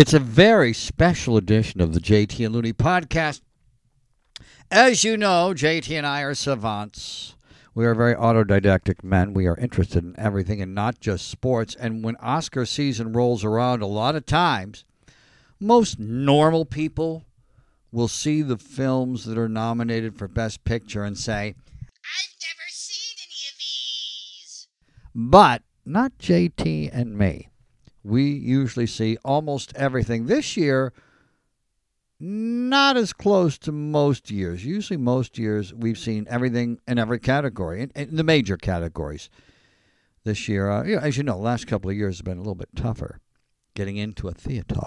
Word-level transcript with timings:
It's 0.00 0.14
a 0.14 0.18
very 0.18 0.72
special 0.72 1.36
edition 1.36 1.82
of 1.82 1.92
the 1.92 2.00
JT 2.00 2.42
and 2.42 2.54
Looney 2.54 2.72
podcast. 2.72 3.42
As 4.70 5.04
you 5.04 5.18
know, 5.18 5.52
JT 5.54 5.94
and 5.94 6.06
I 6.06 6.22
are 6.22 6.34
savants. 6.34 7.34
We 7.74 7.84
are 7.84 7.94
very 7.94 8.14
autodidactic 8.14 9.04
men. 9.04 9.34
We 9.34 9.46
are 9.46 9.58
interested 9.58 10.02
in 10.02 10.18
everything 10.18 10.62
and 10.62 10.74
not 10.74 11.00
just 11.00 11.28
sports. 11.28 11.74
And 11.74 12.02
when 12.02 12.16
Oscar 12.16 12.64
season 12.64 13.12
rolls 13.12 13.44
around, 13.44 13.82
a 13.82 13.86
lot 13.86 14.16
of 14.16 14.24
times, 14.24 14.86
most 15.60 15.98
normal 15.98 16.64
people 16.64 17.26
will 17.92 18.08
see 18.08 18.40
the 18.40 18.56
films 18.56 19.26
that 19.26 19.36
are 19.36 19.50
nominated 19.50 20.16
for 20.16 20.28
Best 20.28 20.64
Picture 20.64 21.04
and 21.04 21.18
say, 21.18 21.48
I've 21.48 22.36
never 22.40 22.68
seen 22.70 23.18
any 23.18 23.50
of 23.52 23.58
these. 23.58 24.68
but 25.14 25.62
not 25.84 26.16
JT 26.16 26.88
and 26.90 27.18
me. 27.18 27.49
We 28.02 28.24
usually 28.24 28.86
see 28.86 29.18
almost 29.24 29.72
everything. 29.76 30.26
This 30.26 30.56
year, 30.56 30.92
not 32.18 32.96
as 32.96 33.12
close 33.12 33.58
to 33.58 33.72
most 33.72 34.30
years. 34.30 34.64
Usually, 34.64 34.98
most 34.98 35.38
years, 35.38 35.72
we've 35.72 35.98
seen 35.98 36.26
everything 36.28 36.78
in 36.86 36.98
every 36.98 37.18
category, 37.18 37.82
in, 37.82 37.90
in 37.94 38.16
the 38.16 38.24
major 38.24 38.56
categories. 38.56 39.30
This 40.24 40.48
year, 40.48 40.70
uh, 40.70 40.84
yeah, 40.84 41.00
as 41.00 41.16
you 41.16 41.22
know, 41.22 41.36
the 41.36 41.42
last 41.42 41.66
couple 41.66 41.90
of 41.90 41.96
years 41.96 42.18
have 42.18 42.26
been 42.26 42.36
a 42.36 42.42
little 42.42 42.54
bit 42.54 42.68
tougher 42.76 43.20
getting 43.74 43.96
into 43.96 44.28
a 44.28 44.32
theater 44.32 44.78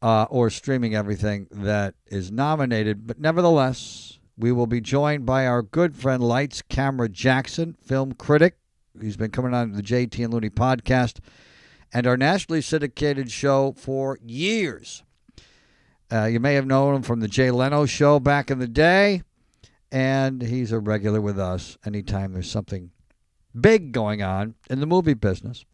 uh, 0.00 0.26
or 0.30 0.50
streaming 0.50 0.94
everything 0.94 1.48
that 1.50 1.94
is 2.06 2.30
nominated. 2.30 3.06
But 3.06 3.18
nevertheless, 3.18 4.20
we 4.36 4.52
will 4.52 4.68
be 4.68 4.80
joined 4.80 5.26
by 5.26 5.46
our 5.46 5.62
good 5.62 5.96
friend 5.96 6.22
Lights 6.22 6.62
Camera 6.62 7.08
Jackson, 7.08 7.76
film 7.82 8.12
critic. 8.12 8.56
He's 9.00 9.16
been 9.16 9.32
coming 9.32 9.54
on 9.54 9.72
the 9.72 9.82
JT 9.82 10.22
and 10.22 10.32
Looney 10.32 10.50
podcast 10.50 11.18
and 11.92 12.06
our 12.06 12.16
nationally 12.16 12.60
syndicated 12.60 13.30
show 13.30 13.74
for 13.76 14.18
years. 14.24 15.02
Uh, 16.10 16.24
you 16.24 16.40
may 16.40 16.54
have 16.54 16.66
known 16.66 16.96
him 16.96 17.02
from 17.02 17.20
the 17.20 17.28
Jay 17.28 17.50
Leno 17.50 17.86
show 17.86 18.18
back 18.18 18.50
in 18.50 18.58
the 18.58 18.68
day, 18.68 19.22
and 19.92 20.42
he's 20.42 20.72
a 20.72 20.78
regular 20.78 21.20
with 21.20 21.38
us 21.38 21.76
anytime 21.84 22.32
there's 22.32 22.50
something 22.50 22.90
big 23.58 23.92
going 23.92 24.22
on 24.22 24.54
in 24.70 24.80
the 24.80 24.86
movie 24.86 25.14
business. 25.14 25.64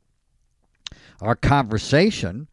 Our 1.20 1.36
conversation 1.36 2.48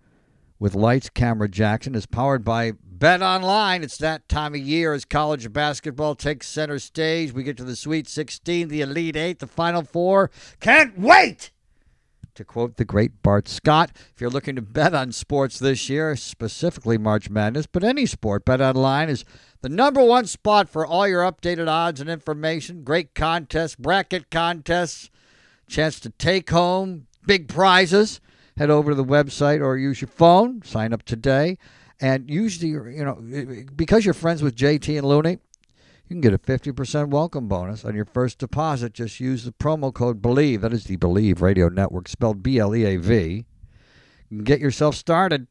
with 0.59 0.75
Lights 0.75 1.09
Camera 1.09 1.49
Jackson 1.49 1.95
is 1.95 2.05
powered 2.05 2.43
by 2.43 2.73
Bet 2.83 3.23
Online. 3.23 3.83
It's 3.83 3.97
that 3.97 4.29
time 4.29 4.53
of 4.53 4.61
year 4.61 4.93
as 4.93 5.05
college 5.05 5.51
basketball 5.51 6.13
takes 6.13 6.47
center 6.47 6.77
stage. 6.77 7.33
We 7.33 7.41
get 7.41 7.57
to 7.57 7.63
the 7.63 7.75
Sweet 7.75 8.07
16, 8.07 8.67
the 8.67 8.81
Elite 8.81 9.15
Eight, 9.15 9.39
the 9.39 9.47
Final 9.47 9.81
Four. 9.81 10.29
Can't 10.59 10.99
wait! 10.99 11.49
To 12.41 12.45
quote 12.45 12.77
the 12.77 12.85
great 12.85 13.21
Bart 13.21 13.47
Scott, 13.47 13.91
if 13.93 14.19
you're 14.19 14.31
looking 14.31 14.55
to 14.55 14.63
bet 14.63 14.95
on 14.95 15.11
sports 15.11 15.59
this 15.59 15.89
year, 15.89 16.15
specifically 16.15 16.97
March 16.97 17.29
Madness, 17.29 17.67
but 17.67 17.83
any 17.83 18.07
sport, 18.07 18.45
Bet 18.45 18.59
Online 18.59 19.09
is 19.09 19.23
the 19.61 19.69
number 19.69 20.03
one 20.03 20.25
spot 20.25 20.67
for 20.67 20.83
all 20.83 21.07
your 21.07 21.21
updated 21.21 21.67
odds 21.67 22.01
and 22.01 22.09
information. 22.09 22.83
Great 22.83 23.13
contests, 23.13 23.75
bracket 23.75 24.31
contests, 24.31 25.11
chance 25.67 25.99
to 25.99 26.09
take 26.09 26.49
home 26.49 27.05
big 27.27 27.47
prizes. 27.47 28.19
Head 28.57 28.71
over 28.71 28.89
to 28.89 28.95
the 28.95 29.05
website 29.05 29.63
or 29.63 29.77
use 29.77 30.01
your 30.01 30.07
phone. 30.07 30.63
Sign 30.63 30.93
up 30.93 31.03
today. 31.03 31.59
And 31.99 32.27
usually, 32.27 32.69
you 32.69 33.05
know, 33.05 33.21
because 33.75 34.03
you're 34.03 34.15
friends 34.15 34.41
with 34.41 34.55
JT 34.55 34.97
and 34.97 35.07
Looney, 35.07 35.37
you 36.11 36.15
can 36.15 36.19
get 36.19 36.33
a 36.33 36.37
50% 36.37 37.07
welcome 37.07 37.47
bonus 37.47 37.85
on 37.85 37.95
your 37.95 38.03
first 38.03 38.37
deposit. 38.37 38.91
Just 38.91 39.21
use 39.21 39.45
the 39.45 39.53
promo 39.53 39.93
code 39.93 40.21
BLEAV. 40.21 40.59
That 40.59 40.73
is 40.73 40.83
the 40.83 40.97
Bleav 40.97 41.39
Radio 41.39 41.69
Network, 41.69 42.09
spelled 42.09 42.43
B 42.43 42.59
L 42.59 42.75
E 42.75 42.83
A 42.83 42.97
V. 42.97 43.45
Get 44.43 44.59
yourself 44.59 44.95
started. 44.95 45.47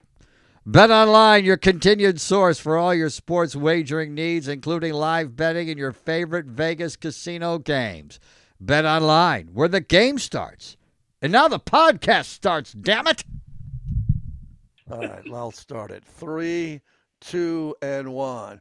Bet 0.66 0.90
Online, 0.90 1.46
your 1.46 1.56
continued 1.56 2.20
source 2.20 2.58
for 2.58 2.76
all 2.76 2.94
your 2.94 3.08
sports 3.08 3.56
wagering 3.56 4.12
needs, 4.12 4.48
including 4.48 4.92
live 4.92 5.34
betting 5.34 5.70
and 5.70 5.78
your 5.78 5.92
favorite 5.92 6.44
Vegas 6.44 6.94
casino 6.94 7.56
games. 7.56 8.20
Bet 8.60 8.84
Online, 8.84 9.48
where 9.54 9.68
the 9.68 9.80
game 9.80 10.18
starts. 10.18 10.76
And 11.22 11.32
now 11.32 11.48
the 11.48 11.58
podcast 11.58 12.26
starts, 12.26 12.74
damn 12.74 13.06
it. 13.06 13.24
All 14.90 15.00
right, 15.00 15.22
I'll 15.32 15.52
start 15.52 15.90
it. 15.90 16.04
Three, 16.04 16.82
two, 17.22 17.74
and 17.80 18.12
one. 18.12 18.60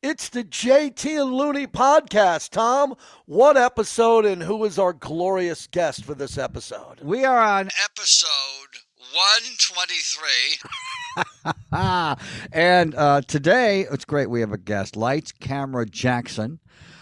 It's 0.00 0.28
the 0.28 0.44
JT 0.44 1.20
and 1.20 1.34
Looney 1.34 1.66
podcast, 1.66 2.50
Tom. 2.50 2.94
One 3.26 3.56
episode, 3.56 4.24
and 4.24 4.40
who 4.40 4.64
is 4.64 4.78
our 4.78 4.92
glorious 4.92 5.66
guest 5.66 6.04
for 6.04 6.14
this 6.14 6.38
episode? 6.38 7.00
We 7.02 7.24
are 7.24 7.40
on 7.40 7.68
Episode 7.82 8.28
123. 9.12 11.40
and 12.52 12.94
uh, 12.94 13.22
today, 13.22 13.88
it's 13.90 14.04
great. 14.04 14.30
We 14.30 14.38
have 14.38 14.52
a 14.52 14.58
guest, 14.58 14.96
Lights 14.96 15.32
Camera 15.32 15.84
Jackson, 15.84 16.60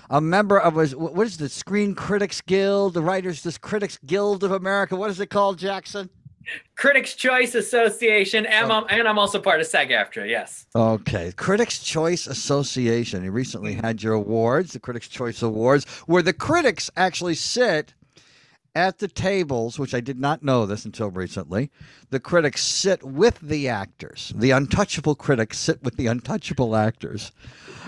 a 0.09 0.23
member 0.23 0.59
of 0.59 0.79
us. 0.79 0.93
What 0.93 1.27
is 1.27 1.37
the 1.37 1.51
Screen 1.51 1.95
Critics 1.95 2.41
Guild, 2.41 2.95
the 2.95 3.03
Writers 3.03 3.43
this 3.43 3.59
Critics 3.59 3.99
Guild 4.07 4.43
of 4.43 4.53
America? 4.53 4.97
What 4.97 5.11
is 5.11 5.21
it 5.21 5.27
called, 5.27 5.59
Jackson? 5.59 6.09
Critics 6.77 7.15
Choice 7.15 7.55
Association, 7.55 8.47
and, 8.47 8.71
I'm, 8.71 8.85
and 8.89 9.09
I'm 9.09 9.19
also 9.19 9.41
part 9.41 9.61
of 9.61 9.67
SAG-AFTRA. 9.67 10.29
Yes. 10.29 10.67
Okay, 10.75 11.33
Critics 11.37 11.79
Choice 11.79 12.27
Association. 12.27 13.25
You 13.25 13.33
recently 13.33 13.75
had 13.75 14.03
your 14.03 14.15
awards, 14.15 14.73
the 14.73 14.81
Critics 14.81 15.09
Choice 15.09 15.43
Awards, 15.43 15.85
where 16.07 16.23
the 16.23 16.33
critics 16.33 16.91
actually 16.97 17.35
sit 17.35 17.95
at 18.77 18.99
the 18.99 19.09
tables, 19.09 19.79
which 19.79 19.95
I 19.95 20.01
did 20.01 20.21
not 20.21 20.43
know 20.43 20.67
this 20.67 20.85
until 20.85 21.11
recently. 21.11 21.71
The 22.11 22.21
critics 22.21 22.63
sit 22.63 23.03
with 23.03 23.41
the 23.41 23.69
actors. 23.69 24.35
The 24.37 24.51
untouchable 24.51 25.15
critics 25.15 25.59
sit 25.59 25.83
with 25.83 25.97
the 25.97 26.09
untouchable 26.09 26.77
actors, 26.77 27.33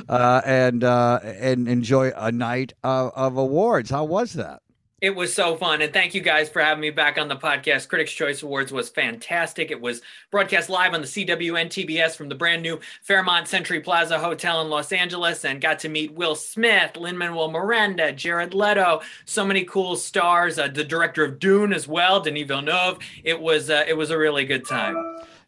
uh, 0.09 0.41
and 0.47 0.83
uh, 0.83 1.21
and 1.23 1.69
enjoy 1.69 2.13
a 2.17 2.33
night 2.33 2.73
of, 2.83 3.13
of 3.15 3.37
awards. 3.37 3.91
How 3.91 4.05
was 4.05 4.33
that? 4.33 4.63
It 5.01 5.15
was 5.15 5.33
so 5.33 5.57
fun. 5.57 5.81
And 5.81 5.93
thank 5.93 6.13
you 6.13 6.21
guys 6.21 6.49
for 6.49 6.61
having 6.61 6.81
me 6.81 6.91
back 6.91 7.19
on 7.19 7.29
the 7.29 7.37
podcast. 7.37 7.87
Critics' 7.87 8.11
Choice 8.11 8.43
Awards 8.43 8.73
was 8.73 8.89
fantastic. 8.89 9.71
It 9.71 9.81
was 9.81 10.03
broadcast 10.33 10.69
live 10.69 10.93
on 10.93 11.03
the 11.03 11.07
CW 11.07 11.61
and 11.61 11.71
TBS 11.71 12.17
from 12.17 12.29
the 12.29 12.35
brand 12.35 12.63
new 12.63 12.81
Fairmont 13.03 13.47
Century 13.47 13.79
Plaza 13.81 14.19
Hotel 14.19 14.61
in 14.61 14.69
Los 14.69 14.91
Angeles 14.91 15.45
and 15.45 15.61
got 15.61 15.79
to 15.81 15.89
meet 15.89 16.15
Will 16.15 16.35
Smith, 16.35 16.97
Lin 16.97 17.17
Manuel 17.17 17.49
Miranda, 17.49 18.11
Jared 18.13 18.55
Leto, 18.55 19.01
so 19.25 19.45
many 19.45 19.63
cool 19.63 19.95
stars, 19.95 20.59
uh, 20.59 20.67
the 20.67 20.83
director 20.83 21.25
of 21.25 21.39
Dune 21.39 21.73
as 21.73 21.87
well, 21.87 22.21
Denis 22.21 22.49
Villeneuve. 22.49 22.99
It 23.23 23.41
was, 23.41 23.71
uh, 23.71 23.85
it 23.87 23.97
was 23.97 24.11
a 24.11 24.19
really 24.19 24.45
good 24.45 24.67
time. 24.67 24.97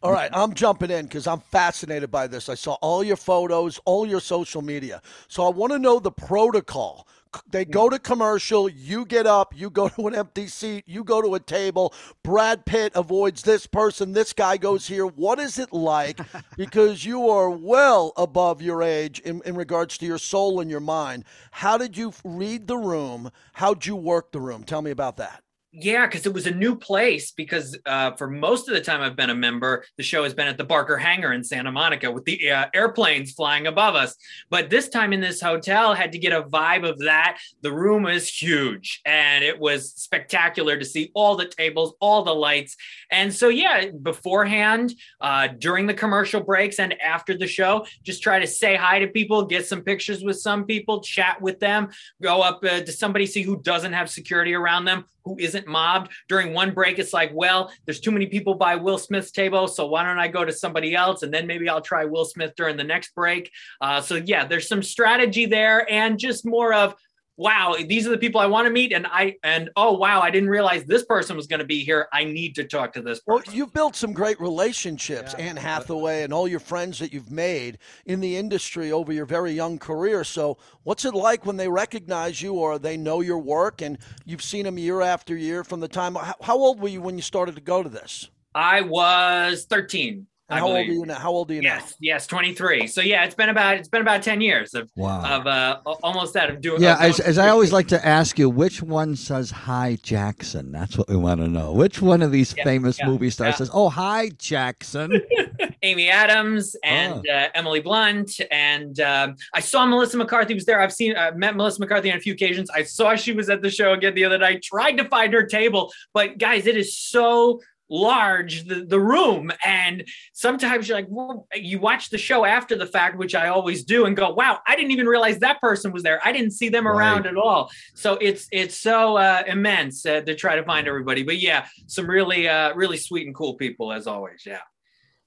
All 0.01 0.13
right, 0.13 0.31
I'm 0.33 0.53
jumping 0.53 0.89
in 0.89 1.05
because 1.05 1.27
I'm 1.27 1.41
fascinated 1.41 2.09
by 2.09 2.25
this. 2.25 2.47
I 2.47 2.55
saw 2.55 2.73
all 2.81 3.03
your 3.03 3.17
photos, 3.17 3.79
all 3.85 4.07
your 4.07 4.21
social 4.21 4.61
media. 4.61 5.01
So 5.27 5.45
I 5.45 5.49
want 5.49 5.73
to 5.73 5.79
know 5.79 5.99
the 5.99 6.11
protocol. 6.11 7.05
They 7.49 7.65
go 7.65 7.89
to 7.89 7.99
commercial, 7.99 8.67
you 8.67 9.05
get 9.05 9.25
up, 9.25 9.53
you 9.55 9.69
go 9.69 9.89
to 9.89 10.07
an 10.07 10.15
empty 10.15 10.47
seat, 10.47 10.83
you 10.87 11.03
go 11.03 11.21
to 11.21 11.35
a 11.35 11.39
table. 11.39 11.93
Brad 12.23 12.65
Pitt 12.65 12.91
avoids 12.95 13.43
this 13.43 13.67
person, 13.67 14.13
this 14.13 14.33
guy 14.33 14.57
goes 14.57 14.87
here. 14.87 15.05
What 15.05 15.39
is 15.39 15.57
it 15.59 15.71
like? 15.73 16.19
Because 16.57 17.05
you 17.05 17.29
are 17.29 17.49
well 17.49 18.13
above 18.17 18.61
your 18.61 18.83
age 18.83 19.19
in, 19.19 19.41
in 19.45 19.55
regards 19.55 19.97
to 19.97 20.05
your 20.05 20.17
soul 20.17 20.59
and 20.59 20.69
your 20.69 20.79
mind. 20.79 21.23
How 21.51 21.77
did 21.77 21.97
you 21.97 22.13
read 22.23 22.67
the 22.67 22.77
room? 22.77 23.31
How'd 23.53 23.85
you 23.85 23.95
work 23.95 24.31
the 24.31 24.41
room? 24.41 24.63
Tell 24.63 24.81
me 24.81 24.91
about 24.91 25.17
that. 25.17 25.43
Yeah, 25.73 26.05
because 26.05 26.25
it 26.25 26.33
was 26.33 26.47
a 26.47 26.51
new 26.51 26.75
place. 26.75 27.31
Because 27.31 27.77
uh, 27.85 28.11
for 28.17 28.29
most 28.29 28.67
of 28.67 28.73
the 28.73 28.81
time 28.81 29.01
I've 29.01 29.15
been 29.15 29.29
a 29.29 29.35
member, 29.35 29.85
the 29.97 30.03
show 30.03 30.23
has 30.23 30.33
been 30.33 30.47
at 30.47 30.57
the 30.57 30.65
Barker 30.65 30.97
Hangar 30.97 31.31
in 31.31 31.43
Santa 31.43 31.71
Monica 31.71 32.11
with 32.11 32.25
the 32.25 32.51
uh, 32.51 32.65
airplanes 32.73 33.31
flying 33.31 33.67
above 33.67 33.95
us. 33.95 34.15
But 34.49 34.69
this 34.69 34.89
time 34.89 35.13
in 35.13 35.21
this 35.21 35.39
hotel, 35.39 35.93
had 35.93 36.11
to 36.11 36.19
get 36.19 36.33
a 36.33 36.43
vibe 36.43 36.87
of 36.87 36.99
that. 36.99 37.37
The 37.61 37.71
room 37.71 38.05
is 38.05 38.27
huge, 38.27 39.01
and 39.05 39.43
it 39.43 39.57
was 39.57 39.93
spectacular 39.93 40.77
to 40.77 40.83
see 40.83 41.11
all 41.13 41.35
the 41.35 41.45
tables, 41.45 41.93
all 42.01 42.23
the 42.23 42.35
lights, 42.35 42.75
and 43.11 43.33
so 43.33 43.49
yeah, 43.49 43.89
beforehand, 44.01 44.93
uh, 45.19 45.47
during 45.59 45.85
the 45.85 45.93
commercial 45.93 46.41
breaks, 46.41 46.79
and 46.79 46.99
after 47.01 47.37
the 47.37 47.47
show, 47.47 47.85
just 48.03 48.23
try 48.23 48.39
to 48.39 48.47
say 48.47 48.75
hi 48.75 48.99
to 48.99 49.07
people, 49.07 49.45
get 49.45 49.65
some 49.65 49.81
pictures 49.81 50.23
with 50.23 50.39
some 50.39 50.65
people, 50.65 51.01
chat 51.01 51.41
with 51.41 51.59
them, 51.59 51.89
go 52.21 52.41
up 52.41 52.63
uh, 52.63 52.81
to 52.81 52.91
somebody, 52.91 53.25
see 53.25 53.41
who 53.41 53.61
doesn't 53.61 53.93
have 53.93 54.09
security 54.09 54.53
around 54.53 54.85
them 54.85 55.05
who 55.25 55.37
isn't 55.39 55.67
mobbed. 55.67 56.11
During 56.27 56.53
one 56.53 56.73
break, 56.73 56.99
it's 56.99 57.13
like, 57.13 57.31
well, 57.33 57.71
there's 57.85 57.99
too 57.99 58.11
many 58.11 58.27
people 58.27 58.55
by 58.55 58.75
Will 58.75 58.97
Smith's 58.97 59.31
table, 59.31 59.67
so 59.67 59.87
why 59.87 60.03
don't 60.03 60.19
I 60.19 60.27
go 60.27 60.45
to 60.45 60.51
somebody 60.51 60.95
else 60.95 61.23
and 61.23 61.33
then 61.33 61.47
maybe 61.47 61.69
I'll 61.69 61.81
try 61.81 62.05
Will 62.05 62.25
Smith 62.25 62.53
during 62.55 62.77
the 62.77 62.83
next 62.83 63.13
break. 63.15 63.51
Uh, 63.79 64.01
so 64.01 64.15
yeah, 64.15 64.45
there's 64.45 64.67
some 64.67 64.83
strategy 64.83 65.45
there 65.45 65.89
and 65.91 66.19
just 66.19 66.45
more 66.45 66.73
of 66.73 66.95
wow, 67.37 67.75
these 67.87 68.05
are 68.05 68.11
the 68.11 68.17
people 68.17 68.39
I 68.39 68.45
want 68.45 68.65
to 68.67 68.71
meet, 68.71 68.93
and 68.93 69.07
I 69.07 69.35
and 69.43 69.69
oh 69.75 69.93
wow, 69.93 70.21
I 70.21 70.29
didn't 70.29 70.49
realize 70.49 70.83
this 70.85 71.03
person 71.05 71.35
was 71.35 71.47
going 71.47 71.59
to 71.59 71.65
be 71.65 71.83
here. 71.83 72.07
I 72.13 72.23
need 72.23 72.55
to 72.55 72.63
talk 72.63 72.93
to 72.93 73.01
this 73.01 73.19
person. 73.19 73.43
Well, 73.47 73.55
you've 73.55 73.73
built 73.73 73.95
some 73.95 74.13
great 74.13 74.39
relationships, 74.39 75.35
Yeah. 75.37 75.45
Anne 75.45 75.57
Hathaway, 75.57 76.23
and 76.23 76.33
all 76.33 76.47
your 76.47 76.59
friends 76.59 76.99
that 76.99 77.11
you've 77.13 77.31
made 77.31 77.79
in 78.05 78.19
the 78.19 78.37
industry 78.37 78.91
over 78.91 79.11
your 79.11 79.25
very 79.25 79.51
young 79.51 79.79
career. 79.79 80.23
So, 80.23 80.57
what's 80.83 81.05
it 81.05 81.13
like 81.13 81.45
when 81.45 81.57
they 81.57 81.67
recognize 81.67 82.41
you 82.41 82.53
or 82.53 82.77
they 82.77 82.97
know 82.97 83.21
your 83.21 83.39
work, 83.39 83.81
and 83.81 83.97
you've 84.25 84.43
seen 84.43 84.65
them 84.65 84.77
year 84.77 85.01
after 85.01 85.35
year 85.35 85.63
from 85.63 85.79
the 85.79 85.87
time? 85.87 86.15
How, 86.15 86.35
how 86.41 86.57
old 86.57 86.79
were 86.79 86.89
you 86.89 87.01
when 87.01 87.15
you 87.15 87.21
started 87.21 87.55
to 87.55 87.61
go 87.61 87.81
to 87.81 87.89
this? 87.89 88.29
I 88.53 88.81
was 88.81 89.65
13. 89.69 90.27
And 90.51 90.57
I 90.57 90.59
how 90.59 90.67
old 90.67 90.77
are 90.77 90.81
you 90.83 91.05
now? 91.05 91.15
How 91.15 91.31
old 91.31 91.49
are 91.49 91.53
you 91.53 91.61
Yes, 91.61 91.95
yes, 92.01 92.27
23. 92.27 92.85
So 92.87 92.99
yeah, 93.01 93.23
it's 93.23 93.35
been 93.35 93.49
about 93.49 93.77
it's 93.77 93.87
been 93.87 94.01
about 94.01 94.21
10 94.21 94.41
years 94.41 94.73
of 94.73 94.89
Wow. 94.97 95.39
of 95.39 95.47
uh 95.47 95.79
almost 96.03 96.33
that 96.33 96.49
of 96.49 96.59
doing. 96.59 96.81
Yeah, 96.81 96.95
of 96.95 97.01
as, 97.01 97.19
as 97.21 97.37
I 97.37 97.47
always 97.49 97.71
like 97.71 97.87
to 97.87 98.05
ask 98.05 98.37
you, 98.37 98.49
which 98.49 98.83
one 98.83 99.15
says 99.15 99.49
"Hi 99.51 99.97
Jackson"? 100.03 100.71
That's 100.71 100.97
what 100.97 101.07
we 101.07 101.15
want 101.15 101.39
to 101.39 101.47
know. 101.47 101.71
Which 101.71 102.01
one 102.01 102.21
of 102.21 102.31
these 102.31 102.53
Yeah, 102.57 102.65
famous 102.65 102.99
yeah, 102.99 103.05
movie 103.07 103.29
stars 103.29 103.53
yeah. 103.53 103.57
says, 103.57 103.69
"Oh, 103.73 103.89
hi 103.89 104.29
Jackson"? 104.37 105.21
Amy 105.83 106.09
Adams 106.09 106.75
and 106.83 107.25
Ah. 107.27 107.33
uh, 107.33 107.47
Emily 107.55 107.79
Blunt, 107.79 108.39
and 108.51 108.99
um, 108.99 109.35
I 109.53 109.61
saw 109.61 109.85
Melissa 109.85 110.17
McCarthy 110.17 110.53
was 110.53 110.65
there. 110.65 110.79
I've 110.79 110.93
seen 110.93 111.15
uh, 111.15 111.31
met 111.35 111.55
Melissa 111.55 111.79
McCarthy 111.79 112.11
on 112.11 112.17
a 112.17 112.21
few 112.21 112.33
occasions. 112.33 112.69
I 112.69 112.83
saw 112.83 113.15
she 113.15 113.31
was 113.31 113.49
at 113.49 113.61
the 113.63 113.69
show 113.69 113.93
again 113.93 114.13
the 114.13 114.25
other 114.25 114.37
night. 114.37 114.61
Tried 114.61 114.97
to 114.97 115.05
find 115.05 115.33
her 115.33 115.43
table, 115.43 115.91
but 116.13 116.37
guys, 116.37 116.67
it 116.67 116.77
is 116.77 116.95
so 116.97 117.61
large 117.91 118.67
the, 118.67 118.85
the 118.85 118.99
room. 118.99 119.51
And 119.63 120.07
sometimes 120.33 120.87
you're 120.87 120.97
like 120.97 121.07
well, 121.09 121.47
you 121.53 121.77
watch 121.79 122.09
the 122.09 122.17
show 122.17 122.45
after 122.45 122.75
the 122.75 122.87
fact 122.87 123.17
which 123.17 123.35
i 123.35 123.49
always 123.49 123.83
do 123.83 124.05
and 124.05 124.15
go 124.15 124.31
wow 124.33 124.59
i 124.65 124.75
didn't 124.75 124.91
even 124.91 125.05
realize 125.05 125.37
that 125.39 125.59
person 125.61 125.91
was 125.91 126.01
there. 126.01 126.19
I 126.23 126.31
didn't 126.31 126.51
see 126.51 126.69
them 126.69 126.87
around 126.87 127.27
at 127.27 127.35
all. 127.35 127.69
So 127.93 128.13
it's 128.15 128.47
it's 128.51 128.77
so 128.77 129.17
uh, 129.17 129.43
immense 129.45 130.05
uh, 130.05 130.21
to 130.21 130.33
try 130.35 130.55
to 130.55 130.63
find 130.63 130.87
everybody. 130.87 131.23
But 131.23 131.39
yeah 131.39 131.67
some 131.87 132.09
really 132.09 132.47
uh, 132.47 132.73
really 132.73 132.97
sweet 132.97 133.27
and 133.27 133.35
cool 133.35 133.55
people 133.55 133.91
as 133.91 134.07
always. 134.07 134.43
Yeah. 134.45 134.61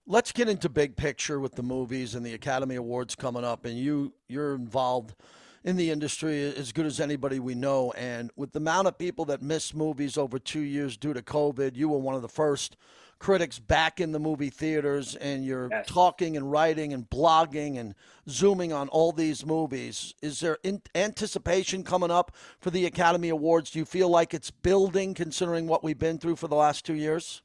Let's 0.07 0.33
get 0.33 0.49
into 0.49 0.69
big 0.69 0.97
picture 0.97 1.41
with 1.41 1.55
the 1.55 1.63
movies 1.63 2.15
and 2.15 2.25
the 2.25 2.35
Academy 2.35 2.77
Awards 2.77 3.15
coming 3.15 3.45
up. 3.45 3.65
And 3.65 3.79
you, 3.79 4.13
you're 4.29 4.55
involved 4.55 5.15
in 5.65 5.77
the 5.77 5.91
industry 5.91 6.43
as 6.55 6.73
good 6.73 6.85
as 6.87 7.01
anybody 7.01 7.39
we 7.41 7.55
know. 7.55 7.91
And 7.93 8.31
with 8.37 8.53
the 8.53 8.59
amount 8.59 8.87
of 8.87 8.99
people 8.99 9.25
that 9.27 9.41
missed 9.43 9.75
movies 9.75 10.19
over 10.19 10.39
two 10.39 10.61
years 10.61 10.97
due 10.97 11.15
to 11.15 11.23
COVID, 11.23 11.75
you 11.75 11.89
were 11.89 11.99
one 11.99 12.15
of 12.15 12.23
the 12.23 12.29
first 12.29 12.77
critics 13.19 13.59
back 13.59 14.01
in 14.01 14.13
the 14.13 14.19
movie 14.19 14.51
theaters. 14.51 15.15
And 15.17 15.43
you're 15.45 15.69
Yes. 15.71 15.87
talking 15.89 16.37
and 16.37 16.51
writing 16.53 16.93
and 16.93 17.09
blogging 17.09 17.79
and 17.79 17.95
zooming 18.29 18.75
on 18.75 18.89
all 18.91 19.13
these 19.13 19.47
movies. 19.47 20.13
Is 20.21 20.41
there 20.41 20.59
in- 20.63 20.83
anticipation 20.95 21.83
coming 21.83 22.11
up 22.11 22.33
for 22.61 22.71
the 22.71 22.85
Academy 22.85 23.31
Awards? 23.31 23.71
Do 23.71 23.79
you 23.79 23.87
feel 23.87 24.11
like 24.11 24.35
it's 24.35 24.51
building 24.51 25.15
considering 25.15 25.67
what 25.67 25.83
we've 25.83 25.99
been 25.99 26.19
through 26.19 26.37
for 26.37 26.49
the 26.49 26.57
last 26.57 26.85
two 26.85 26.95
years? 26.95 27.41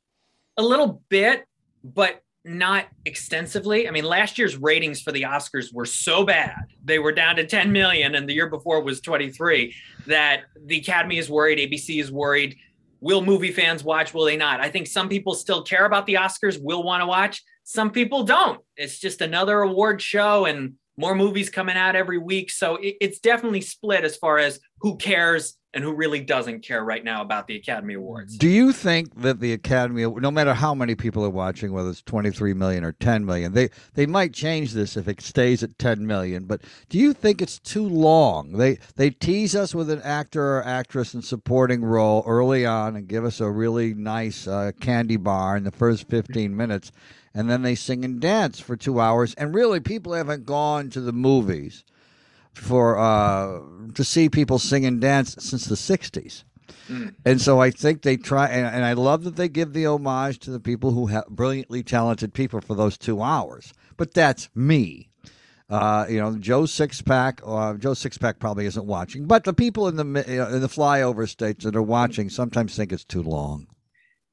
a 0.58 0.62
little 0.64 1.02
bit, 1.08 1.48
but 1.86 2.22
not 2.46 2.86
extensively. 3.06 3.88
I 3.88 3.92
mean, 3.92 4.06
last 4.06 4.38
year's 4.38 4.58
ratings 4.58 5.02
for 5.02 5.12
the 5.12 5.24
Oscars 5.24 5.74
were 5.74 5.86
so 5.86 6.24
bad. 6.26 6.56
They 6.84 7.00
were 7.00 7.12
down 7.12 7.36
to 7.36 7.46
10 7.46 7.72
million, 7.72 8.16
and 8.16 8.28
the 8.28 8.34
year 8.34 8.50
before 8.50 8.82
was 8.82 9.02
23, 9.02 9.76
that 10.08 10.44
the 10.66 10.78
Academy 10.78 11.18
is 11.18 11.30
worried, 11.30 11.60
ABC 11.60 12.00
is 12.00 12.12
worried. 12.12 12.58
Will 13.02 13.22
movie 13.22 13.52
fans 13.52 13.84
watch? 13.84 14.14
Will 14.14 14.26
they 14.26 14.38
not? 14.38 14.60
I 14.62 14.70
think 14.70 14.88
some 14.88 15.10
people 15.10 15.34
still 15.34 15.64
care 15.64 15.86
about 15.86 16.06
the 16.06 16.16
Oscars, 16.16 16.62
will 16.62 16.84
want 16.84 17.02
to 17.02 17.08
watch. 17.08 17.44
Some 17.64 17.92
people 17.92 18.24
don't. 18.24 18.62
It's 18.78 19.00
just 19.00 19.22
another 19.22 19.62
award 19.62 20.02
show 20.02 20.46
and 20.46 20.74
more 20.98 21.16
movies 21.16 21.50
coming 21.50 21.78
out 21.78 21.96
every 21.96 22.18
week. 22.18 22.52
So 22.52 22.76
it- 22.76 22.98
it's 23.00 23.20
definitely 23.20 23.62
split 23.62 24.04
as 24.04 24.18
far 24.18 24.38
as 24.38 24.60
who 24.82 24.98
cares 24.98 25.56
and 25.74 25.84
who 25.84 25.94
really 25.94 26.20
doesn't 26.20 26.62
care 26.62 26.84
right 26.84 27.04
now 27.04 27.22
about 27.22 27.46
the 27.46 27.56
Academy 27.56 27.94
Awards. 27.94 28.38
Do 28.38 28.50
you 28.50 28.74
think 28.74 29.22
that 29.22 29.40
the 29.40 29.54
Academy, 29.54 30.04
no 30.04 30.32
matter 30.32 30.54
how 30.56 30.74
many 30.74 30.96
people 30.96 31.24
are 31.24 31.30
watching, 31.30 31.72
whether 31.72 31.90
it's 31.90 32.02
23 32.02 32.54
million 32.54 32.84
or 32.84 32.94
10 32.94 33.26
million, 33.26 33.54
they 33.54 33.70
they 33.94 34.08
might 34.08 34.34
change 34.34 34.74
this 34.74 34.98
if 34.98 35.08
it 35.08 35.22
stays 35.22 35.62
at 35.62 35.78
10 35.78 36.08
million. 36.08 36.46
But 36.46 36.62
do 36.90 36.98
you 36.98 37.14
think 37.14 37.42
it's 37.42 37.60
too 37.60 37.88
long? 37.88 38.54
They 38.54 38.80
they 38.96 39.12
tease 39.12 39.56
us 39.56 39.76
with 39.76 39.92
an 39.92 40.02
actor 40.02 40.58
or 40.58 40.66
actress 40.66 41.14
in 41.14 41.22
supporting 41.22 41.84
role 41.84 42.24
early 42.26 42.66
on 42.66 42.96
and 42.96 43.08
give 43.08 43.24
us 43.24 43.40
a 43.40 43.52
really 43.52 43.94
nice 43.94 44.48
uh, 44.48 44.72
candy 44.80 45.18
bar 45.18 45.56
in 45.56 45.64
the 45.66 45.72
first 45.72 46.10
15 46.10 46.56
minutes, 46.56 46.92
and 47.34 47.48
then 47.48 47.62
they 47.62 47.76
sing 47.76 48.04
and 48.04 48.20
dance 48.20 48.60
for 48.60 48.76
two 48.76 49.00
hours. 49.00 49.36
And 49.36 49.54
really, 49.54 49.80
people 49.80 50.14
haven't 50.14 50.48
gone 50.48 50.90
to 50.90 51.02
the 51.02 51.14
movies 51.14 51.84
for 52.54 52.98
uh, 52.98 53.60
to 53.94 54.04
see 54.04 54.30
people 54.30 54.60
sing 54.60 54.86
and 54.86 55.00
dance 55.00 55.36
since 55.40 55.66
the 55.66 55.76
60s. 55.76 56.44
And 57.24 57.40
so 57.40 57.62
I 57.62 57.70
think 57.70 58.02
they 58.02 58.18
try, 58.18 58.48
and, 58.48 58.66
and 58.66 58.84
I 58.84 58.94
love 58.94 59.24
that 59.24 59.36
they 59.36 59.48
give 59.48 59.74
the 59.74 59.86
homage 59.86 60.40
to 60.40 60.52
the 60.52 60.60
people 60.60 60.92
who 60.92 61.08
have 61.08 61.28
brilliantly 61.28 61.84
talented 61.84 62.34
people 62.34 62.62
for 62.62 62.74
those 62.74 62.98
two 62.98 63.22
hours. 63.22 63.74
But 63.98 64.14
that's 64.14 64.50
me. 64.56 65.10
Uh, 65.70 66.08
you 66.10 66.20
know, 66.20 66.36
Joe 66.38 66.64
Sixpack. 66.64 67.42
Uh, 67.46 67.78
Joe 67.78 67.92
Sixpack 67.92 68.40
probably 68.40 68.66
isn't 68.66 68.86
watching, 68.86 69.26
but 69.26 69.44
the 69.44 69.54
people 69.54 69.88
in 69.88 69.98
the 69.98 70.26
you 70.28 70.38
know, 70.38 70.48
in 70.48 70.62
the 70.62 70.68
flyover 70.68 71.30
states 71.30 71.64
that 71.64 71.76
are 71.76 71.84
watching 71.84 72.30
sometimes 72.30 72.76
think 72.76 72.92
it's 72.92 73.06
too 73.06 73.22
long. 73.22 73.68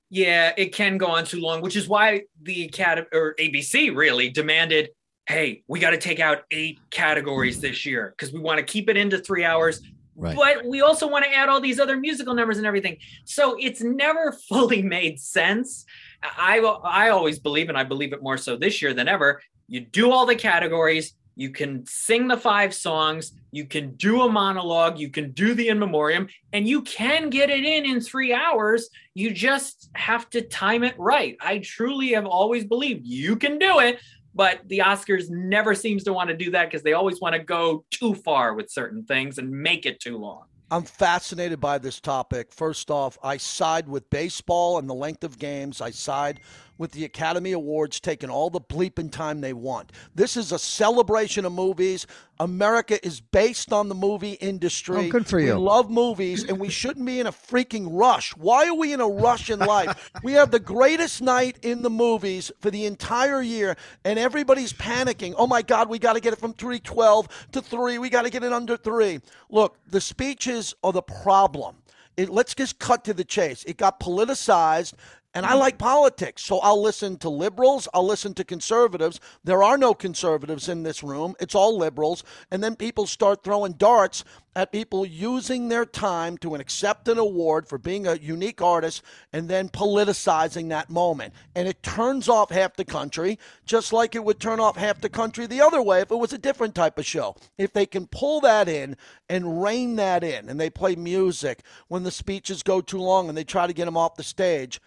Yeah, 0.09 0.53
it 0.57 0.73
can 0.73 0.97
go 0.97 1.09
on 1.09 1.25
too 1.25 1.41
long, 1.41 1.61
which 1.61 1.77
is 1.77 1.89
why 1.89 2.23
the 2.41 2.65
Academy 2.65 3.09
or 3.13 3.35
ABC 3.39 3.95
really 3.95 4.31
demanded, 4.31 4.91
hey, 5.27 5.65
we 5.67 5.81
got 5.81 5.91
to 5.91 5.99
take 5.99 6.21
out 6.21 6.45
eight 6.51 6.79
categories 6.91 7.61
this 7.61 7.85
year 7.85 8.15
because 8.17 8.33
we 8.33 8.41
want 8.41 8.59
to 8.59 8.65
keep 8.65 8.89
it 8.89 8.97
into 8.97 9.19
three 9.19 9.45
hours. 9.45 9.83
Right. 10.15 10.35
But 10.35 10.65
we 10.65 10.81
also 10.81 11.07
want 11.09 11.25
to 11.25 11.35
add 11.35 11.49
all 11.49 11.61
these 11.61 11.79
other 11.79 11.97
musical 11.97 12.33
numbers 12.33 12.59
and 12.59 12.67
everything. 12.67 12.97
So 13.25 13.57
it's 13.61 13.83
never 13.83 14.33
fully 14.49 14.83
made 14.83 15.21
sense. 15.21 15.85
I 16.23 16.59
I 16.59 17.11
always 17.11 17.39
believe, 17.39 17.69
and 17.69 17.77
I 17.77 17.85
believe 17.85 18.13
it 18.13 18.23
more 18.23 18.39
so 18.39 18.57
this 18.57 18.81
year 18.81 18.95
than 18.95 19.09
ever. 19.09 19.43
You 19.69 19.81
do 19.81 20.13
all 20.13 20.27
the 20.27 20.37
categories. 20.37 21.15
You 21.39 21.51
can 21.51 21.85
sing 21.87 22.29
the 22.29 22.37
five 22.39 22.73
songs. 22.73 23.33
You 23.53 23.67
can 23.67 23.95
do 23.97 24.23
a 24.23 24.31
monologue. 24.31 24.99
You 24.99 25.11
can 25.11 25.33
do 25.33 25.53
the 25.53 25.69
in 25.69 25.79
memoriam, 25.79 26.29
and 26.55 26.67
you 26.67 26.81
can 26.83 27.29
get 27.29 27.51
it 27.51 27.63
in 27.63 27.85
in 27.85 28.01
three 28.01 28.33
hours. 28.33 28.89
You 29.13 29.31
just 29.33 29.91
have 29.95 30.31
to 30.31 30.41
time 30.41 30.83
it 30.83 30.95
right. 30.99 31.37
I 31.41 31.59
truly 31.59 32.13
have 32.13 32.25
always 32.25 32.65
believed 32.65 33.07
you 33.07 33.37
can 33.37 33.59
do 33.59 33.81
it, 33.81 34.01
but 34.37 34.61
the 34.69 34.79
Oscars 34.79 35.31
never 35.31 35.75
seems 35.75 36.05
to 36.05 36.13
want 36.13 36.29
to 36.29 36.37
do 36.37 36.51
that 36.51 36.67
because 36.67 36.83
they 36.83 36.93
always 36.93 37.21
want 37.21 37.35
to 37.35 37.43
go 37.43 37.85
too 37.91 38.15
far 38.15 38.53
with 38.55 38.71
certain 38.71 39.03
things 39.05 39.39
and 39.39 39.51
make 39.51 39.87
it 39.87 39.99
too 39.99 40.19
long. 40.19 40.45
I'm 40.71 40.83
fascinated 40.83 41.59
by 41.59 41.79
this 41.79 42.01
topic. 42.01 42.53
First 42.53 42.91
off, 42.91 43.17
I 43.23 43.39
side 43.39 43.89
with 43.89 44.11
baseball 44.11 44.79
and 44.79 44.91
the 44.91 44.95
length 44.95 45.25
of 45.25 45.39
games. 45.39 45.81
I 45.81 45.91
side 45.91 46.41
with 46.79 46.93
the 46.93 47.05
Academy 47.05 47.53
Awards 47.53 48.01
taking 48.01 48.31
all 48.31 48.51
the 48.51 48.61
bleeping 48.61 49.11
time 49.11 49.41
they 49.41 49.53
want. 49.53 49.93
This 50.15 50.37
is 50.37 50.53
a 50.53 50.59
celebration 50.59 51.45
of 51.45 51.53
movies. 51.53 52.07
America 52.39 53.05
is 53.05 53.21
based 53.21 53.73
on 53.73 53.89
the 53.89 53.95
movie 53.95 54.33
industry. 54.33 55.07
Oh, 55.07 55.11
good 55.11 55.27
for 55.27 55.41
you. 55.41 55.55
We 55.55 55.61
love 55.61 55.91
movies 55.91 56.45
and 56.45 56.59
we 56.59 56.69
shouldn't 56.69 57.07
be 57.07 57.21
in 57.21 57.27
a 57.27 57.33
freaking 57.33 57.89
rush. 57.91 58.37
Why 58.37 58.69
are 58.69 58.75
we 58.75 58.93
in 58.93 59.01
a 59.01 59.09
rush 59.09 59.49
in 59.49 59.59
life? 59.59 60.11
we 60.23 60.33
have 60.33 60.51
the 60.51 60.61
greatest 60.61 61.23
night 61.23 61.59
in 61.63 61.83
the 61.83 61.91
movies 61.91 62.53
for 62.61 62.71
the 62.71 62.87
entire 62.87 63.41
year 63.41 63.77
and 64.05 64.19
everybody's 64.19 64.73
panicking. 64.73 65.35
Oh 65.37 65.47
my 65.47 65.63
God, 65.63 65.89
we 65.89 65.99
got 65.99 66.13
to 66.13 66.21
get 66.21 66.33
it 66.33 66.39
from 66.39 66.53
312 66.53 67.49
to 67.53 67.63
3. 67.63 67.99
We 67.99 68.11
got 68.11 68.23
to 68.23 68.31
get 68.31 68.43
it 68.43 68.53
under 68.53 68.77
3. 68.77 69.21
Look, 69.51 69.79
the 69.89 70.01
speeches 70.01 70.75
are 70.85 70.93
the 70.93 71.03
problem. 71.03 71.77
It, 72.17 72.31
let's 72.31 72.55
just 72.55 72.79
cut 72.79 73.05
to 73.05 73.15
the 73.15 73.25
chase. 73.25 73.65
It 73.65 73.77
got 73.77 74.01
politicized 74.01 74.95
and 75.37 75.45
I 75.45 75.53
mm. 75.53 75.59
like 75.59 75.77
politics, 75.77 76.43
so 76.43 76.61
I'll 76.61 76.83
listen 76.83 77.19
to 77.19 77.29
liberals, 77.29 77.89
I'll 77.93 78.07
listen 78.07 78.33
to 78.35 78.45
conservatives. 78.45 79.21
There 79.45 79.63
are 79.63 79.77
no 79.77 79.93
conservatives 79.93 80.67
in 80.71 80.83
this 80.83 81.03
room, 81.03 81.35
it's 81.39 81.55
all 81.55 81.77
liberals. 81.77 82.25
And 82.51 82.65
then 82.65 82.75
people 82.75 83.07
start 83.07 83.45
throwing 83.45 83.75
darts 83.75 84.25
at 84.57 84.73
people 84.73 85.05
using 85.05 85.69
their 85.69 85.85
time 85.85 86.39
to 86.39 86.55
accept 86.55 87.07
an 87.09 87.19
award 87.19 87.69
for 87.69 87.77
being 87.77 88.07
a 88.07 88.15
unique 88.15 88.63
artist 88.63 89.03
and 89.31 89.47
then 89.47 89.69
politicizing 89.69 90.71
that 90.71 90.89
moment. 90.89 91.35
And 91.55 91.69
it 91.69 91.83
turns 91.83 92.31
off 92.31 92.51
half 92.51 92.75
the 92.75 92.87
country, 92.87 93.39
just 93.67 93.93
like 93.93 94.15
it 94.15 94.25
would 94.25 94.41
turn 94.41 94.59
off 94.59 94.77
half 94.77 95.03
the 95.03 95.11
country 95.11 95.47
the 95.47 95.61
other 95.61 95.83
way 95.83 96.01
if 96.01 96.11
it 96.11 96.17
was 96.17 96.33
a 96.33 96.39
different 96.39 96.75
type 96.75 96.99
of 96.99 97.05
show. 97.05 97.37
If 97.59 97.75
they 97.75 97.85
can 97.85 98.07
pull 98.07 98.41
that 98.41 98.71
in 98.71 98.97
and 99.29 99.63
rein 99.63 99.97
that 99.97 100.25
in, 100.25 100.49
and 100.49 100.59
they 100.59 100.71
play 100.71 100.97
music 100.97 101.61
when 101.89 102.05
the 102.05 102.11
speeches 102.11 102.63
go 102.63 102.81
too 102.81 103.03
long 103.03 103.29
and 103.29 103.37
they 103.37 103.45
try 103.45 103.67
to 103.67 103.75
get 103.75 103.85
them 103.85 103.99
off 103.99 104.17
the 104.17 104.25
stage. 104.25 104.81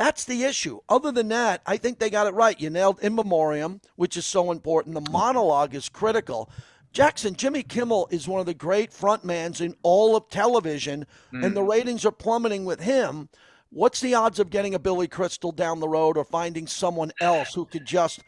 That's 0.00 0.24
the 0.24 0.44
issue. 0.44 0.80
Other 0.88 1.12
than 1.12 1.28
that, 1.28 1.60
I 1.66 1.76
think 1.76 1.98
they 1.98 2.08
got 2.08 2.26
it 2.26 2.32
right. 2.32 2.58
You 2.58 2.70
nailed 2.70 3.00
in 3.00 3.14
memoriam, 3.14 3.82
which 3.96 4.16
is 4.16 4.24
so 4.24 4.50
important. 4.50 4.94
The 4.94 5.10
monologue 5.10 5.74
is 5.74 5.90
critical. 5.90 6.48
Jackson, 6.90 7.34
Jimmy 7.34 7.62
Kimmel 7.62 8.08
is 8.10 8.26
one 8.26 8.40
of 8.40 8.46
the 8.46 8.54
great 8.54 8.92
frontmans 8.92 9.60
in 9.60 9.76
all 9.82 10.16
of 10.16 10.30
television, 10.30 11.06
and 11.32 11.54
the 11.54 11.60
mm. 11.60 11.70
ratings 11.70 12.06
are 12.06 12.12
plummeting 12.12 12.64
with 12.64 12.80
him. 12.80 13.28
What's 13.68 14.00
the 14.00 14.14
odds 14.14 14.38
of 14.38 14.48
getting 14.48 14.74
a 14.74 14.78
Billy 14.78 15.06
Crystal 15.06 15.52
down 15.52 15.80
the 15.80 15.88
road 15.88 16.16
or 16.16 16.24
finding 16.24 16.66
someone 16.66 17.12
else 17.20 17.52
who 17.52 17.66
could 17.66 17.84
just 17.84 18.22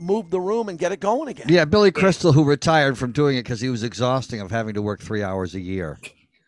move 0.00 0.30
the 0.30 0.40
room 0.40 0.68
and 0.68 0.80
get 0.80 0.90
it 0.90 0.98
going 0.98 1.28
again? 1.28 1.46
Yeah, 1.48 1.64
Billy 1.64 1.92
Crystal, 1.92 2.32
who 2.32 2.42
retired 2.42 2.98
from 2.98 3.12
doing 3.12 3.36
it 3.36 3.44
because 3.44 3.60
he 3.60 3.68
was 3.68 3.84
exhausting 3.84 4.40
of 4.40 4.50
having 4.50 4.74
to 4.74 4.82
work 4.82 5.00
three 5.00 5.22
hours 5.22 5.54
a 5.54 5.60
year. 5.60 5.96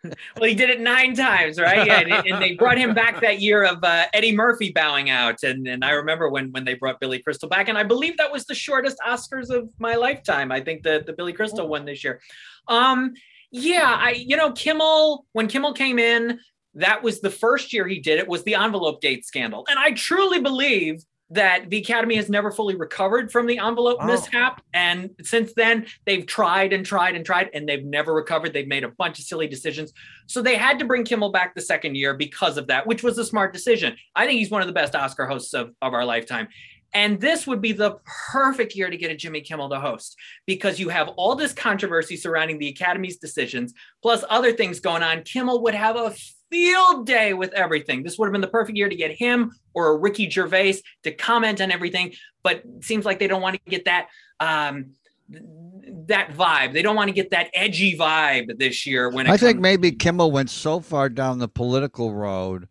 Well, 0.36 0.48
he 0.48 0.54
did 0.54 0.70
it 0.70 0.80
nine 0.80 1.14
times, 1.14 1.58
right? 1.58 1.86
Yeah, 1.86 2.00
and, 2.00 2.26
and 2.26 2.42
they 2.42 2.54
brought 2.54 2.78
him 2.78 2.94
back 2.94 3.20
that 3.22 3.40
year 3.40 3.64
of 3.64 3.82
uh, 3.82 4.06
Eddie 4.12 4.36
Murphy 4.36 4.70
bowing 4.70 5.10
out, 5.10 5.42
and 5.42 5.66
and 5.66 5.84
I 5.84 5.90
remember 5.90 6.28
when 6.28 6.52
when 6.52 6.64
they 6.64 6.74
brought 6.74 7.00
Billy 7.00 7.18
Crystal 7.18 7.48
back, 7.48 7.68
and 7.68 7.78
I 7.78 7.82
believe 7.82 8.16
that 8.18 8.30
was 8.30 8.44
the 8.44 8.54
shortest 8.54 8.98
Oscars 9.06 9.50
of 9.50 9.68
my 9.78 9.94
lifetime. 9.94 10.52
I 10.52 10.60
think 10.60 10.82
the 10.82 11.02
the 11.04 11.12
Billy 11.12 11.32
Crystal 11.32 11.66
one 11.66 11.84
this 11.84 12.04
year. 12.04 12.20
Um, 12.68 13.14
yeah, 13.50 13.96
I 13.98 14.10
you 14.12 14.36
know 14.36 14.52
Kimmel 14.52 15.26
when 15.32 15.48
Kimmel 15.48 15.72
came 15.72 15.98
in, 15.98 16.38
that 16.74 17.02
was 17.02 17.20
the 17.20 17.30
first 17.30 17.72
year 17.72 17.88
he 17.88 17.98
did 17.98 18.18
it 18.18 18.28
was 18.28 18.44
the 18.44 18.54
envelope 18.54 19.00
gate 19.00 19.24
scandal, 19.24 19.66
and 19.68 19.78
I 19.78 19.90
truly 19.92 20.40
believe 20.40 21.02
that 21.30 21.68
the 21.70 21.78
Academy 21.78 22.14
has 22.16 22.28
never 22.28 22.52
fully 22.52 22.76
recovered 22.76 23.32
from 23.32 23.46
the 23.46 23.58
envelope 23.58 23.98
Oh. 24.00 24.06
mishap. 24.06 24.62
And 24.72 25.10
since 25.22 25.52
then, 25.54 25.86
they've 26.04 26.24
tried 26.24 26.72
and 26.72 26.86
tried 26.86 27.16
and 27.16 27.24
tried, 27.26 27.50
and 27.52 27.68
they've 27.68 27.84
never 27.84 28.14
recovered. 28.14 28.52
They've 28.52 28.68
made 28.68 28.84
a 28.84 28.90
bunch 28.90 29.18
of 29.18 29.24
silly 29.24 29.48
decisions. 29.48 29.92
So 30.26 30.40
they 30.40 30.54
had 30.56 30.78
to 30.78 30.84
bring 30.84 31.04
Kimmel 31.04 31.32
back 31.32 31.54
the 31.54 31.60
second 31.60 31.96
year 31.96 32.14
because 32.14 32.56
of 32.56 32.68
that, 32.68 32.86
which 32.86 33.02
was 33.02 33.18
a 33.18 33.24
smart 33.24 33.52
decision. 33.52 33.96
I 34.14 34.26
think 34.26 34.38
he's 34.38 34.50
one 34.50 34.60
of 34.60 34.68
the 34.68 34.72
best 34.72 34.94
Oscar 34.94 35.26
hosts 35.26 35.52
of, 35.52 35.72
of 35.82 35.94
our 35.94 36.04
lifetime. 36.04 36.48
And 36.94 37.20
this 37.20 37.46
would 37.46 37.60
be 37.60 37.72
the 37.72 37.96
perfect 38.32 38.74
year 38.76 38.88
to 38.88 38.96
get 38.96 39.10
a 39.10 39.16
Jimmy 39.16 39.40
Kimmel 39.40 39.68
to 39.70 39.80
host 39.80 40.16
because 40.46 40.78
you 40.78 40.88
have 40.88 41.08
all 41.16 41.34
this 41.34 41.52
controversy 41.52 42.16
surrounding 42.16 42.58
the 42.58 42.68
Academy's 42.68 43.18
decisions, 43.18 43.74
plus 44.00 44.24
other 44.30 44.52
things 44.52 44.78
going 44.80 45.02
on. 45.02 45.22
Kimmel 45.22 45.62
would 45.64 45.74
have 45.74 45.96
a 45.96 46.14
field 46.50 47.06
day 47.06 47.34
with 47.34 47.52
everything. 47.52 48.02
This 48.02 48.18
would 48.18 48.26
have 48.26 48.32
been 48.32 48.40
the 48.40 48.48
perfect 48.48 48.76
year 48.76 48.88
to 48.88 48.96
get 48.96 49.10
him 49.12 49.52
or 49.74 49.88
a 49.88 49.96
Ricky 49.96 50.28
Gervais 50.28 50.80
to 51.02 51.12
comment 51.12 51.60
on 51.60 51.70
everything. 51.70 52.14
But 52.42 52.62
it 52.64 52.84
seems 52.84 53.04
like 53.04 53.18
they 53.18 53.26
don't 53.26 53.42
want 53.42 53.56
to 53.56 53.70
get 53.70 53.84
that 53.84 54.08
um, 54.40 54.92
that 55.28 56.32
vibe. 56.34 56.72
They 56.72 56.82
don't 56.82 56.96
want 56.96 57.08
to 57.08 57.14
get 57.14 57.30
that 57.30 57.50
edgy 57.54 57.96
vibe 57.96 58.58
this 58.58 58.86
year. 58.86 59.10
When 59.10 59.28
I 59.28 59.36
think 59.36 59.60
maybe 59.60 59.92
Kimmel 59.92 60.30
went 60.30 60.50
so 60.50 60.80
far 60.80 61.08
down 61.08 61.38
the 61.38 61.48
political 61.48 62.14
road 62.14 62.68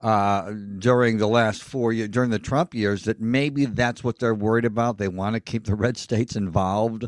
uh, 0.00 0.52
during 0.78 1.18
the 1.18 1.26
last 1.26 1.62
four 1.62 1.92
years, 1.92 2.08
during 2.08 2.30
the 2.30 2.38
Trump 2.38 2.74
years, 2.74 3.04
that 3.04 3.20
maybe 3.20 3.64
that's 3.64 4.04
what 4.04 4.18
they're 4.18 4.34
worried 4.34 4.64
about. 4.64 4.98
They 4.98 5.08
want 5.08 5.34
to 5.34 5.40
keep 5.40 5.64
the 5.64 5.74
red 5.74 5.96
states 5.96 6.36
involved 6.36 7.06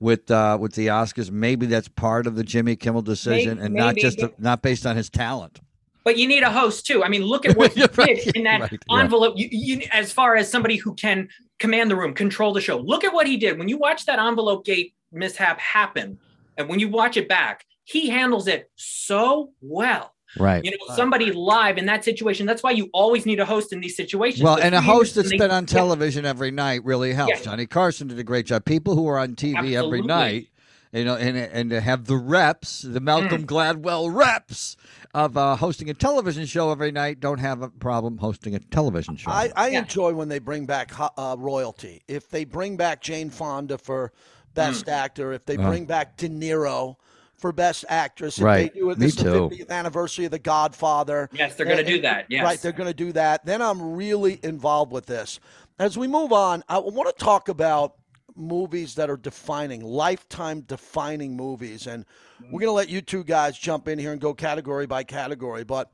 with 0.00 0.30
uh, 0.30 0.56
with 0.60 0.74
the 0.74 0.86
Oscars. 0.88 1.30
Maybe 1.30 1.66
that's 1.66 1.88
part 1.88 2.26
of 2.26 2.36
the 2.36 2.44
Jimmy 2.44 2.76
Kimmel 2.76 3.02
decision, 3.02 3.56
Maybe- 3.58 3.66
and 3.66 3.74
not 3.74 3.96
just 3.96 4.18
but- 4.18 4.40
not 4.40 4.62
based 4.62 4.86
on 4.86 4.96
his 4.96 5.10
talent. 5.10 5.60
But 6.04 6.16
you 6.16 6.26
need 6.26 6.42
a 6.42 6.50
host 6.50 6.86
too. 6.86 7.04
I 7.04 7.08
mean, 7.10 7.22
look 7.22 7.44
at 7.44 7.56
what 7.56 7.72
he 7.74 7.82
Right, 7.82 8.16
did 8.24 8.36
in 8.36 8.44
that 8.44 8.60
right, 8.62 8.72
right. 8.72 9.02
envelope. 9.02 9.34
You, 9.36 9.48
you, 9.50 9.82
as 9.92 10.10
far 10.10 10.36
as 10.36 10.50
somebody 10.50 10.76
who 10.76 10.94
can 10.94 11.28
command 11.58 11.90
the 11.90 11.96
room, 11.96 12.14
control 12.14 12.54
the 12.54 12.60
show. 12.62 12.78
Look 12.78 13.04
at 13.04 13.12
what 13.12 13.26
he 13.26 13.36
did 13.36 13.58
when 13.58 13.68
you 13.68 13.76
watch 13.76 14.06
that 14.06 14.18
envelope 14.18 14.64
gate 14.64 14.94
mishap 15.12 15.58
happen, 15.60 16.18
and 16.56 16.68
when 16.68 16.78
you 16.78 16.88
watch 16.88 17.16
it 17.18 17.28
back, 17.28 17.66
he 17.84 18.08
handles 18.08 18.46
it 18.46 18.70
so 18.76 19.52
well. 19.60 20.14
Right. 20.38 20.64
You 20.64 20.72
know, 20.72 20.94
somebody 20.94 21.32
live 21.32 21.78
in 21.78 21.86
that 21.86 22.04
situation. 22.04 22.44
That's 22.46 22.62
why 22.62 22.72
you 22.72 22.90
always 22.92 23.24
need 23.24 23.40
a 23.40 23.44
host 23.46 23.72
in 23.72 23.80
these 23.80 23.96
situations. 23.96 24.42
Well, 24.42 24.58
and 24.58 24.74
a 24.74 24.80
host 24.80 25.16
when 25.16 25.22
that's 25.24 25.30
they- 25.32 25.38
been 25.38 25.50
on 25.50 25.62
Yeah, 25.64 25.66
television 25.78 26.26
every 26.26 26.50
night 26.50 26.84
really 26.84 27.12
helps. 27.14 27.38
Yeah. 27.38 27.44
Johnny 27.44 27.66
Carson 27.66 28.08
did 28.08 28.18
a 28.18 28.24
great 28.24 28.46
job. 28.46 28.64
People 28.64 28.94
who 28.94 29.06
are 29.08 29.18
on 29.18 29.34
TV 29.36 29.74
every 29.82 30.02
night, 30.02 30.48
you 30.92 31.04
know, 31.04 31.16
and 31.16 31.36
and 31.36 31.70
to 31.70 31.80
have 31.80 32.04
the 32.06 32.16
reps, 32.16 32.82
the 32.82 33.00
Malcolm 33.00 33.44
Mm. 33.44 33.46
Gladwell 33.46 34.14
reps 34.14 34.76
of 35.14 35.36
uh, 35.38 35.56
hosting 35.56 35.88
a 35.88 35.94
television 35.94 36.44
show 36.44 36.70
every 36.70 36.92
night, 36.92 37.20
don't 37.20 37.38
have 37.40 37.62
a 37.62 37.68
problem 37.70 38.18
hosting 38.18 38.54
a 38.54 38.58
television 38.58 39.16
show. 39.16 39.30
I, 39.30 39.50
I 39.56 39.68
Yeah. 39.68 39.78
enjoy 39.80 40.12
when 40.12 40.28
they 40.28 40.38
bring 40.38 40.66
back 40.66 40.92
uh, 40.98 41.36
royalty. 41.38 42.02
If 42.06 42.28
they 42.28 42.44
bring 42.44 42.76
back 42.76 43.00
Jane 43.00 43.30
Fonda 43.30 43.78
for 43.78 44.12
Best 44.54 44.84
Hmm. 44.84 44.90
Actor, 44.90 45.32
if 45.32 45.46
they 45.46 45.56
Uh. 45.56 45.68
bring 45.68 45.86
back 45.86 46.16
De 46.18 46.28
Niro 46.28 46.96
for 47.38 47.52
Best 47.52 47.84
Actress, 47.88 48.38
if 48.38 48.44
Right. 48.44 48.72
they 48.72 48.80
do 48.80 48.90
it, 48.90 48.98
Me 48.98 49.06
this 49.06 49.16
is 49.16 49.22
the 49.24 49.32
too. 49.32 49.48
50th 49.48 49.70
anniversary 49.70 50.24
of 50.24 50.32
The 50.32 50.38
Godfather. 50.38 51.30
Yes, 51.32 51.54
they're 51.54 51.66
going 51.66 51.78
to 51.78 51.84
do 51.84 52.00
that. 52.02 52.26
Yes. 52.28 52.44
Right, 52.44 52.60
they're 52.60 52.72
going 52.72 52.88
to 52.90 52.94
do 52.94 53.12
that. 53.12 53.46
Then 53.46 53.62
I'm 53.62 53.94
really 53.94 54.40
involved 54.42 54.92
with 54.92 55.06
this. 55.06 55.38
As 55.78 55.96
we 55.96 56.08
move 56.08 56.32
on, 56.32 56.64
I 56.68 56.78
want 56.78 57.16
to 57.16 57.24
talk 57.24 57.48
about 57.48 57.94
movies 58.34 58.94
that 58.96 59.08
are 59.10 59.16
defining, 59.16 59.82
lifetime 59.82 60.60
defining 60.62 61.36
movies. 61.36 61.86
And 61.86 62.04
we're 62.40 62.60
going 62.60 62.66
to 62.66 62.72
let 62.72 62.88
you 62.88 63.00
two 63.00 63.24
guys 63.24 63.56
jump 63.58 63.88
in 63.88 63.98
here 63.98 64.12
and 64.12 64.20
go 64.20 64.34
category 64.34 64.86
by 64.86 65.04
category. 65.04 65.64
But 65.64 65.92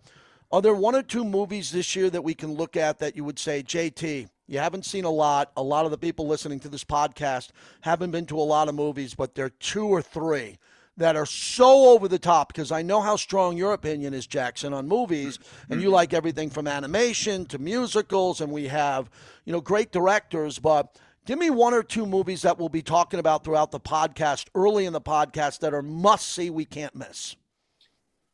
are 0.52 0.62
there 0.62 0.74
one 0.74 0.94
or 0.94 1.02
two 1.02 1.24
movies 1.24 1.70
this 1.72 1.94
year 1.96 2.10
that 2.10 2.22
we 2.22 2.34
can 2.34 2.54
look 2.54 2.76
at 2.76 2.98
that 2.98 3.16
you 3.16 3.24
would 3.24 3.38
say, 3.38 3.62
JT, 3.62 4.28
you 4.46 4.58
haven't 4.58 4.84
seen 4.84 5.04
a 5.04 5.10
lot. 5.10 5.52
A 5.56 5.62
lot 5.62 5.84
of 5.86 5.90
the 5.90 5.98
people 5.98 6.26
listening 6.26 6.60
to 6.60 6.68
this 6.68 6.84
podcast 6.84 7.48
haven't 7.80 8.10
been 8.10 8.26
to 8.26 8.38
a 8.38 8.42
lot 8.42 8.68
of 8.68 8.74
movies, 8.74 9.14
but 9.14 9.34
there 9.34 9.46
are 9.46 9.50
two 9.50 9.86
or 9.86 10.02
three 10.02 10.58
that 10.96 11.16
are 11.16 11.26
so 11.26 11.90
over 11.90 12.06
the 12.06 12.18
top 12.18 12.52
because 12.52 12.70
I 12.70 12.82
know 12.82 13.00
how 13.00 13.16
strong 13.16 13.56
your 13.56 13.72
opinion 13.72 14.14
is, 14.14 14.26
Jackson, 14.26 14.72
on 14.72 14.86
movies, 14.86 15.38
and 15.68 15.80
you 15.80 15.88
mm-hmm. 15.88 15.94
like 15.94 16.14
everything 16.14 16.50
from 16.50 16.68
animation 16.68 17.46
to 17.46 17.58
musicals, 17.58 18.40
and 18.40 18.52
we 18.52 18.68
have, 18.68 19.10
you 19.44 19.52
know, 19.52 19.60
great 19.60 19.90
directors. 19.90 20.58
But 20.58 20.96
give 21.26 21.38
me 21.38 21.50
one 21.50 21.74
or 21.74 21.82
two 21.82 22.06
movies 22.06 22.42
that 22.42 22.58
we'll 22.58 22.68
be 22.68 22.82
talking 22.82 23.18
about 23.18 23.44
throughout 23.44 23.72
the 23.72 23.80
podcast, 23.80 24.46
early 24.54 24.86
in 24.86 24.92
the 24.92 25.00
podcast, 25.00 25.60
that 25.60 25.74
are 25.74 25.82
must 25.82 26.28
see, 26.28 26.50
we 26.50 26.64
can't 26.64 26.94
miss. 26.94 27.36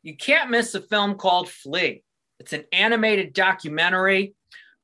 you 0.03 0.15
can't 0.15 0.49
miss 0.49 0.75
a 0.75 0.81
film 0.81 1.15
called 1.15 1.49
Flee. 1.49 2.03
It's 2.39 2.53
an 2.53 2.65
animated 2.71 3.33
documentary 3.33 4.33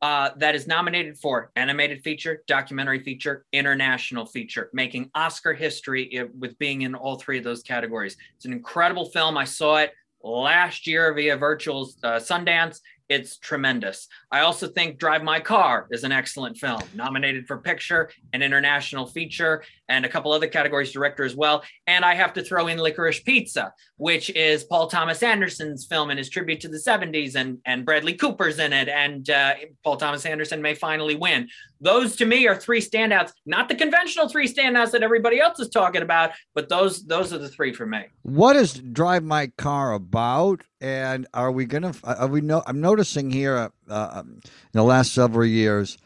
uh, 0.02 0.30
that 0.38 0.56
is 0.56 0.68
nominated 0.68 1.18
for 1.18 1.52
animated 1.56 2.04
feature, 2.04 2.44
documentary 2.48 3.00
feature, 3.04 3.46
international 3.52 4.26
feature, 4.26 4.70
making 4.74 5.10
Oscar 5.16 5.54
history 5.54 6.30
with 6.38 6.58
being 6.60 6.84
in 6.84 6.94
all 6.94 7.18
three 7.18 7.38
of 7.38 7.44
those 7.44 7.64
categories. 7.64 8.16
It's 8.36 8.46
an 8.46 8.54
incredible 8.54 9.06
film. 9.10 9.38
I 9.38 9.46
saw 9.46 9.78
it 9.78 9.94
last 10.24 10.88
year 10.88 11.14
via 11.14 11.38
virtual 11.38 11.90
uh, 12.04 12.20
Sundance. 12.20 12.80
It's 13.10 13.38
tremendous. 13.38 14.08
I 14.32 14.42
also 14.42 14.68
think 14.68 15.00
Drive 15.00 15.24
My 15.24 15.40
Car 15.40 15.88
is 15.92 16.04
an 16.04 16.12
excellent 16.12 16.58
film, 16.58 16.82
nominated 16.94 17.48
for 17.48 17.58
picture 17.58 18.10
and 18.34 18.44
international 18.44 19.06
feature, 19.06 19.64
and 19.88 20.06
a 20.06 20.10
couple 20.10 20.34
other 20.34 20.48
categories, 20.48 20.92
director 20.92 21.24
as 21.24 21.36
well. 21.36 21.64
And 21.88 22.04
I 22.04 22.16
have 22.16 22.34
to 22.34 22.44
throw 22.44 22.68
in 22.68 22.80
Licorice 22.80 23.24
Pizza, 23.24 23.72
which 23.96 24.30
is 24.32 24.66
Paul 24.66 24.88
Thomas 24.88 25.24
Anderson's 25.24 25.86
film 25.86 26.10
and 26.10 26.18
his 26.18 26.30
tribute 26.30 26.60
to 26.62 26.68
the 26.68 26.78
70s, 26.78 27.36
and, 27.36 27.60
and 27.66 27.86
Bradley 27.86 28.14
Cooper's 28.14 28.60
in 28.60 28.74
it, 28.74 28.90
and 28.90 29.30
uh, 29.30 29.56
Paul 29.86 29.96
Thomas 29.96 30.26
Anderson 30.26 30.62
may 30.62 30.76
finally 30.76 31.16
win. 31.16 31.48
Those 31.80 32.16
to 32.18 32.26
me 32.26 32.48
are 32.48 32.56
three 32.56 32.82
standouts, 32.82 33.32
not 33.46 33.70
the 33.70 33.76
conventional 33.76 34.28
three 34.28 34.52
standouts 34.52 34.92
that 34.92 35.04
everybody 35.04 35.40
else 35.40 35.60
is 35.60 35.70
talking 35.70 36.02
about, 36.02 36.32
but 36.56 36.70
those 36.70 37.06
those 37.06 37.32
are 37.32 37.38
the 37.38 37.50
three 37.50 37.72
for 37.72 37.86
me. 37.86 38.06
What 38.24 38.56
is 38.56 38.74
Drive 38.74 39.24
My 39.24 39.48
Car 39.58 39.94
about? 39.94 40.64
And 40.80 41.28
are 41.34 41.52
we 41.52 41.66
gonna? 41.66 41.94
Are 42.04 42.28
we? 42.28 42.42
No, 42.42 42.62
I'm 42.68 42.82
noticing 42.82 43.32
here 43.32 43.72
uh, 43.90 44.10
um, 44.12 44.40
in 44.44 44.52
the 44.74 44.84
last 44.84 45.12
several 45.14 45.46
years, 45.46 45.98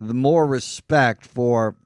the 0.00 0.14
more 0.14 0.46
respect 0.46 1.24
for 1.24 1.76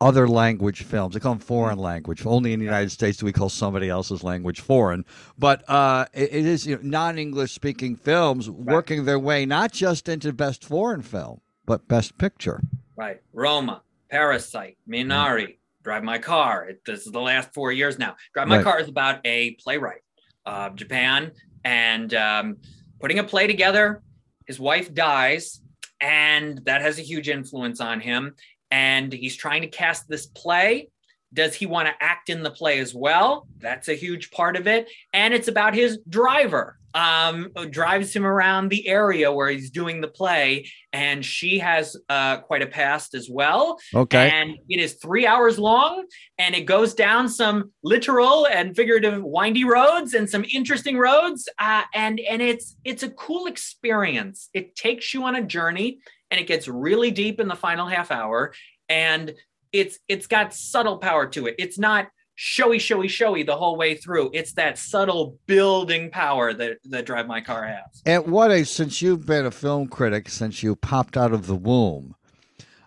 other 0.00 0.28
language 0.28 0.82
films. 0.82 1.14
They 1.14 1.20
call 1.20 1.34
them 1.34 1.40
foreign 1.40 1.78
language. 1.78 2.26
Only 2.26 2.52
in 2.52 2.58
the 2.58 2.64
United 2.64 2.90
States 2.90 3.18
do 3.18 3.26
we 3.26 3.32
call 3.32 3.48
somebody 3.48 3.88
else's 3.88 4.22
language 4.22 4.60
foreign. 4.60 5.04
But 5.38 5.68
uh, 5.68 6.06
it, 6.12 6.32
it 6.32 6.46
is 6.46 6.66
you 6.66 6.76
know, 6.76 6.82
non-English 6.82 7.52
speaking 7.52 7.96
films 7.96 8.50
working 8.50 9.04
their 9.04 9.18
way 9.18 9.46
not 9.46 9.72
just 9.72 10.08
into 10.08 10.32
best 10.32 10.64
foreign 10.64 11.02
film, 11.02 11.40
but 11.66 11.86
best 11.88 12.18
picture. 12.18 12.62
Right. 12.96 13.20
Roma, 13.32 13.82
Parasite, 14.10 14.76
Minari, 14.88 15.56
Drive 15.82 16.02
My 16.02 16.18
Car. 16.18 16.68
It, 16.68 16.84
this 16.84 17.06
is 17.06 17.12
the 17.12 17.20
last 17.20 17.54
four 17.54 17.70
years 17.70 17.98
now. 17.98 18.16
Drive 18.34 18.48
My 18.48 18.56
Right. 18.56 18.64
Car 18.64 18.80
is 18.80 18.88
about 18.88 19.20
a 19.24 19.52
playwright 19.52 20.02
of 20.46 20.76
Japan 20.76 21.32
and 21.64 22.12
um, 22.14 22.56
putting 23.00 23.18
a 23.18 23.24
play 23.24 23.46
together. 23.46 24.02
His 24.46 24.58
wife 24.58 24.92
dies, 24.92 25.60
and 26.00 26.60
that 26.64 26.82
has 26.82 26.98
a 26.98 27.02
huge 27.02 27.28
influence 27.28 27.80
on 27.80 28.00
him. 28.00 28.34
And 28.70 29.12
he's 29.12 29.36
trying 29.36 29.62
to 29.62 29.68
cast 29.68 30.08
this 30.08 30.26
play. 30.26 30.88
Does 31.32 31.54
he 31.54 31.66
want 31.66 31.86
to 31.86 31.94
act 32.00 32.28
in 32.30 32.42
the 32.42 32.50
play 32.50 32.80
as 32.80 32.94
well? 32.94 33.46
That's 33.58 33.88
a 33.88 33.94
huge 33.94 34.30
part 34.32 34.56
of 34.56 34.66
it. 34.66 34.88
And 35.12 35.32
it's 35.32 35.48
about 35.48 35.74
his 35.74 35.98
driver. 36.08 36.79
Um, 36.94 37.52
drives 37.70 38.14
him 38.14 38.26
around 38.26 38.68
the 38.68 38.88
area 38.88 39.32
where 39.32 39.48
he's 39.48 39.70
doing 39.70 40.00
the 40.00 40.08
play, 40.08 40.68
and 40.92 41.24
she 41.24 41.58
has 41.60 41.96
uh, 42.08 42.38
quite 42.38 42.62
a 42.62 42.66
past 42.66 43.14
as 43.14 43.28
well. 43.30 43.78
Okay. 43.94 44.30
And 44.30 44.56
it 44.68 44.80
is 44.80 44.94
three 44.94 45.26
hours 45.26 45.58
long, 45.58 46.06
and 46.38 46.54
it 46.54 46.62
goes 46.62 46.94
down 46.94 47.28
some 47.28 47.72
literal 47.84 48.46
and 48.46 48.74
figurative 48.74 49.22
windy 49.22 49.64
roads 49.64 50.14
and 50.14 50.28
some 50.28 50.44
interesting 50.52 50.98
roads. 50.98 51.48
Uh, 51.58 51.82
and 51.94 52.18
and 52.20 52.42
it's 52.42 52.76
it's 52.84 53.02
a 53.02 53.10
cool 53.10 53.46
experience. 53.46 54.48
It 54.52 54.74
takes 54.74 55.14
you 55.14 55.24
on 55.24 55.36
a 55.36 55.42
journey, 55.42 56.00
and 56.30 56.40
it 56.40 56.46
gets 56.46 56.66
really 56.66 57.10
deep 57.10 57.40
in 57.40 57.48
the 57.48 57.56
final 57.56 57.86
half 57.86 58.10
hour. 58.10 58.52
And 58.88 59.34
it's 59.72 59.98
it's 60.08 60.26
got 60.26 60.52
subtle 60.54 60.98
power 60.98 61.26
to 61.28 61.46
it. 61.46 61.54
It's 61.58 61.78
not 61.78 62.08
showy, 62.42 62.78
showy, 62.78 63.06
showy 63.06 63.42
the 63.42 63.54
whole 63.54 63.76
way 63.76 63.94
through. 63.94 64.30
It's 64.32 64.54
that 64.54 64.78
subtle 64.78 65.38
building 65.46 66.10
power 66.10 66.54
that 66.54 66.78
that 66.86 67.04
Drive 67.04 67.26
My 67.26 67.42
Car 67.42 67.66
has. 67.66 68.02
At 68.06 68.26
what 68.26 68.50
age, 68.50 68.68
since 68.68 69.02
you've 69.02 69.26
been 69.26 69.44
a 69.44 69.50
film 69.50 69.88
critic 69.88 70.30
since 70.30 70.62
you 70.62 70.74
popped 70.74 71.18
out 71.18 71.34
of 71.34 71.46
the 71.46 71.54
womb, 71.54 72.14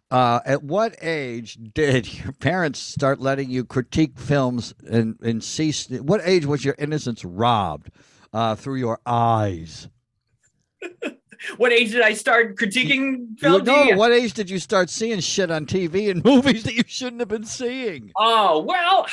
uh, 0.10 0.39
at 0.43 0.63
what 0.63 0.95
age 1.03 1.60
did 1.72 2.12
your 2.12 2.31
parents 2.31 2.79
start 2.79 3.19
letting 3.19 3.51
you 3.51 3.63
critique 3.63 4.17
films 4.17 4.74
and, 4.89 5.19
and 5.22 5.43
see? 5.43 5.72
What 5.98 6.22
age 6.24 6.48
was 6.48 6.65
your 6.65 6.75
innocence 6.79 7.24
robbed 7.24 7.91
uh, 8.33 8.55
through 8.55 8.77
your 8.77 9.00
eyes? 9.05 9.88
What 11.58 11.72
age 11.72 11.92
did 11.92 12.02
I 12.02 12.14
start 12.14 12.56
critiquing 12.58 13.38
film? 13.40 13.66
Yeah. 13.66 13.96
what 13.96 14.12
age 14.12 14.34
did 14.34 14.50
you 14.50 14.60
start 14.60 14.90
seeing 14.90 15.20
shit 15.20 15.52
on 15.52 15.66
TV 15.66 16.10
and 16.10 16.24
movies 16.26 16.64
that 16.64 16.74
you 16.74 16.84
shouldn't 16.88 17.20
have 17.20 17.30
been 17.30 17.46
seeing? 17.46 18.12
Oh 18.18 18.62
well, 18.62 19.06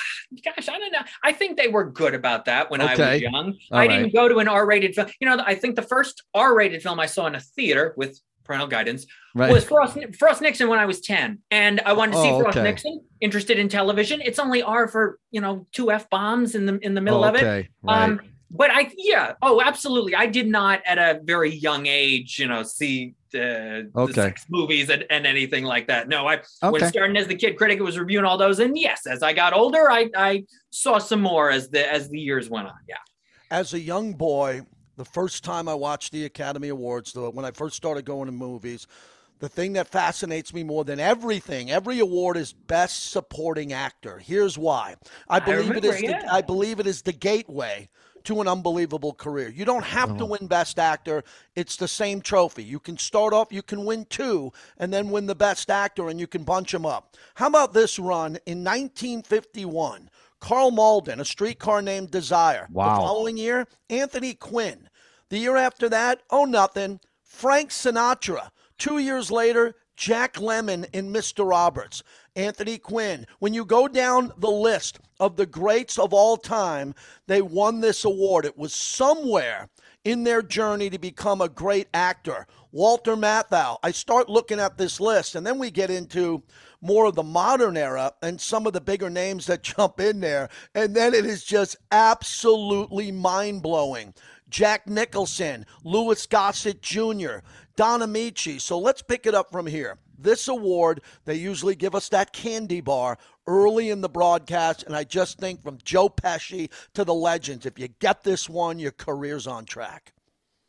gosh, 0.45 0.69
I 0.69 0.79
don't 0.79 0.93
know. 0.93 1.01
I 1.25 1.33
think 1.33 1.57
they 1.57 1.69
were 1.69 1.85
good 1.91 2.15
about 2.15 2.45
that 2.47 2.71
when 2.71 2.81
I 2.81 2.95
was 2.97 3.21
young. 3.21 3.35
All 3.35 3.79
I 3.79 3.87
right. 3.87 3.89
didn't 3.89 4.13
go 4.13 4.29
to 4.29 4.39
an 4.39 4.49
R-rated 4.49 4.95
film. 4.95 5.09
You 5.21 5.29
know, 5.29 5.43
I 5.45 5.55
think 5.55 5.77
the 5.77 5.83
first 5.83 6.23
R-rated 6.35 6.83
film 6.83 7.01
I 7.01 7.07
saw 7.07 7.27
in 7.27 7.35
a 7.35 7.41
theater 7.41 7.95
with 7.97 8.21
parental 8.45 8.69
guidance, 8.69 9.07
Right. 9.35 9.53
was 9.53 9.65
Frost, 9.65 9.97
Frost 10.19 10.43
Nixon 10.43 10.69
when 10.69 10.81
I 10.81 10.85
was 10.87 11.01
10. 11.03 11.39
And 11.53 11.81
I 11.87 11.93
wanted 11.93 12.13
to 12.15 12.23
see 12.23 12.31
Oh, 12.31 12.41
Frost 12.41 12.57
okay. 12.59 12.65
Nixon, 12.69 13.01
interested 13.21 13.61
in 13.61 13.69
television. 13.69 14.21
It's 14.21 14.41
only 14.41 14.61
R 14.61 14.89
for, 14.89 15.21
you 15.31 15.41
know, 15.41 15.69
two 15.71 15.93
F 15.93 16.11
bombs 16.11 16.57
in 16.57 16.67
the 16.67 16.79
in 16.81 16.95
the 16.95 17.01
middle 17.01 17.23
Oh, 17.25 17.29
of 17.29 17.37
it. 17.37 17.45
Right. 17.45 17.69
Um, 17.87 18.21
but 18.51 18.71
I, 18.71 18.91
yeah, 18.97 19.35
oh, 19.43 19.63
absolutely. 19.63 20.15
I 20.15 20.27
did 20.27 20.49
not 20.49 20.83
at 20.85 20.99
a 20.99 21.21
very 21.23 21.55
young 21.55 21.87
age, 21.87 22.39
you 22.39 22.49
know, 22.49 22.65
see 22.65 23.15
uh, 23.33 23.39
the 23.39 23.91
Okay. 23.97 24.13
sex 24.13 24.47
movies 24.49 24.91
and, 24.91 25.05
and 25.09 25.25
anything 25.27 25.65
like 25.65 25.87
that. 25.87 26.09
No, 26.09 26.27
I 26.27 26.41
when 26.69 26.85
starting 26.89 27.17
as 27.17 27.29
the 27.29 27.37
kid 27.37 27.57
critic, 27.57 27.79
it 27.79 27.83
was 27.83 27.99
reviewing 27.99 28.25
all 28.25 28.37
those. 28.37 28.59
And 28.59 28.77
yes, 28.77 29.07
as 29.07 29.23
I 29.23 29.33
got 29.33 29.53
older, 29.53 29.91
I, 29.91 30.11
I 30.17 30.45
saw 30.71 30.99
some 30.99 31.21
more 31.21 31.51
as 31.51 31.69
the 31.69 31.91
as 31.91 32.09
the 32.09 32.19
years 32.19 32.51
went 32.51 32.67
on. 32.67 32.75
Yeah. 32.89 32.97
As 33.53 33.73
a 33.73 33.79
young 33.79 34.15
boy, 34.15 34.63
the 34.97 35.05
first 35.05 35.45
time 35.45 35.69
I 35.69 35.75
watched 35.75 36.13
the 36.13 36.25
Academy 36.25 36.69
Awards, 36.69 37.13
the, 37.13 37.31
when 37.31 37.45
I 37.45 37.53
first 37.53 37.77
started 37.77 38.05
going 38.05 38.27
to 38.27 38.33
movies, 38.33 38.87
the 39.39 39.49
thing 39.49 39.73
that 39.75 39.89
fascinates 39.89 40.53
me 40.53 40.63
more 40.65 40.85
than 40.85 41.01
everything, 41.01 41.71
every 41.71 42.01
award 42.01 42.37
is 42.37 42.53
Best 42.53 43.11
Supporting 43.11 43.73
Actor. 43.73 44.19
Here's 44.19 44.59
why. 44.59 44.97
I 45.29 45.41
believe 45.41 45.71
it 45.71 45.85
remember, 45.85 45.95
is. 45.95 46.03
yeah. 46.03 46.21
The, 46.21 46.35
I 46.35 46.43
believe 46.43 46.81
it 46.81 46.87
is 46.87 47.03
the 47.03 47.13
gateway 47.13 47.89
to 48.25 48.41
an 48.41 48.49
unbelievable 48.49 49.13
career. 49.13 49.49
You 49.49 49.65
don't 49.65 49.85
have 49.85 50.17
to 50.19 50.25
win 50.25 50.47
Best 50.47 50.79
Actor. 50.79 51.25
It's 51.57 51.77
the 51.77 51.89
same 51.89 52.21
trophy. 52.21 52.63
You 52.65 52.79
can 52.79 52.97
start 52.99 53.33
off, 53.33 53.53
you 53.53 53.63
can 53.63 53.85
win 53.85 54.07
two, 54.11 54.53
and 54.79 54.93
then 54.93 55.11
win 55.11 55.27
the 55.27 55.35
Best 55.35 55.71
Actor, 55.71 56.09
and 56.09 56.19
you 56.21 56.27
can 56.27 56.43
bunch 56.45 56.73
them 56.73 56.87
up. 56.87 57.17
How 57.35 57.47
about 57.47 57.73
this 57.73 57.99
run 57.99 58.39
in 58.47 58.65
1951? 58.65 60.11
Karl 60.41 60.71
Malden, 60.71 61.21
A 61.21 61.25
Streetcar 61.25 61.83
Named 61.83 62.11
Desire. 62.11 62.67
The 62.69 62.75
Wow. 62.75 62.97
following 62.97 63.37
year, 63.37 63.67
Anthony 63.91 64.35
Quinn. 64.35 64.89
The 65.29 65.39
year 65.39 65.57
after 65.57 65.89
that, 65.91 66.23
oh 66.31 66.45
nothing, 66.45 67.01
Frank 67.23 67.71
Sinatra. 67.71 68.51
Two 68.79 68.99
years 68.99 69.31
later, 69.31 69.77
Jack 70.01 70.37
Lemmon 70.37 70.87
in 70.95 71.13
Mr. 71.13 71.47
Roberts. 71.47 72.03
Anthony 72.35 72.79
Quinn. 72.79 73.27
When 73.39 73.53
you 73.53 73.67
go 73.67 73.87
down 73.87 74.33
the 74.39 74.51
list 74.51 74.99
of 75.21 75.37
the 75.37 75.45
greats 75.45 75.99
of 75.99 76.15
all 76.15 76.39
time, 76.39 76.95
they 77.27 77.43
won 77.43 77.81
this 77.81 78.07
award. 78.07 78.47
It 78.47 78.57
was 78.57 78.73
somewhere 78.73 79.69
in 80.05 80.25
their 80.25 80.41
journey 80.41 80.89
to 80.89 80.99
become 80.99 81.43
a 81.43 81.51
great 81.51 81.87
actor. 81.93 82.47
Walter 82.73 83.15
Matthau. 83.15 83.77
I 83.83 83.91
start 83.91 84.31
looking 84.31 84.59
at 84.59 84.79
this 84.79 85.01
list, 85.01 85.35
and 85.35 85.47
then 85.47 85.59
we 85.59 85.71
get 85.71 85.91
into 85.91 86.43
more 86.81 87.05
of 87.05 87.15
the 87.15 87.23
modern 87.23 87.77
era 87.77 88.11
and 88.23 88.41
some 88.41 88.67
of 88.67 88.73
the 88.73 88.81
bigger 88.81 89.11
names 89.11 89.45
that 89.47 89.63
jump 89.77 90.01
in 90.01 90.21
there. 90.21 90.49
And 90.75 90.97
then 90.97 91.13
it 91.13 91.27
is 91.27 91.45
just 91.45 91.77
absolutely 91.93 93.13
mind 93.13 93.63
blowing. 93.63 94.15
Jack 94.51 94.87
Nicholson, 94.87 95.65
Louis 95.85 96.27
Gossett 96.27 96.83
Jr., 96.83 97.39
Don 97.77 98.01
Ameche. 98.01 98.61
So 98.61 98.79
let's 98.79 99.01
pick 99.03 99.27
it 99.27 99.35
up 99.35 99.51
from 99.51 99.67
here. 99.67 99.99
This 100.19 100.49
award, 100.49 101.01
they 101.25 101.37
usually 101.37 101.75
give 101.75 101.95
us 101.95 102.11
that 102.11 102.33
candy 102.33 102.83
bar 102.83 103.17
early 103.47 103.91
in 103.91 104.03
the 104.03 104.09
broadcast. 104.09 104.83
And 104.83 104.95
I 104.95 105.05
just 105.05 105.39
think 105.39 105.63
from 105.63 105.79
Joe 105.83 106.09
Pesci 106.11 106.71
to 106.95 107.05
the 107.05 107.15
legends, 107.15 107.65
if 107.65 107.79
you 107.79 107.89
get 107.89 108.23
this 108.23 108.49
one, 108.49 108.79
your 108.79 108.93
career's 108.93 109.47
on 109.47 109.65
track. 109.65 110.13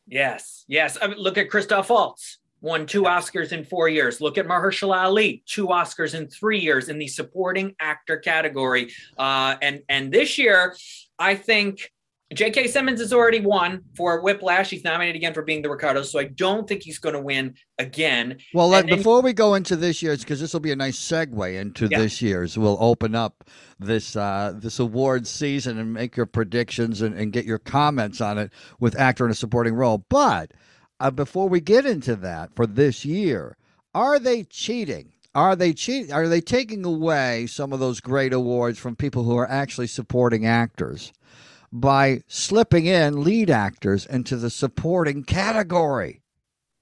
Yes, 0.07 0.63
yes. 0.67 0.97
I 1.01 1.07
mean, 1.07 1.17
look 1.17 1.37
at 1.37 1.49
Christoph 1.49 1.89
Waltz, 1.89 2.39
won 2.61 2.85
two 2.85 3.03
Oscars 3.03 3.51
in 3.51 3.63
four 3.63 3.89
years. 3.89 4.21
Look 4.21 4.37
at 4.37 4.47
Mahershala 4.47 5.03
Ali, 5.03 5.43
two 5.45 5.67
Oscars 5.67 6.15
in 6.15 6.27
three 6.27 6.59
years 6.59 6.89
in 6.89 6.97
the 6.97 7.07
supporting 7.07 7.75
actor 7.79 8.17
category. 8.17 8.91
Uh, 9.17 9.55
and 9.61 9.81
and 9.89 10.11
this 10.11 10.37
year, 10.37 10.75
I 11.19 11.35
think 11.35 11.91
J.K. 12.33 12.67
Simmons 12.67 13.01
has 13.01 13.11
already 13.11 13.41
won 13.41 13.81
for 13.95 14.21
Whiplash. 14.21 14.69
He's 14.69 14.83
nominated 14.85 15.17
again 15.17 15.33
for 15.33 15.41
being 15.41 15.61
the 15.61 15.69
Ricardo, 15.69 16.01
so 16.03 16.17
I 16.19 16.25
don't 16.25 16.67
think 16.67 16.81
he's 16.81 16.97
going 16.97 17.15
to 17.15 17.21
win 17.21 17.55
again. 17.77 18.37
Well, 18.53 18.69
let, 18.69 18.87
then- 18.87 18.97
before 18.97 19.21
we 19.21 19.33
go 19.33 19.55
into 19.55 19.75
this 19.75 20.01
year's, 20.01 20.21
because 20.21 20.39
this 20.39 20.53
will 20.53 20.61
be 20.61 20.71
a 20.71 20.75
nice 20.75 20.97
segue 20.97 21.59
into 21.59 21.87
Yeah. 21.87 21.99
this 21.99 22.21
year's, 22.21 22.57
we'll 22.57 22.77
open 22.79 23.15
up 23.15 23.43
this 23.79 24.15
uh, 24.15 24.53
this 24.55 24.79
award 24.79 25.27
season 25.27 25.77
and 25.77 25.93
make 25.93 26.15
your 26.15 26.25
predictions 26.25 27.01
and, 27.01 27.15
and 27.17 27.33
get 27.33 27.45
your 27.45 27.59
comments 27.59 28.21
on 28.21 28.37
it 28.37 28.51
with 28.79 28.97
actor 28.99 29.25
in 29.25 29.31
a 29.31 29.35
supporting 29.35 29.73
role. 29.73 30.05
But 30.07 30.51
uh, 30.99 31.11
before 31.11 31.49
we 31.49 31.59
get 31.59 31.85
into 31.85 32.15
that 32.17 32.55
for 32.55 32.65
this 32.65 33.03
year, 33.03 33.57
are 33.93 34.19
they 34.19 34.43
cheating? 34.43 35.11
Are 35.35 35.55
they 35.55 35.73
cheating? 35.73 36.13
Are 36.13 36.27
they 36.27 36.41
taking 36.41 36.85
away 36.85 37.47
some 37.47 37.73
of 37.73 37.79
those 37.79 37.99
great 37.99 38.31
awards 38.33 38.79
from 38.79 38.95
people 38.95 39.23
who 39.23 39.35
are 39.37 39.49
actually 39.49 39.87
supporting 39.87 40.45
actors 40.45 41.11
by 41.71 42.21
slipping 42.27 42.85
in 42.85 43.23
lead 43.23 43.49
actors 43.49 44.05
into 44.05 44.35
the 44.37 44.49
supporting 44.49 45.23
category? 45.23 46.21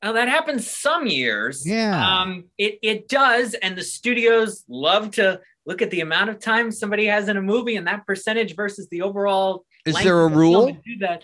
Now 0.02 0.14
that 0.14 0.30
happens 0.30 0.70
some 0.70 1.08
years. 1.08 1.68
Yeah. 1.68 2.22
Um, 2.22 2.46
it 2.58 2.80
it 2.82 3.10
does, 3.10 3.54
and 3.56 3.78
the 3.78 3.84
studios 3.84 4.64
love 4.70 5.12
to 5.12 5.42
look 5.66 5.82
at 5.82 5.92
the 5.92 6.02
amount 6.02 6.30
of 6.30 6.40
time 6.40 6.72
somebody 6.72 7.06
has 7.06 7.28
in 7.28 7.38
a 7.38 7.42
movie 7.42 7.76
and 7.76 7.86
that 7.88 8.08
percentage 8.08 8.56
versus 8.56 8.88
the 8.90 9.02
overall. 9.02 9.66
Is 9.86 9.96
there 10.02 10.22
a 10.22 10.26
of 10.26 10.32
the 10.32 10.38
film 10.38 10.52
rule? 10.54 10.78
Do 10.86 10.98
that. 11.00 11.24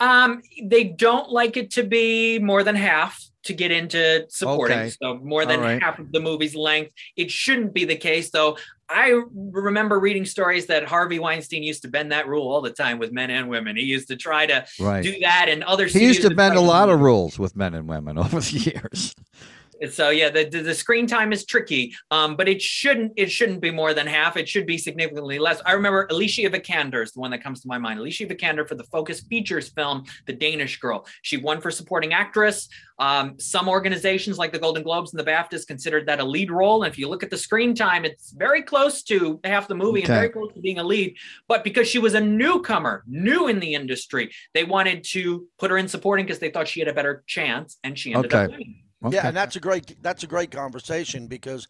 Um, 0.00 0.42
they 0.62 0.84
don't 0.84 1.30
like 1.30 1.56
it 1.56 1.72
to 1.72 1.82
be 1.82 2.38
more 2.38 2.62
than 2.62 2.76
half 2.76 3.22
to 3.44 3.54
get 3.54 3.70
into 3.70 4.26
supporting. 4.28 4.78
Okay. 4.78 4.90
So 4.90 5.18
more 5.18 5.44
than 5.46 5.60
right. 5.60 5.82
half 5.82 5.98
of 5.98 6.12
the 6.12 6.20
movie's 6.20 6.54
length. 6.54 6.92
It 7.16 7.30
shouldn't 7.30 7.72
be 7.72 7.84
the 7.84 7.96
case, 7.96 8.30
though. 8.30 8.58
I 8.90 9.20
remember 9.34 10.00
reading 10.00 10.24
stories 10.24 10.66
that 10.66 10.84
Harvey 10.84 11.18
Weinstein 11.18 11.62
used 11.62 11.82
to 11.82 11.88
bend 11.88 12.10
that 12.12 12.26
rule 12.26 12.48
all 12.50 12.62
the 12.62 12.70
time 12.70 12.98
with 12.98 13.12
men 13.12 13.30
and 13.30 13.48
women. 13.48 13.76
He 13.76 13.82
used 13.84 14.08
to 14.08 14.16
try 14.16 14.46
to 14.46 14.64
Right. 14.80 15.02
do 15.02 15.18
that, 15.20 15.46
and 15.48 15.62
other. 15.64 15.86
He 15.86 16.04
used 16.06 16.22
to 16.22 16.34
bend 16.34 16.56
a 16.56 16.60
lot 16.60 16.88
of 16.88 17.00
rules 17.00 17.38
with 17.38 17.54
men 17.54 17.74
and 17.74 17.86
women 17.88 18.16
over 18.18 18.40
the 18.40 18.58
years. 18.58 19.14
So 19.90 20.10
yeah, 20.10 20.30
the, 20.30 20.44
the 20.44 20.62
the 20.62 20.74
screen 20.74 21.06
time 21.06 21.32
is 21.32 21.44
tricky, 21.44 21.94
um, 22.10 22.36
but 22.36 22.48
it 22.48 22.60
shouldn't 22.60 23.12
it 23.16 23.30
shouldn't 23.30 23.60
be 23.60 23.70
more 23.70 23.94
than 23.94 24.06
half. 24.06 24.36
It 24.36 24.48
should 24.48 24.66
be 24.66 24.78
significantly 24.78 25.38
less. 25.38 25.60
I 25.64 25.72
remember 25.72 26.06
Alicia 26.10 26.50
Vikander 26.50 27.02
is 27.02 27.12
the 27.12 27.20
one 27.20 27.30
that 27.30 27.42
comes 27.42 27.60
to 27.62 27.68
my 27.68 27.78
mind. 27.78 27.98
Alicia 27.98 28.26
Vikander 28.26 28.66
for 28.68 28.74
the 28.74 28.84
Focus 28.84 29.20
Features 29.20 29.68
film, 29.68 30.04
The 30.26 30.32
Danish 30.32 30.78
Girl. 30.78 31.06
She 31.22 31.36
won 31.36 31.60
for 31.60 31.70
supporting 31.70 32.12
actress. 32.12 32.68
Um, 33.00 33.38
some 33.38 33.68
organizations 33.68 34.38
like 34.38 34.52
the 34.52 34.58
Golden 34.58 34.82
Globes 34.82 35.12
and 35.12 35.20
the 35.20 35.30
BAFTAs 35.30 35.66
considered 35.66 36.06
that 36.06 36.18
a 36.18 36.24
lead 36.24 36.50
role. 36.50 36.82
And 36.82 36.92
if 36.92 36.98
you 36.98 37.08
look 37.08 37.22
at 37.22 37.30
the 37.30 37.36
screen 37.36 37.72
time, 37.72 38.04
it's 38.04 38.32
very 38.32 38.60
close 38.60 39.04
to 39.04 39.38
half 39.44 39.68
the 39.68 39.76
movie 39.76 40.00
and 40.00 40.08
very 40.08 40.28
close 40.30 40.52
to 40.54 40.60
being 40.60 40.80
a 40.80 40.84
lead. 40.84 41.16
But 41.46 41.62
because 41.62 41.86
she 41.86 42.00
was 42.00 42.14
a 42.14 42.20
newcomer, 42.20 43.04
new 43.06 43.46
in 43.46 43.60
the 43.60 43.74
industry, 43.74 44.32
they 44.52 44.64
wanted 44.64 45.04
to 45.10 45.46
put 45.60 45.70
her 45.70 45.78
in 45.78 45.86
supporting 45.86 46.26
because 46.26 46.40
they 46.40 46.50
thought 46.50 46.66
she 46.66 46.80
had 46.80 46.88
a 46.88 46.92
better 46.92 47.22
chance, 47.28 47.78
and 47.84 47.96
she 47.96 48.12
ended 48.14 48.34
up 48.34 48.42
Okay. 48.44 48.52
winning. 48.52 48.82
Okay. 49.04 49.16
Yeah, 49.16 49.28
and 49.28 49.36
that's 49.36 49.56
a 49.56 49.60
great 49.60 50.02
that's 50.02 50.24
a 50.24 50.26
great 50.26 50.50
conversation 50.50 51.26
because 51.28 51.68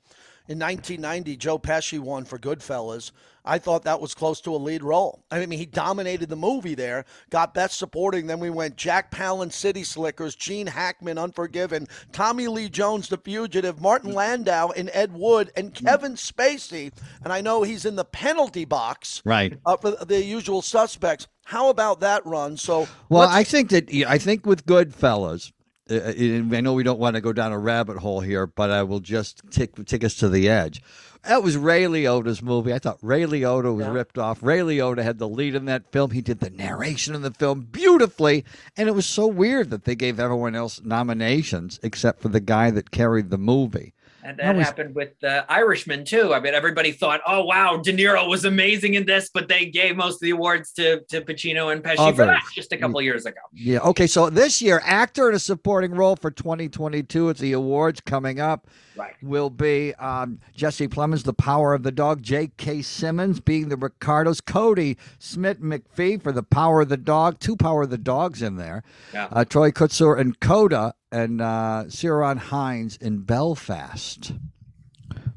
in 0.48 0.58
1990 0.58 1.36
Joe 1.36 1.58
Pesci 1.58 1.98
won 1.98 2.24
for 2.24 2.38
Goodfellas. 2.38 3.12
I 3.44 3.58
thought 3.58 3.84
that 3.84 4.00
was 4.00 4.14
close 4.14 4.42
to 4.42 4.54
a 4.54 4.56
lead 4.56 4.82
role. 4.82 5.24
I 5.30 5.44
mean, 5.46 5.58
he 5.58 5.64
dominated 5.64 6.28
the 6.28 6.36
movie 6.36 6.74
there, 6.74 7.06
got 7.30 7.54
best 7.54 7.78
supporting. 7.78 8.26
Then 8.26 8.40
we 8.40 8.50
went 8.50 8.76
Jack 8.76 9.10
Palance, 9.10 9.52
City 9.52 9.84
Slickers, 9.84 10.34
Gene 10.34 10.66
Hackman, 10.66 11.16
Unforgiven, 11.16 11.86
Tommy 12.12 12.46
Lee 12.46 12.68
Jones, 12.68 13.08
The 13.08 13.16
Fugitive, 13.16 13.80
Martin 13.80 14.12
Landau, 14.12 14.68
and 14.70 14.90
Ed 14.92 15.14
Wood, 15.14 15.50
and 15.56 15.72
Kevin 15.72 16.14
Spacey. 16.14 16.92
And 17.24 17.32
I 17.32 17.40
know 17.40 17.62
he's 17.62 17.86
in 17.86 17.96
the 17.96 18.04
penalty 18.04 18.66
box 18.66 19.22
right. 19.24 19.58
uh, 19.64 19.78
for 19.78 19.92
the 19.92 20.22
usual 20.22 20.60
suspects. 20.60 21.26
How 21.46 21.70
about 21.70 22.00
that 22.00 22.26
run? 22.26 22.58
So 22.58 22.86
Well, 23.08 23.28
I 23.30 23.44
think 23.44 23.70
that 23.70 23.90
I 24.06 24.18
think 24.18 24.44
with 24.44 24.66
Goodfellas, 24.66 25.52
I 25.90 26.61
know 26.61 26.74
we 26.74 26.83
don't 26.83 26.98
want 26.98 27.16
to 27.16 27.20
go 27.20 27.33
down 27.33 27.53
a 27.53 27.59
rabbit 27.59 27.96
hole 27.98 28.20
here, 28.20 28.46
but 28.46 28.70
I 28.70 28.83
will 28.83 29.01
just 29.01 29.42
take 29.51 29.85
take 29.87 30.05
us 30.05 30.14
to 30.16 30.29
the 30.29 30.48
edge. 30.48 30.83
That 31.24 31.42
was 31.42 31.57
Ray 31.57 31.85
Liotta's 31.85 32.42
movie. 32.42 32.72
I 32.72 32.79
thought 32.79 32.98
Ray 33.03 33.22
Liotta 33.24 33.74
was 33.74 33.87
Yeah. 33.87 33.92
ripped 33.92 34.18
off. 34.18 34.42
Ray 34.42 34.61
Liotta 34.61 35.03
had 35.03 35.18
the 35.18 35.29
lead 35.29 35.55
in 35.55 35.64
that 35.64 35.90
film. 35.90 36.12
He 36.12 36.20
did 36.20 36.40
the 36.40 36.51
narration 36.51 37.14
in 37.14 37.22
the 37.22 37.33
film 37.33 37.66
beautifully, 37.72 38.44
and 38.77 38.88
it 38.88 38.94
was 38.94 39.07
so 39.07 39.27
weird 39.27 39.70
that 39.70 39.85
they 39.85 39.94
gave 39.96 40.20
everyone 40.20 40.55
else 40.55 40.81
nominations 40.85 41.81
except 41.83 42.22
for 42.22 42.29
the 42.29 42.40
guy 42.40 42.70
that 42.70 42.90
carried 42.90 43.31
the 43.31 43.38
movie. 43.38 43.94
And 44.28 44.38
That 44.38 44.56
was- 44.56 44.66
happened 44.66 44.94
with 44.94 45.18
the 45.20 45.50
Irishman 45.50 46.04
too. 46.04 46.34
I 46.34 46.40
mean, 46.40 46.52
everybody 46.54 46.92
thought, 46.92 47.20
"Oh 47.26 47.44
wow, 47.44 47.78
De 47.78 47.92
Niro 47.92 48.28
was 48.28 48.44
amazing 48.44 48.94
in 48.94 49.06
this," 49.06 49.30
but 49.32 49.48
they 49.48 49.64
gave 49.66 49.96
most 49.96 50.16
of 50.16 50.20
the 50.20 50.30
awards 50.30 50.72
to 50.72 51.00
to 51.08 51.22
Pacino 51.22 51.72
and 51.72 51.82
Pesci 51.82 52.14
for 52.14 52.26
that 52.26 52.42
just 52.54 52.72
a 52.72 52.76
couple 52.76 53.00
years 53.00 53.24
ago. 53.24 53.40
Yeah. 53.54 53.78
Okay. 53.80 54.06
So 54.06 54.28
this 54.28 54.60
year, 54.60 54.82
actor 54.84 55.30
in 55.30 55.34
a 55.34 55.38
supporting 55.38 55.92
role 55.92 56.14
for 56.16 56.30
2022 56.30 57.30
at 57.30 57.38
the 57.38 57.52
awards 57.52 58.00
coming 58.00 58.38
up 58.38 58.66
Right. 58.98 59.14
will 59.22 59.48
be 59.50 59.94
um, 59.94 60.40
Jesse 60.54 60.88
Plemons, 60.88 61.22
The 61.22 61.32
Power 61.32 61.72
of 61.72 61.84
the 61.84 61.92
Dog, 61.92 62.20
J.K. 62.22 62.82
Simmons 62.82 63.40
being 63.40 63.68
the 63.68 63.76
Ricardos, 63.76 64.40
Cody 64.40 64.98
Smith 65.18 65.61
McPhee 65.61 66.20
for 66.22 66.32
The 66.32 66.42
Power 66.42 66.80
of 66.82 66.88
the 66.88 66.96
Dog, 66.96 67.38
two 67.38 67.56
Power 67.56 67.82
of 67.82 67.90
the 67.90 67.98
Dogs 67.98 68.42
in 68.42 68.56
there, 68.56 68.82
Yeah. 69.14 69.28
uh, 69.30 69.44
Troy 69.44 69.70
Kotsur 69.70 70.18
and 70.18 70.38
Coda, 70.40 70.94
and 71.12 71.40
uh, 71.40 71.84
Ciarán 71.87 72.38
Hinds 72.38 72.96
in 72.96 73.20
Belfast. 73.20 74.32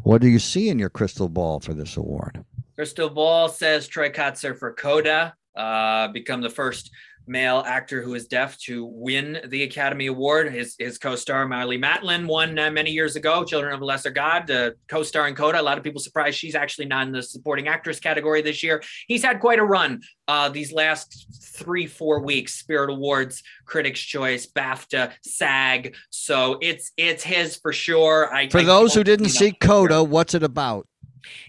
What 0.04 0.21
do 0.21 0.28
you 0.28 0.39
see 0.39 0.67
in 0.69 0.80
your 0.80 0.89
crystal 0.89 1.30
ball 1.30 1.60
for 1.60 1.74
this 1.74 1.95
award? 1.95 2.43
Crystal 2.76 3.10
Ball 3.10 3.47
says 3.47 3.88
Troy 3.88 4.10
Kotsur 4.10 4.58
for 4.58 4.74
Coda, 4.74 5.36
uh, 5.56 6.08
become 6.08 6.41
the 6.41 6.50
first 6.50 6.89
male 7.27 7.63
actor 7.65 8.01
who 8.01 8.13
is 8.13 8.27
deaf 8.27 8.57
to 8.60 8.86
win 8.86 9.39
the 9.47 9.63
Academy 9.63 10.07
Award. 10.07 10.51
His 10.51 10.75
his 10.77 10.97
co-star 10.97 11.45
Marlee 11.45 11.81
Matlin 11.81 12.27
won 12.27 12.57
uh, 12.57 12.71
many 12.71 12.91
years 12.91 13.15
ago. 13.15 13.43
Children 13.43 13.73
of 13.73 13.81
a 13.81 13.86
Lesser 13.86 14.12
God, 14.12 14.49
uh, 14.49 14.71
co-star 14.88 15.27
in 15.27 15.36
Coda. 15.36 15.60
A 15.60 15.62
lot 15.62 15.77
of 15.77 15.84
people 15.84 16.01
surprised 16.01 16.38
she's 16.38 16.55
actually 16.55 16.86
not 16.86 17.07
in 17.07 17.13
the 17.13 17.23
supporting 17.23 17.67
actress 17.67 17.99
category 17.99 18.41
this 18.41 18.63
year. 18.63 18.81
He's 19.07 19.23
had 19.23 19.39
quite 19.39 19.60
a 19.60 19.63
run 19.63 20.01
uh, 20.27 20.49
these 20.49 20.71
last 20.71 21.27
three 21.41 21.88
four 21.88 22.21
weeks. 22.21 22.55
Spirit 22.55 22.89
Awards, 22.89 23.43
Critics' 23.65 24.01
Choice, 24.01 24.47
BAFTA, 24.47 25.13
SAG. 25.23 25.95
So 26.10 26.57
it's 26.62 26.91
it's 26.97 27.23
his 27.23 27.55
for 27.57 27.73
sure. 27.73 28.34
I, 28.34 28.49
For 28.49 28.60
I 28.60 28.63
those 28.63 28.93
who 28.93 29.03
didn't 29.03 29.29
see 29.29 29.51
Coda, 29.51 30.03
what's 30.03 30.34
it 30.34 30.43
about? 30.43 30.88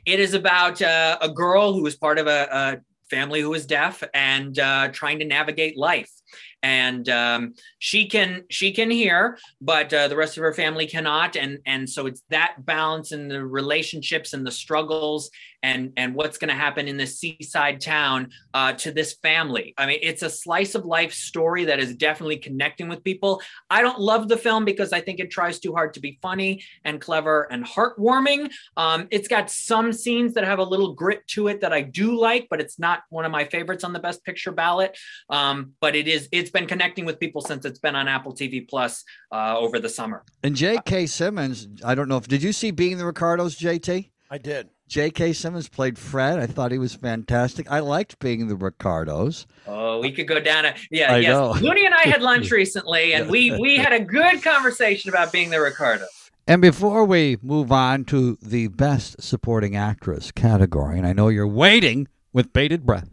it 0.05 0.21
is 0.21 0.35
about 0.35 0.83
uh, 0.83 1.17
a 1.21 1.29
girl 1.31 1.73
who 1.73 1.87
is 1.87 1.97
part 1.97 2.19
of 2.19 2.27
a, 2.27 2.49
a 2.51 2.81
family 3.17 3.41
who 3.41 3.55
is 3.55 3.67
deaf 3.67 4.03
and 4.15 4.59
uh, 4.59 4.89
trying 4.93 5.19
to 5.21 5.25
navigate 5.25 5.77
life. 5.77 6.11
And 6.63 7.09
um, 7.09 7.55
she 7.79 8.09
can 8.09 8.45
she 8.49 8.73
can 8.73 8.91
hear, 8.91 9.39
but 9.61 9.93
uh, 9.93 10.09
the 10.09 10.17
rest 10.17 10.37
of 10.37 10.43
her 10.43 10.55
family 10.55 10.87
cannot. 10.87 11.37
And 11.37 11.59
and 11.67 11.89
so 11.89 12.07
it's 12.07 12.23
that 12.31 12.65
balance 12.65 13.13
in 13.13 13.29
the 13.29 13.45
relationships 13.45 14.33
and 14.33 14.47
the 14.47 14.57
struggles 14.65 15.31
and 15.63 15.93
and 15.97 16.15
what's 16.15 16.39
going 16.39 16.49
to 16.49 16.55
happen 16.55 16.89
in 16.89 16.97
this 16.97 17.19
seaside 17.19 17.81
town 17.81 18.31
uh, 18.55 18.73
to 18.75 18.91
this 18.91 19.15
family. 19.15 19.75
I 19.79 19.87
mean, 19.87 19.99
it's 20.03 20.23
a 20.23 20.31
slice 20.31 20.75
of 20.75 20.85
life 20.85 21.13
story 21.13 21.65
that 21.67 21.79
is 21.79 21.95
definitely 21.95 22.39
connecting 22.39 22.89
with 22.89 23.05
people. 23.05 23.41
I 23.71 23.83
don't 23.83 24.01
love 24.01 24.29
the 24.29 24.37
film 24.37 24.65
because 24.65 24.93
I 24.93 25.01
think 25.01 25.21
it 25.21 25.31
tries 25.31 25.59
too 25.59 25.73
hard 25.73 25.95
to 25.95 26.01
be 26.01 26.19
funny 26.21 26.63
and 26.85 27.01
clever 27.01 27.49
and 27.51 27.65
heartwarming. 27.65 28.51
Um, 28.77 29.09
it's 29.11 29.29
got 29.29 29.51
some 29.51 29.93
scenes 29.93 30.35
that 30.35 30.45
have 30.45 30.59
a 30.59 30.65
little 30.65 30.95
grit 30.95 31.27
to 31.29 31.49
it 31.49 31.61
that 31.61 31.73
I 31.73 31.83
do 31.83 32.19
like, 32.19 32.49
but 32.51 32.61
it's 32.61 32.79
not 32.79 33.03
one 33.11 33.25
of 33.25 33.33
my 33.33 33.45
favorites 33.45 33.85
on 33.85 33.93
the 33.93 34.01
Best 34.01 34.25
Picture 34.25 34.53
ballot. 34.53 34.97
Um, 35.31 35.73
but 35.81 35.95
it 35.95 36.09
is. 36.09 36.29
It's 36.33 36.51
been 36.51 36.67
connecting 36.67 37.05
with 37.05 37.21
people 37.21 37.41
since 37.41 37.65
it's 37.65 37.79
been 37.79 37.95
on 37.95 38.09
Apple 38.09 38.35
TV 38.35 38.69
Plus 38.69 39.05
uh, 39.31 39.57
over 39.59 39.79
the 39.79 39.89
summer. 39.89 40.25
And 40.43 40.57
J.K. 40.57 41.07
Simmons, 41.07 41.69
I 41.85 41.95
don't 41.95 42.09
know 42.09 42.17
if 42.17 42.29
did 42.29 42.43
you 42.43 42.53
see 42.53 42.71
Being 42.71 42.99
the 42.99 43.07
Ricardos, 43.07 43.57
JT? 43.57 44.11
I 44.31 44.39
did. 44.39 44.71
J.K. 44.89 45.33
Simmons 45.33 45.69
played 45.69 45.99
Fred. 45.99 46.39
I 46.39 46.47
thought 46.47 46.71
he 46.71 46.79
was 46.79 46.95
fantastic. 46.95 47.71
I 47.71 47.79
liked 47.81 48.19
Being 48.19 48.49
the 48.49 48.57
Ricardos. 48.57 49.47
Oh, 49.67 50.01
we 50.01 50.13
could 50.13 50.29
go 50.29 50.39
down 50.39 50.67
a 50.67 50.75
yeah. 50.91 51.15
I 51.15 51.19
yes, 51.19 51.31
know. 51.31 51.53
Looney 51.53 51.87
and 51.87 51.95
I 51.95 52.03
had 52.03 52.21
lunch 52.21 52.51
recently, 52.51 53.15
and 53.15 53.31
we 53.31 53.59
we 53.59 53.77
had 53.77 53.95
a 53.95 54.01
good 54.01 54.43
conversation 54.43 55.09
about 55.09 55.33
being 55.33 55.49
the 55.49 55.61
Ricardos. 55.61 56.31
And 56.47 56.61
before 56.61 57.05
we 57.05 57.39
move 57.41 57.73
on 57.73 58.05
to 58.07 58.37
the 58.43 58.69
Best 58.69 59.23
Supporting 59.23 59.77
Actress 59.77 60.31
category, 60.31 60.99
and 60.99 61.07
I 61.07 61.13
know 61.13 61.29
you're 61.29 61.47
waiting 61.47 62.09
with 62.33 62.53
bated 62.53 62.85
breath, 62.85 63.09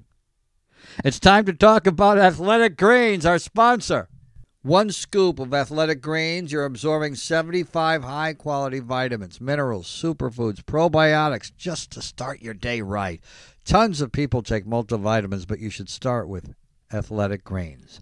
it's 1.06 1.20
time 1.20 1.46
to 1.46 1.54
talk 1.54 1.88
about 1.88 2.18
Athletic 2.18 2.76
Greens, 2.76 3.26
our 3.26 3.40
sponsor. 3.40 4.09
One 4.62 4.92
scoop 4.92 5.40
of 5.40 5.54
Athletic 5.54 6.02
Greens, 6.02 6.52
you're 6.52 6.66
absorbing 6.66 7.16
75 7.16 8.04
high 8.04 8.34
quality 8.34 8.80
vitamins, 8.80 9.40
minerals, 9.40 9.88
superfoods, 9.88 10.62
probiotics 10.66 11.56
just 11.56 11.92
to 11.92 12.02
start 12.02 12.42
your 12.42 12.54
day 12.54 12.82
right. 12.82 13.22
Tons 13.64 14.02
of 14.02 14.12
people 14.12 14.42
take 14.42 14.66
multivitamins, 14.66 15.48
but 15.48 15.60
you 15.60 15.70
should 15.70 15.88
start 15.90 16.28
with 16.28 16.56
Athletic 16.92 17.46
Greens. 17.46 18.02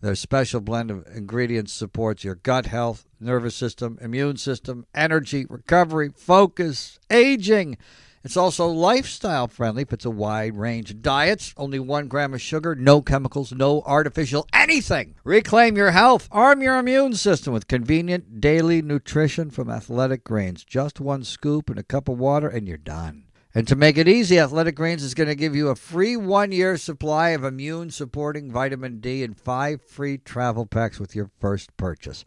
Their 0.00 0.14
special 0.14 0.60
blend 0.60 0.92
of 0.92 1.04
ingredients 1.12 1.72
supports 1.72 2.22
your 2.22 2.36
gut 2.36 2.66
health, 2.66 3.04
nervous 3.18 3.56
system, 3.56 3.98
immune 4.00 4.36
system, 4.36 4.86
energy, 4.94 5.44
recovery, 5.48 6.10
focus, 6.14 7.00
aging. 7.10 7.76
It's 8.22 8.36
also 8.36 8.66
lifestyle 8.66 9.48
friendly. 9.48 9.84
Fits 9.84 10.04
a 10.04 10.10
wide 10.10 10.54
range 10.54 10.90
of 10.90 11.00
diets. 11.00 11.54
Only 11.56 11.78
one 11.78 12.06
gram 12.06 12.34
of 12.34 12.42
sugar, 12.42 12.74
no 12.74 13.00
chemicals, 13.00 13.50
no 13.50 13.80
artificial 13.86 14.46
anything. 14.52 15.14
Reclaim 15.24 15.74
your 15.76 15.92
health. 15.92 16.28
Arm 16.30 16.60
your 16.60 16.78
immune 16.78 17.14
system 17.14 17.54
with 17.54 17.66
convenient 17.66 18.40
daily 18.40 18.82
nutrition 18.82 19.50
from 19.50 19.70
Athletic 19.70 20.22
Greens. 20.22 20.64
Just 20.64 21.00
one 21.00 21.24
scoop 21.24 21.70
and 21.70 21.78
a 21.78 21.82
cup 21.82 22.10
of 22.10 22.18
water, 22.18 22.48
and 22.48 22.68
you're 22.68 22.76
done. 22.76 23.24
And 23.54 23.66
to 23.66 23.74
make 23.74 23.96
it 23.96 24.06
easy, 24.06 24.38
Athletic 24.38 24.76
Greens 24.76 25.02
is 25.02 25.14
going 25.14 25.28
to 25.28 25.34
give 25.34 25.56
you 25.56 25.68
a 25.68 25.74
free 25.74 26.16
one 26.16 26.52
year 26.52 26.76
supply 26.76 27.30
of 27.30 27.42
immune 27.42 27.90
supporting 27.90 28.52
vitamin 28.52 29.00
D 29.00 29.24
and 29.24 29.36
five 29.36 29.80
free 29.82 30.18
travel 30.18 30.66
packs 30.66 31.00
with 31.00 31.16
your 31.16 31.30
first 31.40 31.76
purchase. 31.76 32.24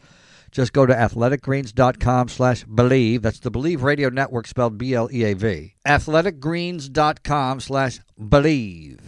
Just 0.53 0.71
go 0.71 0.85
to 0.85 0.93
athleticgreens.com 0.93 2.29
slash 2.29 2.63
bleav. 2.65 3.21
That's 3.23 3.39
the 3.39 3.51
Bleav 3.51 3.81
Radio 3.81 4.09
Network 4.09 4.47
spelled 4.47 4.77
B 4.77 4.93
L 4.93 5.09
E 5.11 5.23
A 5.23 5.33
V. 5.33 5.73
Athleticgreens.com 5.85 7.59
slash 7.59 7.99
bleav. 8.19 8.99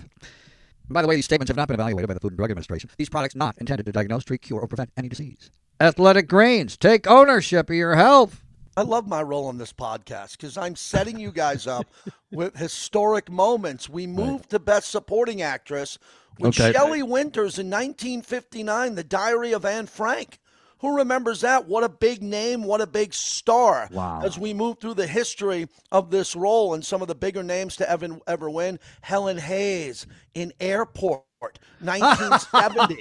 By 0.89 1.01
the 1.01 1.08
way, 1.08 1.15
these 1.15 1.25
statements 1.25 1.49
have 1.49 1.58
not 1.58 1.67
been 1.67 1.75
evaluated 1.75 2.08
by 2.08 2.13
the 2.15 2.19
Food 2.19 2.34
and 2.34 2.38
Drug 2.38 2.51
Administration. 2.51 2.89
These 2.97 3.10
products 3.10 3.36
not 3.36 3.55
intended 3.60 3.86
to 3.86 3.91
diagnose, 3.91 4.23
treat, 4.23 4.41
cure, 4.41 4.60
or 4.60 4.67
prevent 4.67 4.89
any 4.97 5.08
disease. 5.08 5.49
Athletic 5.79 6.27
Greens, 6.27 6.77
take 6.77 7.08
ownership 7.08 7.69
of 7.69 7.75
your 7.75 7.95
health. 7.95 8.41
I 8.77 8.81
love 8.81 9.08
my 9.08 9.21
role 9.21 9.47
on 9.47 9.58
this 9.58 9.71
podcast 9.73 10.31
because 10.34 10.58
I'm 10.58 10.75
setting 10.75 11.19
you 11.19 11.31
guys 11.31 11.65
up 11.67 11.86
with 12.31 12.55
historic 12.58 13.31
moments. 13.31 13.88
We 13.89 14.05
moved 14.08 14.49
to 14.49 14.60
Best 14.60 14.89
Supporting 14.91 15.41
Actress 15.41 15.97
with 16.39 16.60
Okay. 16.60 16.71
Shelley 16.73 17.01
Winters 17.03 17.58
in 17.58 17.67
1959, 17.69 18.95
The 18.95 19.03
Diary 19.03 19.53
of 19.53 19.63
Anne 19.65 19.86
Frank. 19.88 20.39
Who 20.86 20.98
remembers 20.98 21.41
that? 21.41 21.67
What 21.67 21.84
a 21.84 21.89
big 21.89 22.21
name, 22.21 22.63
what 22.63 22.80
a 22.80 22.86
big 22.86 23.12
star. 23.12 23.89
Wow. 23.91 24.21
As 24.24 24.38
we 24.38 24.54
move 24.54 24.78
through 24.78 24.93
the 24.93 25.08
history 25.08 25.67
of 25.91 26.12
this 26.12 26.36
role 26.36 26.76
and 26.76 26.86
some 26.86 27.02
of 27.02 27.08
the 27.08 27.15
bigger 27.15 27.41
names 27.41 27.76
to 27.78 27.89
ever, 27.89 28.19
ever 28.28 28.52
win, 28.52 28.78
Helen 29.02 29.39
Hayes 29.39 30.06
in 30.36 30.54
Airport. 30.60 31.24
1970. 31.80 33.00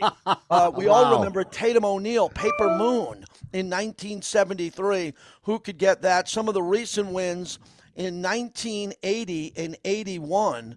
uh, 0.51 0.71
we 0.75 0.89
all 0.89 1.19
remember 1.19 1.45
Tatum 1.45 1.85
O'Neal, 1.85 2.31
Paper 2.31 2.71
Moon 2.71 3.25
in 3.53 3.69
1973. 3.69 5.13
Who 5.43 5.59
could 5.59 5.77
get 5.77 6.01
that? 6.03 6.27
Some 6.27 6.49
of 6.49 6.55
the 6.55 6.63
recent 6.63 7.09
wins 7.09 7.59
in 7.97 8.23
1980 8.23 9.53
and 9.57 9.77
81. 9.85 10.77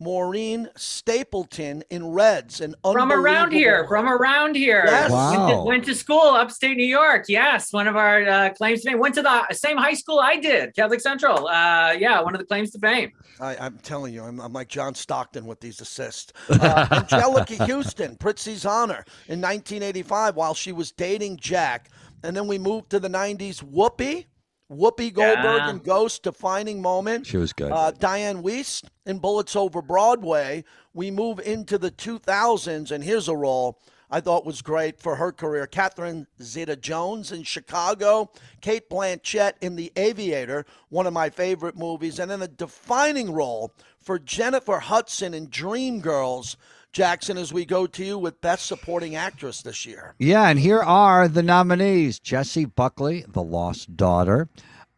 Maureen 0.00 0.66
Stapleton 0.76 1.84
in 1.90 2.08
Reds, 2.08 2.60
and 2.62 2.74
From 2.82 3.12
around 3.12 3.52
here, 3.52 3.86
from 3.86 4.08
around 4.08 4.56
here. 4.56 4.82
Yes. 4.86 5.10
Went, 5.10 5.32
to, 5.34 5.38
Wow. 5.38 5.64
went 5.64 5.84
to 5.84 5.94
school 5.94 6.20
upstate 6.30 6.76
New 6.78 6.86
York. 6.86 7.26
Yes, 7.28 7.70
one 7.72 7.86
of 7.86 7.96
our 7.96 8.26
uh, 8.26 8.50
claims 8.54 8.80
to 8.82 8.90
fame. 8.90 8.98
Went 8.98 9.14
to 9.16 9.22
the 9.22 9.46
same 9.52 9.76
high 9.76 9.92
school 9.92 10.18
I 10.18 10.36
did, 10.36 10.74
Catholic 10.74 11.00
Central. 11.00 11.46
Uh, 11.48 11.92
yeah, 11.92 12.20
one 12.22 12.34
of 12.34 12.40
the 12.40 12.46
claims 12.46 12.70
to 12.70 12.78
fame. 12.78 13.12
I, 13.40 13.56
I'm 13.58 13.78
telling 13.78 14.14
you, 14.14 14.22
I'm, 14.24 14.40
I'm 14.40 14.52
like 14.54 14.68
John 14.68 14.94
Stockton 14.94 15.44
with 15.44 15.60
these 15.60 15.80
assists. 15.82 16.32
Uh, 16.48 16.86
Anjelica 16.90 17.58
Huston, 17.66 18.16
Prizzi's 18.16 18.64
honor 18.64 19.04
in 19.28 19.40
1985 19.40 20.34
while 20.34 20.54
she 20.54 20.72
was 20.72 20.92
dating 20.92 21.36
Jack. 21.36 21.90
And 22.22 22.36
then 22.36 22.46
we 22.46 22.58
moved 22.58 22.90
to 22.90 23.00
the 23.00 23.08
90s. 23.08 23.62
Whoopi, 23.62 24.26
Whoopi 24.70 25.12
Goldberg 25.12 25.62
Yeah. 25.62 25.70
and 25.70 25.82
Ghost, 25.82 26.22
defining 26.22 26.80
moment. 26.80 27.26
She 27.26 27.36
was 27.36 27.52
good. 27.52 27.72
Uh, 27.72 27.92
Dianne 27.92 28.42
Wiest 28.42 28.84
in 29.04 29.18
Bullets 29.18 29.56
Over 29.56 29.82
Broadway. 29.82 30.64
We 30.94 31.10
move 31.10 31.40
into 31.40 31.76
the 31.76 31.90
2000s, 31.90 32.90
and 32.92 33.02
here's 33.02 33.28
a 33.28 33.36
role 33.36 33.80
I 34.12 34.20
thought 34.20 34.44
was 34.44 34.60
great 34.62 35.00
for 35.00 35.16
her 35.16 35.30
career. 35.32 35.66
Catherine 35.66 36.26
Zeta 36.42 36.76
Jones 36.76 37.30
in 37.32 37.42
Chicago, 37.44 38.30
Cate 38.60 38.88
Blanchett 38.90 39.52
in 39.60 39.76
The 39.76 39.92
Aviator, 39.96 40.64
one 40.88 41.06
of 41.06 41.12
my 41.12 41.30
favorite 41.30 41.76
movies, 41.76 42.18
and 42.18 42.30
then 42.30 42.42
a 42.42 42.48
defining 42.48 43.32
role 43.32 43.72
for 44.02 44.18
Jennifer 44.18 44.78
Hudson 44.78 45.32
in 45.34 45.48
Dreamgirls. 45.48 46.56
Jackson, 46.92 47.38
as 47.38 47.52
we 47.52 47.64
go 47.64 47.86
to 47.86 48.04
you 48.04 48.18
with 48.18 48.40
Best 48.40 48.66
Supporting 48.66 49.14
Actress 49.14 49.62
this 49.62 49.86
year. 49.86 50.14
Yeah, 50.18 50.48
and 50.48 50.58
here 50.58 50.80
are 50.80 51.28
the 51.28 51.42
nominees 51.42 52.18
Jessie 52.18 52.64
Buckley, 52.64 53.24
The 53.28 53.42
Lost 53.42 53.96
Daughter, 53.96 54.48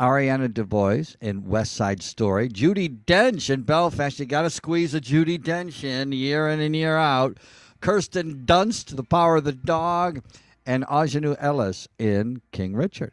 Ariana 0.00 0.48
DeBose 0.48 1.16
in 1.20 1.46
West 1.46 1.72
Side 1.74 2.02
Story, 2.02 2.48
Judi 2.48 3.04
Dench 3.04 3.50
in 3.50 3.62
Belfast. 3.62 4.18
You 4.18 4.24
got 4.24 4.42
to 4.42 4.50
squeeze 4.50 4.94
a 4.94 5.00
Judi 5.02 5.38
Dench 5.38 5.84
in 5.84 6.12
year 6.12 6.48
in 6.48 6.60
and 6.60 6.74
year 6.74 6.96
out. 6.96 7.36
Kirsten 7.82 8.46
Dunst, 8.46 8.96
The 8.96 9.04
Power 9.04 9.36
of 9.36 9.44
the 9.44 9.52
Dog, 9.52 10.24
and 10.64 10.86
Aunjanue 10.86 11.36
Ellis 11.38 11.88
in 11.98 12.40
King 12.52 12.74
Richard. 12.74 13.12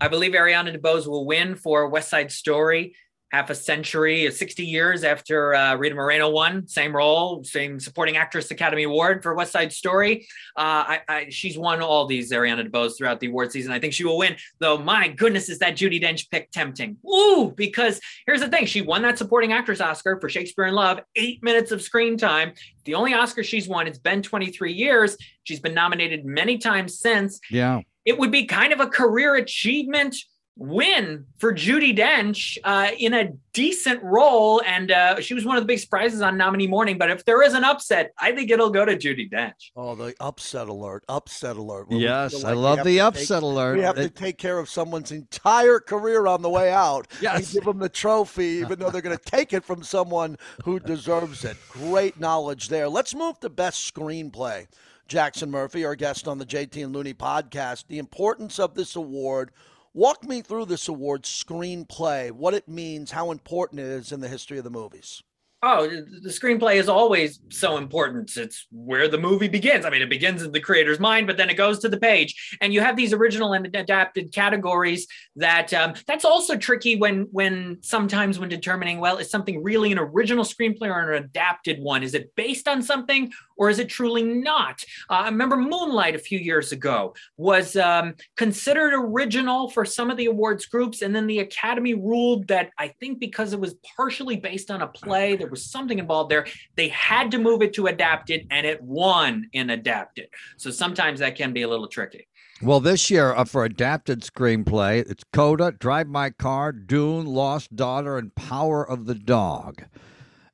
I 0.00 0.08
believe 0.08 0.32
Ariana 0.32 0.76
DeBose 0.76 1.06
will 1.06 1.26
win 1.26 1.54
for 1.54 1.88
West 1.88 2.08
Side 2.08 2.32
Story. 2.32 2.94
Half 3.30 3.50
a 3.50 3.54
century, 3.54 4.28
60 4.28 4.64
years 4.66 5.04
after 5.04 5.54
uh, 5.54 5.76
Rita 5.76 5.94
Moreno 5.94 6.30
won, 6.30 6.66
same 6.66 6.94
role, 6.96 7.44
same 7.44 7.78
supporting 7.78 8.16
actress 8.16 8.50
Academy 8.50 8.82
Award 8.82 9.22
for 9.22 9.34
West 9.34 9.52
Side 9.52 9.72
Story. 9.72 10.26
Uh, 10.56 10.60
I, 10.62 11.00
I, 11.08 11.26
she's 11.30 11.56
won 11.56 11.80
all 11.80 12.06
these 12.06 12.32
Ariana 12.32 12.68
DeBose 12.68 12.98
throughout 12.98 13.20
the 13.20 13.28
award 13.28 13.52
season. 13.52 13.70
I 13.70 13.78
think 13.78 13.92
she 13.92 14.02
will 14.04 14.18
win. 14.18 14.34
Though, 14.58 14.78
my 14.78 15.06
goodness, 15.06 15.48
is 15.48 15.60
that 15.60 15.74
Judi 15.74 16.02
Dench 16.02 16.28
pick 16.28 16.50
tempting? 16.50 16.96
Ooh, 17.08 17.54
because 17.56 18.00
here's 18.26 18.40
the 18.40 18.48
thing: 18.48 18.66
she 18.66 18.82
won 18.82 19.02
that 19.02 19.16
supporting 19.16 19.52
actress 19.52 19.80
Oscar 19.80 20.18
for 20.18 20.28
Shakespeare 20.28 20.66
in 20.66 20.74
Love, 20.74 20.98
eight 21.14 21.40
minutes 21.40 21.70
of 21.70 21.82
screen 21.82 22.16
time. 22.18 22.52
The 22.84 22.94
only 22.94 23.14
Oscar 23.14 23.44
she's 23.44 23.68
won. 23.68 23.86
It's 23.86 23.98
been 24.00 24.22
23 24.22 24.72
years. 24.72 25.16
She's 25.44 25.60
been 25.60 25.74
nominated 25.74 26.24
many 26.24 26.58
times 26.58 26.98
since 26.98 27.38
Yeah. 27.48 27.82
it 28.04 28.18
would 28.18 28.32
be 28.32 28.46
kind 28.46 28.72
of 28.72 28.80
a 28.80 28.88
career 28.88 29.36
achievement 29.36 30.16
win 30.60 31.24
for 31.38 31.54
Judi 31.54 31.96
Dench 31.96 32.58
uh, 32.64 32.90
in 32.98 33.14
a 33.14 33.30
decent 33.54 34.00
role, 34.02 34.60
and 34.66 34.90
uh, 34.92 35.18
she 35.20 35.32
was 35.32 35.44
one 35.46 35.56
of 35.56 35.62
the 35.62 35.66
big 35.66 35.78
surprises 35.78 36.20
on 36.20 36.36
nominee 36.36 36.66
morning. 36.66 36.98
But 36.98 37.10
if 37.10 37.24
there 37.24 37.42
is 37.42 37.54
an 37.54 37.64
upset, 37.64 38.12
I 38.18 38.32
think 38.32 38.50
it'll 38.50 38.68
go 38.70 38.84
to 38.84 38.94
Judi 38.94 39.28
Dench. 39.32 39.70
Oh, 39.74 39.94
the 39.94 40.14
upset 40.20 40.68
alert! 40.68 41.02
Upset 41.08 41.56
alert! 41.56 41.88
Where 41.88 41.98
we 41.98 42.04
Yes, 42.04 42.34
feel 42.34 42.46
I 42.46 42.52
love 42.52 42.84
the 42.84 43.00
upset 43.00 43.38
take- 43.38 43.42
alert. 43.42 43.76
We 43.78 43.82
have 43.82 43.96
to 43.96 44.10
take 44.10 44.36
care 44.36 44.58
of 44.58 44.68
someone's 44.68 45.10
entire 45.12 45.80
career 45.80 46.26
on 46.26 46.42
the 46.42 46.50
way 46.50 46.70
out 46.70 47.08
Yes. 47.22 47.36
and 47.36 47.54
give 47.54 47.64
them 47.64 47.78
the 47.78 47.88
trophy, 47.88 48.60
even 48.62 48.78
though 48.78 48.90
they're 48.90 49.00
going 49.02 49.16
to 49.24 49.24
take 49.24 49.54
it 49.54 49.64
from 49.64 49.82
someone 49.82 50.36
who 50.64 50.78
deserves 50.78 51.44
it. 51.44 51.56
Great 51.70 52.20
knowledge 52.20 52.68
there. 52.68 52.88
Let's 52.88 53.14
move 53.14 53.40
to 53.40 53.48
best 53.48 53.92
screenplay. 53.92 54.66
Jackson 55.08 55.50
Murphy, 55.50 55.84
our 55.84 55.96
guest 55.96 56.28
on 56.28 56.38
the 56.38 56.46
JT 56.46 56.84
and 56.84 56.94
Looney 56.94 57.14
podcast, 57.14 57.86
the 57.88 57.98
importance 57.98 58.60
of 58.60 58.74
this 58.74 58.94
award. 58.94 59.50
Walk 59.92 60.22
me 60.22 60.40
through 60.40 60.66
this 60.66 60.86
award, 60.86 61.24
screenplay, 61.24 62.30
what 62.30 62.54
it 62.54 62.68
means, 62.68 63.10
how 63.10 63.32
important 63.32 63.80
it 63.80 63.86
is 63.86 64.12
in 64.12 64.20
the 64.20 64.28
history 64.28 64.56
of 64.56 64.62
the 64.62 64.70
movies. 64.70 65.24
Oh, 65.62 65.86
the 65.86 66.30
screenplay 66.30 66.76
is 66.76 66.88
always 66.88 67.38
so 67.50 67.76
important. 67.76 68.34
It's 68.38 68.66
where 68.72 69.08
the 69.08 69.18
movie 69.18 69.48
begins. 69.48 69.84
I 69.84 69.90
mean, 69.90 70.00
it 70.00 70.08
begins 70.08 70.42
in 70.42 70.52
the 70.52 70.60
creator's 70.60 70.98
mind, 70.98 71.26
but 71.26 71.36
then 71.36 71.50
it 71.50 71.58
goes 71.58 71.80
to 71.80 71.90
the 71.90 71.98
page. 71.98 72.56
And 72.62 72.72
you 72.72 72.80
have 72.80 72.96
these 72.96 73.12
original 73.12 73.52
and 73.52 73.66
adapted 73.76 74.32
categories 74.32 75.06
that 75.36 75.74
um, 75.74 75.92
that's 76.06 76.24
also 76.24 76.56
tricky 76.56 76.96
when 76.96 77.28
when 77.30 77.76
sometimes 77.82 78.38
when 78.38 78.48
determining 78.48 79.00
well, 79.00 79.18
is 79.18 79.30
something 79.30 79.62
really 79.62 79.92
an 79.92 79.98
original 79.98 80.44
screenplay 80.44 80.88
or 80.88 81.12
an 81.12 81.24
adapted 81.24 81.78
one? 81.82 82.02
Is 82.02 82.14
it 82.14 82.34
based 82.36 82.66
on 82.66 82.82
something 82.82 83.30
or 83.58 83.68
is 83.68 83.78
it 83.78 83.90
truly 83.90 84.22
not? 84.22 84.82
Uh, 85.10 85.14
I 85.14 85.24
remember 85.26 85.58
Moonlight 85.58 86.14
a 86.14 86.18
few 86.18 86.38
years 86.38 86.72
ago 86.72 87.14
was 87.36 87.76
um, 87.76 88.14
considered 88.38 88.94
original 88.94 89.68
for 89.68 89.84
some 89.84 90.10
of 90.10 90.16
the 90.16 90.24
awards 90.24 90.64
groups, 90.64 91.02
and 91.02 91.14
then 91.14 91.26
the 91.26 91.40
Academy 91.40 91.92
ruled 91.92 92.48
that 92.48 92.70
I 92.78 92.88
think 92.88 93.20
because 93.20 93.52
it 93.52 93.60
was 93.60 93.74
partially 93.94 94.36
based 94.36 94.70
on 94.70 94.80
a 94.80 94.86
play, 94.86 95.36
there 95.50 95.54
was 95.54 95.64
something 95.64 95.98
involved 95.98 96.30
there. 96.30 96.46
They 96.76 96.88
had 96.88 97.32
to 97.32 97.38
move 97.38 97.60
it 97.60 97.72
to 97.74 97.88
adapted, 97.88 98.46
and 98.52 98.64
it 98.64 98.80
won 98.80 99.48
in 99.52 99.70
adapted. 99.70 100.28
So 100.56 100.70
sometimes 100.70 101.18
that 101.18 101.34
can 101.34 101.52
be 101.52 101.62
a 101.62 101.68
little 101.68 101.88
tricky. 101.88 102.28
Well, 102.62 102.78
this 102.78 103.10
year 103.10 103.34
uh, 103.34 103.44
for 103.44 103.64
adapted 103.64 104.20
screenplay, 104.20 105.10
it's 105.10 105.24
Coda, 105.32 105.72
Drive 105.72 106.06
My 106.06 106.30
Car, 106.30 106.70
Dune, 106.70 107.26
Lost 107.26 107.74
Daughter, 107.74 108.16
and 108.16 108.32
Power 108.36 108.88
of 108.88 109.06
the 109.06 109.14
Dog. 109.16 109.82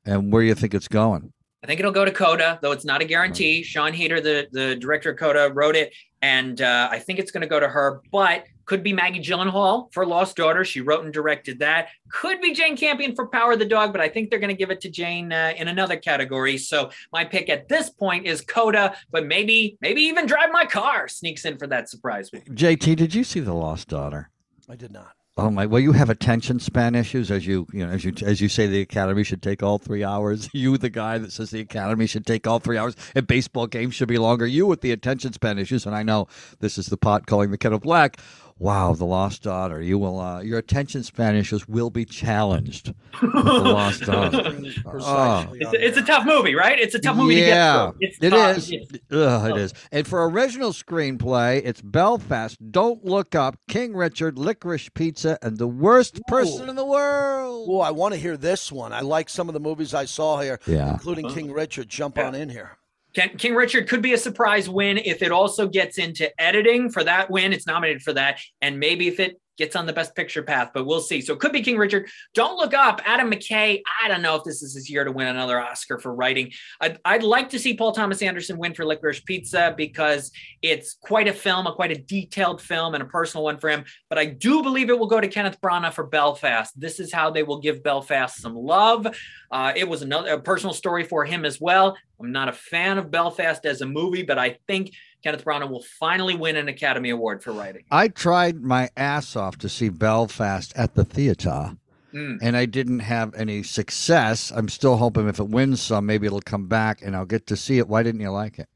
And 0.07 0.33
where 0.33 0.43
do 0.43 0.49
you 0.49 0.55
think 0.55 0.73
it's 0.73 0.89
going? 0.89 1.33
I 1.63 1.67
think 1.67 1.81
it'll 1.81 1.93
go 1.93 2.05
to 2.07 2.13
Coda, 2.13 2.59
though 2.63 2.73
it's 2.73 2.85
not 2.87 3.03
a 3.03 3.05
guarantee. 3.05 3.63
Siân 3.63 3.93
Heder, 3.93 4.23
the, 4.23 4.47
the 4.53 4.77
director 4.77 5.11
of 5.11 5.19
Coda, 5.19 5.51
wrote 5.53 5.77
it, 5.77 5.93
and 6.27 6.61
uh, 6.61 6.89
I 6.91 6.99
think 6.99 7.21
it's 7.21 7.31
going 7.31 7.43
to 7.43 7.47
go 7.47 7.61
to 7.61 7.69
her, 7.69 8.03
but 8.11 8.47
could 8.65 8.83
be 8.83 8.93
Maggie 8.93 9.21
Gyllenhaal 9.21 9.93
for 9.93 10.05
Lost 10.05 10.37
Daughter. 10.37 10.65
She 10.65 10.81
wrote 10.81 11.05
and 11.05 11.15
directed 11.15 11.61
that. 11.61 11.91
Could 12.11 12.41
be 12.41 12.53
Jane 12.53 12.77
Campion 12.77 13.15
for 13.15 13.29
Power 13.29 13.53
of 13.53 13.61
the 13.61 13.65
Dog, 13.65 13.93
but 13.93 14.01
I 14.01 14.09
think 14.09 14.29
they're 14.29 14.41
going 14.41 14.49
to 14.49 14.57
give 14.57 14.73
it 14.73 14.81
to 14.81 14.91
Jane 14.91 15.33
uh, 15.33 15.53
in 15.57 15.69
another 15.69 15.97
category. 15.97 16.59
So 16.59 16.91
my 17.13 17.25
pick 17.25 17.49
at 17.49 17.69
this 17.69 17.91
point 17.91 18.27
is 18.27 18.41
Coda, 18.41 18.97
but 19.13 19.25
maybe 19.25 19.79
maybe 19.81 20.01
even 20.03 20.27
Drive 20.27 20.51
My 20.51 20.65
Car 20.65 21.07
sneaks 21.07 21.45
in 21.45 21.59
for 21.59 21.69
that 21.69 21.89
surprise 21.89 22.33
week. 22.33 22.47
JT, 22.47 22.97
did 22.97 23.15
you 23.15 23.23
see 23.23 23.39
The 23.39 23.55
Lost 23.55 23.87
Daughter? 23.87 24.31
I 24.69 24.75
did 24.75 24.91
not. 24.91 25.13
Oh 25.39 25.51
my! 25.51 25.67
Well, 25.67 25.83
you 25.83 25.93
have 25.93 26.09
attention 26.09 26.61
span 26.61 26.95
issues, 26.95 27.31
as 27.31 27.47
you 27.47 27.67
you 27.71 27.87
know, 27.87 27.93
as 27.93 28.07
you 28.07 28.15
as 28.23 28.41
you 28.41 28.49
say, 28.49 28.67
the 28.67 28.81
academy 28.81 29.23
should 29.23 29.43
take 29.43 29.63
all 29.63 29.77
three 29.79 30.03
hours. 30.03 30.49
You, 30.57 30.79
the 30.79 30.89
guy 30.89 31.19
that 31.19 31.33
says 31.33 31.51
the 31.51 31.61
academy 31.61 32.07
should 32.07 32.25
take 32.25 32.47
all 32.47 32.59
three 32.59 32.79
hours, 32.79 32.97
and 33.15 33.27
baseball 33.27 33.67
games 33.67 33.95
should 33.95 34.09
be 34.09 34.17
longer. 34.17 34.47
You 34.47 34.67
with 34.67 34.81
the 34.81 34.93
attention 34.93 35.35
span 35.35 35.59
issues, 35.59 35.85
and 35.85 35.95
I 35.95 36.03
know 36.03 36.29
this 36.61 36.79
is 36.79 36.87
the 36.87 36.97
pot 36.97 37.27
calling 37.27 37.51
the 37.51 37.59
kettle 37.59 37.79
black. 37.79 38.19
Wow, 38.59 38.95
the 38.95 39.05
lost 39.05 39.43
daughter. 39.43 39.83
You 39.83 39.99
will, 39.99 40.19
uh, 40.19 40.41
your 40.41 40.59
attention 40.59 41.03
span 41.03 41.37
issues 41.37 41.69
will 41.69 41.91
be 41.91 42.07
challenged. 42.07 42.95
with 43.21 43.33
the 43.33 43.43
lost 43.43 44.01
daughter. 44.07 44.51
Precisely 44.89 45.59
It's 45.61 45.73
a, 45.75 45.87
it's 45.87 45.97
a 45.99 46.03
tough 46.03 46.25
movie, 46.25 46.55
right? 46.55 46.79
It's 46.79 46.95
a 46.95 46.99
tough 46.99 47.17
movie 47.19 47.35
yeah, 47.35 47.93
to 47.93 47.99
get 47.99 47.99
through. 47.99 48.07
It's 48.09 48.19
it 48.23 48.31
tough. 48.31 48.57
is. 48.57 48.73
It's- 48.73 49.01
Ugh, 49.13 49.51
it 49.51 49.57
is. 49.61 49.75
And 49.93 50.07
for 50.07 50.27
original 50.29 50.73
screenplay, 50.73 51.61
it's 51.67 51.83
Belfast, 51.83 52.57
Don't 52.71 53.05
Look 53.05 53.35
Up, 53.35 53.59
King 53.69 53.95
Richard, 53.95 54.39
Licorice 54.39 54.89
Pizza, 54.95 55.39
and 55.43 55.59
The 55.59 55.69
Worst 55.69 56.19
Person 56.27 56.71
in 56.71 56.77
the 56.77 56.85
World. 56.87 57.67
Oh, 57.71 57.81
I 57.81 57.91
want 57.91 58.15
to 58.15 58.21
hear 58.21 58.39
this 58.39 58.73
one. 58.73 58.93
I 58.95 59.01
like 59.01 59.29
some 59.29 59.49
of 59.49 59.53
the 59.55 59.61
movies 59.61 59.93
I 59.93 60.07
saw 60.07 60.41
here, 60.41 60.61
Yeah. 60.67 60.93
including 60.95 61.29
King 61.29 61.53
Richard. 61.53 61.89
Jump 61.91 62.19
on 62.19 62.35
in 62.35 62.49
here. 62.49 62.79
King 63.17 63.55
Richard 63.55 63.89
could 63.89 64.03
be 64.03 64.13
a 64.13 64.19
surprise 64.19 64.69
win 64.69 64.99
if 64.99 65.23
it 65.23 65.33
also 65.33 65.67
gets 65.67 65.97
into 65.99 66.31
editing 66.41 66.91
for 66.91 67.03
that 67.03 67.31
win. 67.31 67.53
It's 67.53 67.67
nominated 67.67 68.03
for 68.03 68.13
that. 68.13 68.41
And 68.61 68.79
maybe 68.79 69.09
if 69.09 69.19
it 69.21 69.41
gets 69.57 69.77
on 69.77 69.87
the 69.87 69.93
best 69.93 70.15
picture 70.15 70.43
path, 70.43 70.71
but 70.75 70.87
we'll 70.87 71.01
see. 71.01 71.21
So 71.21 71.35
it 71.35 71.41
could 71.41 71.53
be 71.53 71.63
King 71.63 71.79
Richard. 71.79 72.09
Don't 72.35 72.57
look 72.57 72.75
up. 72.75 73.01
Adam 73.05 73.31
McKay. 73.31 73.83
I 74.03 74.09
don't 74.09 74.23
know 74.23 74.37
if 74.37 74.45
this 74.45 74.63
is 74.63 74.75
his 74.75 74.91
year 74.91 75.05
to 75.05 75.13
win 75.13 75.29
another 75.29 75.61
Oscar 75.61 75.99
for 75.99 76.15
writing. 76.15 76.53
I'd, 76.81 76.99
I'd 77.05 77.23
like 77.23 77.51
to 77.51 77.59
see 77.59 77.75
Paul 77.75 77.93
Thomas 77.93 78.23
Anderson 78.23 78.59
win 78.59 78.75
for 78.75 78.85
Licorice 78.85 79.25
Pizza 79.25 79.75
because 79.77 80.31
it's 80.63 80.97
quite 81.01 81.29
a 81.29 81.33
film, 81.33 81.67
a 81.67 81.73
quite 81.73 81.93
a 81.93 81.99
detailed 82.01 82.61
film 82.61 82.95
and 82.95 83.03
a 83.03 83.07
personal 83.07 83.45
one 83.45 83.59
for 83.59 83.71
him. 83.71 83.85
But 84.09 84.19
I 84.19 84.27
do 84.27 84.63
believe 84.63 84.91
it 84.91 84.99
will 84.99 85.07
go 85.07 85.21
to 85.21 85.29
Kenneth 85.29 85.61
Branagh 85.61 85.93
for 85.93 86.07
Belfast. 86.07 86.79
This 86.79 87.01
is 87.01 87.13
how 87.13 87.31
they 87.31 87.43
will 87.43 87.61
give 87.61 87.83
Belfast 87.83 88.37
some 88.37 88.55
love. 88.55 89.07
Uh, 89.51 89.73
it 89.77 89.89
was 89.89 90.03
another 90.03 90.39
personal 90.39 90.75
story 90.75 91.05
for 91.05 91.25
him 91.25 91.45
as 91.45 91.61
well. 91.61 91.97
I'm 92.21 92.33
not 92.33 92.49
a 92.49 92.53
fan 92.53 92.99
of 92.99 93.11
Belfast 93.11 93.65
as 93.67 93.81
a 93.81 93.87
movie, 93.87 94.23
but 94.23 94.39
I 94.39 94.59
think 94.67 94.93
Kenneth 95.23 95.45
Branagh 95.45 95.69
will 95.71 95.85
finally 95.99 96.35
win 96.37 96.57
an 96.57 96.69
Academy 96.69 97.11
Award 97.11 97.43
for 97.43 97.53
writing. 97.53 97.85
I 97.91 98.09
tried 98.09 98.63
my 98.63 98.91
ass 98.97 99.35
off 99.37 99.59
to 99.59 99.69
see 99.69 99.89
Belfast 99.89 100.73
at 100.77 100.95
the 100.95 101.05
theater, 101.05 101.77
Mm. 102.15 102.39
and 102.41 102.57
I 102.57 102.65
didn't 102.67 103.01
have 103.01 103.35
any 103.35 103.63
success. 103.63 104.53
I'm 104.55 104.69
still 104.69 104.97
hoping 104.97 105.29
if 105.29 105.39
it 105.41 105.49
wins 105.49 105.83
some, 105.83 106.07
maybe 106.07 106.27
it'll 106.27 106.41
come 106.41 106.67
back 106.69 107.03
and 107.03 107.15
I'll 107.17 107.27
get 107.27 107.47
to 107.49 107.57
see 107.57 107.79
it. 107.79 107.89
Why 107.89 108.03
didn't 108.03 108.21
you 108.21 108.31
like 108.31 108.59
it? 108.59 108.69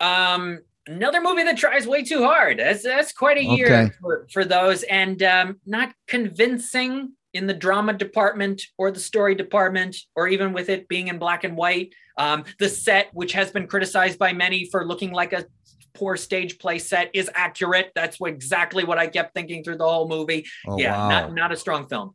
Um, 0.00 0.60
another 0.86 1.20
movie 1.20 1.44
that 1.44 1.56
tries 1.56 1.86
way 1.86 2.04
too 2.04 2.22
hard. 2.22 2.58
That's 2.58 2.82
that's 2.82 3.12
quite 3.12 3.38
a 3.38 3.44
year 3.44 3.66
Okay. 3.66 3.90
for, 4.00 4.26
for 4.32 4.44
those, 4.44 4.82
and 4.84 5.22
um, 5.22 5.56
not 5.64 5.92
convincing 6.06 7.12
in 7.32 7.46
the 7.48 7.54
drama 7.54 7.92
department 7.94 8.62
or 8.78 8.90
the 8.92 9.00
story 9.00 9.34
department, 9.34 9.96
or 10.14 10.28
even 10.28 10.52
with 10.52 10.68
it 10.68 10.86
being 10.86 11.08
in 11.08 11.18
black 11.18 11.42
and 11.44 11.56
white. 11.56 11.92
Um, 12.16 12.44
the 12.60 12.68
set, 12.68 13.08
which 13.12 13.32
has 13.32 13.50
been 13.50 13.66
criticized 13.66 14.18
by 14.20 14.32
many 14.32 14.66
for 14.70 14.86
looking 14.86 15.10
like 15.10 15.32
a 15.32 15.44
poor 15.94 16.16
stage 16.16 16.58
play 16.58 16.78
set, 16.78 17.10
is 17.14 17.30
accurate. 17.34 17.92
That's 17.94 18.20
what, 18.20 18.30
exactly 18.30 18.84
what 18.84 18.98
I 18.98 19.06
kept 19.06 19.34
thinking 19.34 19.64
through 19.64 19.78
the 19.78 19.88
whole 19.88 20.08
movie. 20.08 20.46
Oh, 20.66 20.78
yeah, 20.78 20.96
wow. 20.96 21.08
not 21.08 21.34
not 21.34 21.52
a 21.52 21.56
strong 21.56 21.86
film. 21.88 22.14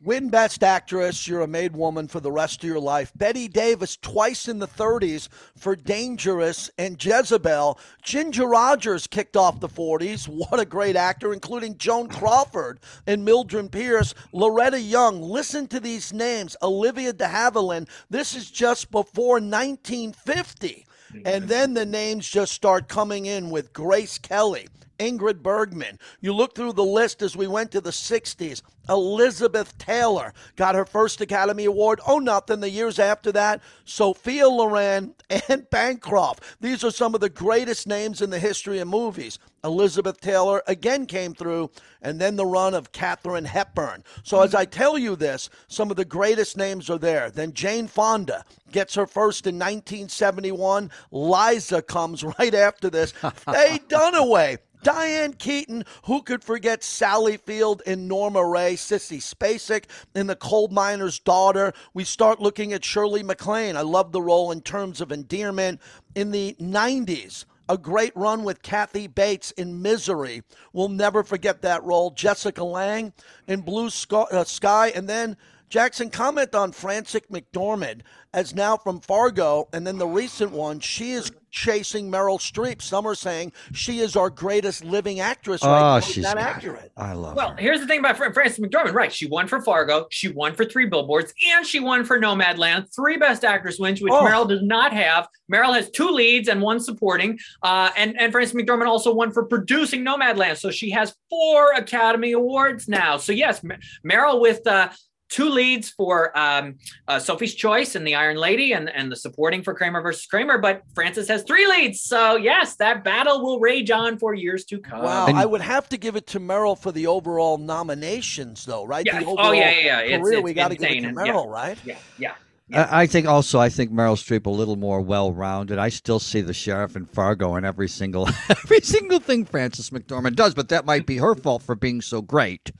Win 0.00 0.28
Best 0.28 0.62
Actress. 0.62 1.26
You're 1.26 1.40
a 1.40 1.48
made 1.48 1.74
woman 1.74 2.06
for 2.06 2.20
the 2.20 2.30
rest 2.30 2.62
of 2.62 2.68
your 2.68 2.78
life. 2.78 3.10
Bette 3.16 3.48
Davis, 3.48 3.96
twice 3.96 4.46
in 4.46 4.60
the 4.60 4.68
30s 4.68 5.28
for 5.56 5.74
Dangerous 5.74 6.70
and 6.78 7.04
Jezebel. 7.04 7.80
Ginger 8.00 8.46
Rogers 8.46 9.08
kicked 9.08 9.36
off 9.36 9.58
the 9.58 9.68
40s. 9.68 10.28
What 10.28 10.60
a 10.60 10.64
great 10.64 10.94
actor, 10.94 11.32
including 11.32 11.78
Joan 11.78 12.06
Crawford 12.06 12.78
and 13.08 13.24
Mildred 13.24 13.72
Pierce. 13.72 14.14
Loretta 14.32 14.80
Young. 14.80 15.20
Listen 15.20 15.66
to 15.66 15.80
these 15.80 16.12
names. 16.12 16.56
Olivia 16.62 17.12
de 17.12 17.26
Havilland. 17.26 17.88
This 18.08 18.36
is 18.36 18.52
just 18.52 18.92
before 18.92 19.40
1950. 19.40 20.86
And 21.24 21.48
then 21.48 21.74
the 21.74 21.86
names 21.86 22.28
just 22.28 22.52
start 22.52 22.88
coming 22.88 23.26
in 23.26 23.50
with 23.50 23.72
Grace 23.72 24.18
Kelly, 24.18 24.68
Ingrid 24.98 25.42
Bergman. 25.42 25.98
You 26.20 26.32
look 26.32 26.54
through 26.54 26.72
the 26.74 26.84
list 26.84 27.22
as 27.22 27.36
we 27.36 27.46
went 27.46 27.70
to 27.72 27.80
the 27.80 27.90
60s. 27.90 28.62
Elizabeth 28.88 29.76
Taylor 29.78 30.32
got 30.56 30.74
her 30.74 30.84
first 30.84 31.20
Academy 31.20 31.66
Award. 31.66 32.00
Oh, 32.06 32.18
nothing. 32.18 32.60
The 32.60 32.70
years 32.70 32.98
after 32.98 33.30
that, 33.32 33.60
Sophia 33.84 34.48
Loren 34.48 35.14
and 35.48 35.68
Bancroft. 35.70 36.42
These 36.60 36.84
are 36.84 36.90
some 36.90 37.14
of 37.14 37.20
the 37.20 37.28
greatest 37.28 37.86
names 37.86 38.22
in 38.22 38.30
the 38.30 38.38
history 38.38 38.78
of 38.78 38.88
movies. 38.88 39.38
Elizabeth 39.64 40.20
Taylor 40.20 40.62
again 40.66 41.04
came 41.04 41.34
through, 41.34 41.70
and 42.00 42.20
then 42.20 42.36
the 42.36 42.46
run 42.46 42.74
of 42.74 42.92
Katharine 42.92 43.44
Hepburn. 43.44 44.04
So, 44.22 44.40
as 44.42 44.54
I 44.54 44.64
tell 44.64 44.96
you 44.96 45.16
this, 45.16 45.50
some 45.66 45.90
of 45.90 45.96
the 45.96 46.04
greatest 46.04 46.56
names 46.56 46.88
are 46.88 46.98
there. 46.98 47.30
Then 47.30 47.52
Jane 47.52 47.88
Fonda 47.88 48.44
gets 48.70 48.94
her 48.94 49.06
first 49.06 49.46
in 49.46 49.56
1971. 49.56 50.90
Liza 51.10 51.82
comes 51.82 52.22
right 52.38 52.54
after 52.54 52.88
this. 52.88 53.10
Faye 53.34 53.80
Dunaway. 53.88 54.58
Diane 54.82 55.32
Keaton, 55.32 55.84
who 56.04 56.22
could 56.22 56.42
forget 56.42 56.82
Sally 56.84 57.36
Field 57.36 57.82
and 57.86 58.08
Norma 58.08 58.44
Rae, 58.44 58.74
Sissy 58.74 59.18
Spacek 59.18 59.84
in 60.14 60.26
The 60.26 60.36
Coal 60.36 60.68
Miner's 60.68 61.18
Daughter. 61.18 61.72
We 61.94 62.04
start 62.04 62.40
looking 62.40 62.72
at 62.72 62.84
Shirley 62.84 63.22
MacLaine. 63.22 63.76
I 63.76 63.82
love 63.82 64.12
the 64.12 64.22
role 64.22 64.50
in 64.52 64.60
terms 64.60 65.00
of 65.00 65.12
endearment. 65.12 65.80
In 66.14 66.30
the 66.30 66.56
90s, 66.60 67.44
a 67.68 67.76
great 67.76 68.16
run 68.16 68.44
with 68.44 68.62
Kathy 68.62 69.06
Bates 69.06 69.50
in 69.52 69.82
Misery. 69.82 70.42
We'll 70.72 70.88
never 70.88 71.22
forget 71.22 71.62
that 71.62 71.84
role. 71.84 72.10
Jessica 72.10 72.64
Lange 72.64 73.12
in 73.46 73.60
Blue 73.60 73.90
uh, 74.10 74.44
Sky 74.44 74.88
and 74.94 75.08
then 75.08 75.36
Jackson, 75.68 76.10
comment 76.10 76.54
on 76.54 76.72
Frances 76.72 77.20
McDormand 77.30 78.00
as 78.34 78.54
now 78.54 78.76
from 78.76 79.00
Fargo, 79.00 79.68
and 79.72 79.86
then 79.86 79.98
the 79.98 80.06
recent 80.06 80.50
one. 80.52 80.80
She 80.80 81.12
is 81.12 81.30
chasing 81.50 82.10
Meryl 82.10 82.38
Streep. 82.38 82.82
Some 82.82 83.06
are 83.06 83.14
saying 83.14 83.52
she 83.72 84.00
is 84.00 84.16
our 84.16 84.28
greatest 84.28 84.84
living 84.84 85.20
actress 85.20 85.62
right. 85.62 85.94
Oh, 85.94 85.96
Is 85.96 86.04
she's 86.04 86.24
that 86.24 86.36
got 86.36 86.42
it. 86.42 86.56
accurate? 86.56 86.92
I 86.96 87.14
love 87.14 87.32
it. 87.32 87.36
Well, 87.36 87.50
her. 87.52 87.56
here's 87.56 87.80
the 87.80 87.86
thing 87.86 88.00
about 88.00 88.18
Fran- 88.18 88.34
Frances 88.34 88.58
McDormand. 88.58 88.92
Right, 88.92 89.12
she 89.12 89.26
won 89.26 89.46
for 89.48 89.62
Fargo, 89.62 90.06
she 90.10 90.28
won 90.28 90.54
for 90.54 90.64
Three 90.66 90.86
Billboards, 90.86 91.32
and 91.54 91.66
she 91.66 91.80
won 91.80 92.04
for 92.04 92.18
Nomadland. 92.20 92.94
Three 92.94 93.16
Best 93.16 93.44
Actress 93.44 93.78
wins, 93.78 94.00
which 94.02 94.12
Oh. 94.12 94.22
Meryl 94.24 94.46
does 94.48 94.62
not 94.62 94.92
have. 94.92 95.26
Meryl 95.52 95.74
has 95.74 95.90
two 95.90 96.08
leads 96.10 96.48
and 96.48 96.60
one 96.60 96.80
supporting. 96.80 97.38
Uh, 97.62 97.90
and 97.96 98.18
and 98.20 98.30
Frances 98.32 98.54
McDormand 98.54 98.86
also 98.88 99.12
won 99.14 99.32
for 99.32 99.44
producing 99.46 100.04
Nomadland, 100.04 100.58
so 100.58 100.70
she 100.70 100.90
has 100.90 101.14
four 101.30 101.72
Academy 101.72 102.32
Awards 102.32 102.88
now. 102.88 103.16
So 103.16 103.32
yes, 103.32 103.62
M- 103.64 103.78
Meryl 104.06 104.40
with. 104.40 104.66
Uh, 104.66 104.88
Two 105.28 105.50
leads 105.50 105.90
for 105.90 106.36
um, 106.38 106.76
uh, 107.06 107.18
Sophie's 107.18 107.54
Choice 107.54 107.94
and 107.94 108.06
The 108.06 108.14
Iron 108.14 108.36
Lady, 108.38 108.72
and, 108.72 108.88
and 108.88 109.12
the 109.12 109.16
supporting 109.16 109.62
for 109.62 109.74
Kramer 109.74 110.00
versus 110.00 110.24
Kramer. 110.26 110.58
But 110.58 110.82
Frances 110.94 111.28
has 111.28 111.42
three 111.42 111.66
leads. 111.66 112.00
So, 112.00 112.36
yes, 112.36 112.76
that 112.76 113.04
battle 113.04 113.42
will 113.42 113.60
rage 113.60 113.90
on 113.90 114.18
for 114.18 114.32
years 114.34 114.64
to 114.66 114.78
come. 114.78 115.02
Wow, 115.02 115.26
And- 115.26 115.36
I 115.36 115.44
would 115.44 115.60
have 115.60 115.88
to 115.90 115.98
give 115.98 116.16
it 116.16 116.26
to 116.28 116.40
Meryl 116.40 116.78
for 116.78 116.92
the 116.92 117.06
overall 117.06 117.58
nominations, 117.58 118.64
though, 118.64 118.84
right? 118.86 119.04
Yeah. 119.04 119.20
The 119.20 119.26
Oh, 119.26 119.52
yeah, 119.52 119.70
yeah, 119.70 120.02
yeah. 120.02 120.18
Career, 120.18 120.38
it's 120.38 120.42
we 120.42 120.54
got 120.54 120.68
to 120.68 120.76
give 120.76 120.90
it 120.90 121.00
to 121.00 121.06
and- 121.08 121.16
yeah. 121.26 121.32
Meryl, 121.32 121.46
right? 121.46 121.78
Yeah, 121.84 121.98
yeah. 122.18 122.34
I 122.72 123.02
I 123.02 123.06
think 123.06 123.26
also 123.26 123.58
I 123.58 123.68
think 123.70 123.90
Meryl 123.90 124.16
Streep 124.16 124.44
a 124.46 124.50
little 124.50 124.76
more 124.76 125.00
well-rounded. 125.00 125.78
I 125.78 125.88
still 125.88 126.18
see 126.18 126.40
the 126.42 126.52
sheriff 126.52 126.96
in 126.96 127.06
Fargo 127.06 127.56
in 127.56 127.64
every 127.64 127.88
single 127.88 128.28
every 128.50 128.80
single 128.80 129.20
thing 129.20 129.44
Frances 129.46 129.88
McDormand 129.90 130.36
does, 130.36 130.54
but 130.54 130.68
that 130.68 130.84
might 130.84 131.06
be 131.06 131.16
her 131.16 131.34
fault 131.34 131.62
for 131.62 131.74
being 131.74 132.00
so 132.02 132.20
great 132.20 132.70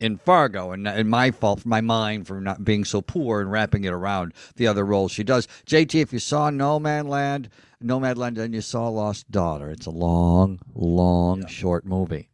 in 0.00 0.16
Fargo, 0.16 0.72
and, 0.72 0.88
and 0.88 1.08
my 1.08 1.30
fault 1.30 1.60
for 1.60 1.68
my 1.68 1.82
mind 1.82 2.26
for 2.26 2.40
not 2.40 2.64
being 2.64 2.84
so 2.84 3.02
poor 3.02 3.40
and 3.40 3.52
wrapping 3.52 3.84
it 3.84 3.92
around 3.92 4.32
the 4.56 4.66
other 4.66 4.84
roles 4.84 5.12
she 5.12 5.22
does. 5.22 5.46
JT, 5.66 5.94
if 5.94 6.12
you 6.12 6.18
saw 6.18 6.50
No 6.50 6.80
Man 6.80 7.06
Land, 7.06 7.50
Nomadland, 7.84 8.38
and 8.38 8.54
you 8.54 8.62
saw 8.62 8.88
Lost 8.88 9.30
Daughter, 9.30 9.70
it's 9.70 9.86
a 9.86 9.90
long, 9.90 10.58
long, 10.74 11.46
short 11.46 11.84
movie. 11.84 12.30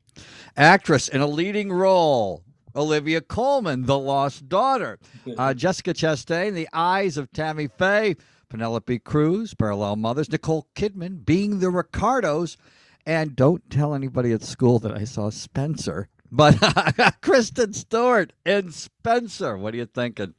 Actress 0.56 1.08
in 1.08 1.20
a 1.20 1.26
leading 1.26 1.72
role. 1.72 2.42
Olivia 2.74 3.20
Colman, 3.20 3.86
The 3.86 3.98
Lost 3.98 4.48
Daughter. 4.48 4.98
Uh, 5.36 5.52
Jessica 5.52 5.92
Chastain, 5.92 6.54
The 6.54 6.68
Eyes 6.72 7.16
of 7.16 7.32
Tammy 7.32 7.66
Faye. 7.66 8.16
Penelope 8.48 9.00
Cruz, 9.00 9.54
Parallel 9.54 9.96
Mothers. 9.96 10.30
Nicole 10.30 10.68
Kidman, 10.76 11.24
Being 11.24 11.58
the 11.58 11.68
Ricardos. 11.68 12.56
And 13.04 13.34
don't 13.34 13.68
tell 13.68 13.92
anybody 13.92 14.32
at 14.32 14.42
school 14.44 14.78
that 14.78 14.92
I 14.92 15.04
saw 15.04 15.30
Spencer. 15.30 16.08
But 16.30 17.16
Kristen 17.22 17.72
Stewart 17.72 18.32
and 18.44 18.72
Spencer. 18.72 19.56
What 19.56 19.74
are 19.74 19.76
you 19.76 19.86
thinking? 19.86 20.34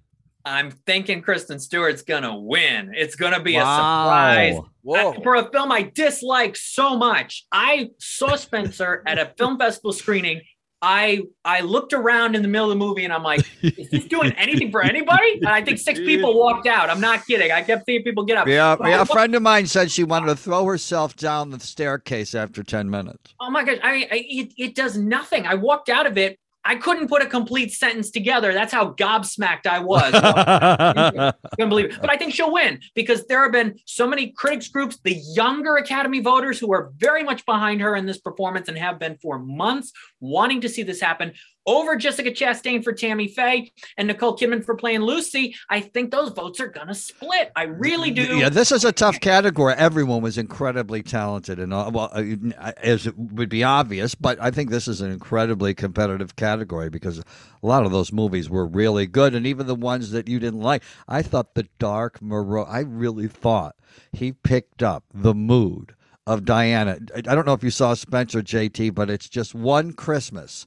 I'm 0.47 0.71
thinking 0.71 1.21
Kristen 1.21 1.60
Stewart's 1.60 2.04
gonna 2.04 2.38
win. 2.38 2.93
It's 2.95 3.15
gonna 3.15 3.41
be 3.41 3.58
a 3.58 3.60
surprise. 3.60 4.58
Whoa. 4.82 5.12
Uh, 5.12 5.21
for 5.21 5.36
a 5.36 5.52
film 5.52 5.73
I 5.73 5.91
dislike 5.93 6.56
so 6.56 6.97
much. 6.97 7.45
I 7.52 7.89
saw 8.00 8.36
Spencer 8.36 9.04
at 9.06 9.19
a 9.19 9.34
film 9.38 9.58
festival 9.58 9.91
screening. 9.91 10.41
I 10.88 11.23
I 11.43 11.60
looked 11.60 11.91
around 11.91 12.34
in 12.36 12.41
the 12.41 12.47
middle 12.47 12.71
of 12.71 12.80
the 12.80 12.86
movie 12.86 13.04
and 13.04 13.12
I'm 13.12 13.21
like, 13.21 13.45
is 13.62 13.89
this 13.89 14.06
doing 14.06 14.32
anything 14.38 14.71
for 14.71 14.82
anybody? 14.82 15.34
And 15.34 15.50
I 15.50 15.62
think 15.62 15.80
six 15.80 16.00
people 16.00 16.39
walked 16.39 16.65
out. 16.65 16.89
I'm 16.89 17.02
not 17.02 17.28
kidding. 17.28 17.52
I 17.52 17.62
kept 17.62 17.86
seeing 17.86 18.04
people 18.04 18.23
get 18.23 18.38
up. 18.38 18.47
Yeah, 18.47 18.78
But 18.78 18.88
yeah, 18.88 19.00
I 19.00 19.02
a 19.02 19.06
friend 19.06 19.36
of 19.36 19.41
mine 19.41 19.67
said 19.67 19.91
she 19.91 20.06
wanted 20.06 20.28
to 20.28 20.38
throw 20.38 20.63
herself 20.63 21.17
down 21.17 21.50
the 21.50 21.60
staircase 21.60 22.34
after 22.34 22.63
10 22.63 22.89
minutes. 22.89 23.36
Oh 23.41 23.50
my 23.50 23.65
gosh, 23.65 23.80
I, 23.84 24.08
I 24.10 24.26
it, 24.30 24.54
it 24.58 24.76
does 24.76 24.97
nothing. 24.97 25.45
I 25.45 25.56
walked 25.56 25.89
out 25.89 26.08
of 26.08 26.17
it. 26.17 26.39
I 26.67 26.75
couldn't 26.75 27.08
put 27.08 27.21
a 27.21 27.25
complete 27.25 27.71
sentence 27.71 28.12
together. 28.12 28.53
That's 28.53 28.73
how 28.73 28.91
gobsmacked 28.91 29.65
I 29.67 29.80
was. 29.80 30.12
couldn't 31.51 31.69
believe 31.69 31.86
it. 31.86 32.01
But 32.01 32.10
I 32.10 32.17
think 32.17 32.34
she'll 32.34 32.51
win 32.51 32.82
because 32.93 33.25
there 33.27 33.41
have 33.41 33.53
been 33.53 33.80
so 33.86 34.06
many 34.06 34.32
critics 34.32 34.67
groups, 34.67 34.99
the 35.01 35.13
younger 35.34 35.77
Academy 35.77 36.19
voters 36.19 36.60
who 36.60 36.73
are 36.73 36.91
very 36.97 37.23
much 37.23 37.45
behind 37.45 37.80
her 37.80 37.95
in 37.95 38.06
this 38.06 38.17
performance 38.17 38.67
and 38.67 38.77
have 38.77 38.99
been 38.99 39.17
for 39.21 39.39
months 39.39 39.93
wanting 40.19 40.60
to 40.60 40.67
see 40.67 40.84
this 40.84 40.99
happen. 40.99 41.32
Over 41.67 41.97
Jessica 41.97 42.32
Chastain 42.32 42.82
for 42.82 42.93
Tammy 42.93 43.27
Faye 43.27 43.73
and 43.97 44.08
Nicole 44.08 44.38
Kidman 44.38 44.63
for 44.63 44.73
playing 44.73 45.01
Lucy, 45.01 45.53
I 45.69 45.82
think 45.82 46.12
those 46.12 46.30
votes 46.30 46.62
are 46.62 46.67
gonna 46.67 46.95
split. 46.95 47.51
I 47.58 47.63
really 47.63 48.10
do. 48.10 48.38
Yeah, 48.38 48.47
this 48.47 48.71
is 48.71 48.86
a 48.86 48.93
tough 48.93 49.19
category. 49.19 49.73
Everyone 49.73 50.21
was 50.21 50.38
incredibly 50.38 51.03
talented, 51.03 51.60
and 51.60 51.73
uh, 51.73 51.91
well, 51.93 52.10
uh, 52.13 52.71
as 52.77 53.06
it 53.06 53.17
would 53.17 53.49
be 53.49 53.65
obvious, 53.65 54.15
but 54.15 54.39
I 54.41 54.49
think 54.49 54.69
this 54.69 54.88
is 54.88 55.01
an 55.01 55.12
incredibly 55.12 55.73
competitive 55.73 56.38
category 56.38 56.89
because 56.89 57.19
a 57.19 57.23
lot 57.62 57.86
of 57.86 57.91
those 57.91 58.13
movies 58.13 58.49
were 58.49 58.65
really 58.65 59.06
good, 59.06 59.36
and 59.36 59.45
even 59.45 59.67
the 59.67 59.75
ones 59.75 60.12
that 60.12 60.30
you 60.30 60.39
didn't 60.39 60.62
like. 60.62 60.84
I 61.06 61.21
thought 61.21 61.53
the 61.53 61.67
Dark 61.80 62.21
Moreau. 62.21 62.63
I 62.63 62.80
really 62.80 63.27
thought 63.27 63.75
he 64.13 64.32
picked 64.32 64.82
up 64.82 65.03
the 65.13 65.34
mood 65.34 65.95
of 66.25 66.45
Diana. 66.45 66.99
I 67.15 67.21
don't 67.21 67.45
know 67.45 67.53
if 67.53 67.63
you 67.63 67.71
saw 67.71 67.93
Spencer 67.93 68.41
JT, 68.41 68.93
but 68.93 69.10
it's 69.10 69.27
just 69.27 69.53
one 69.53 69.91
Christmas 69.91 70.65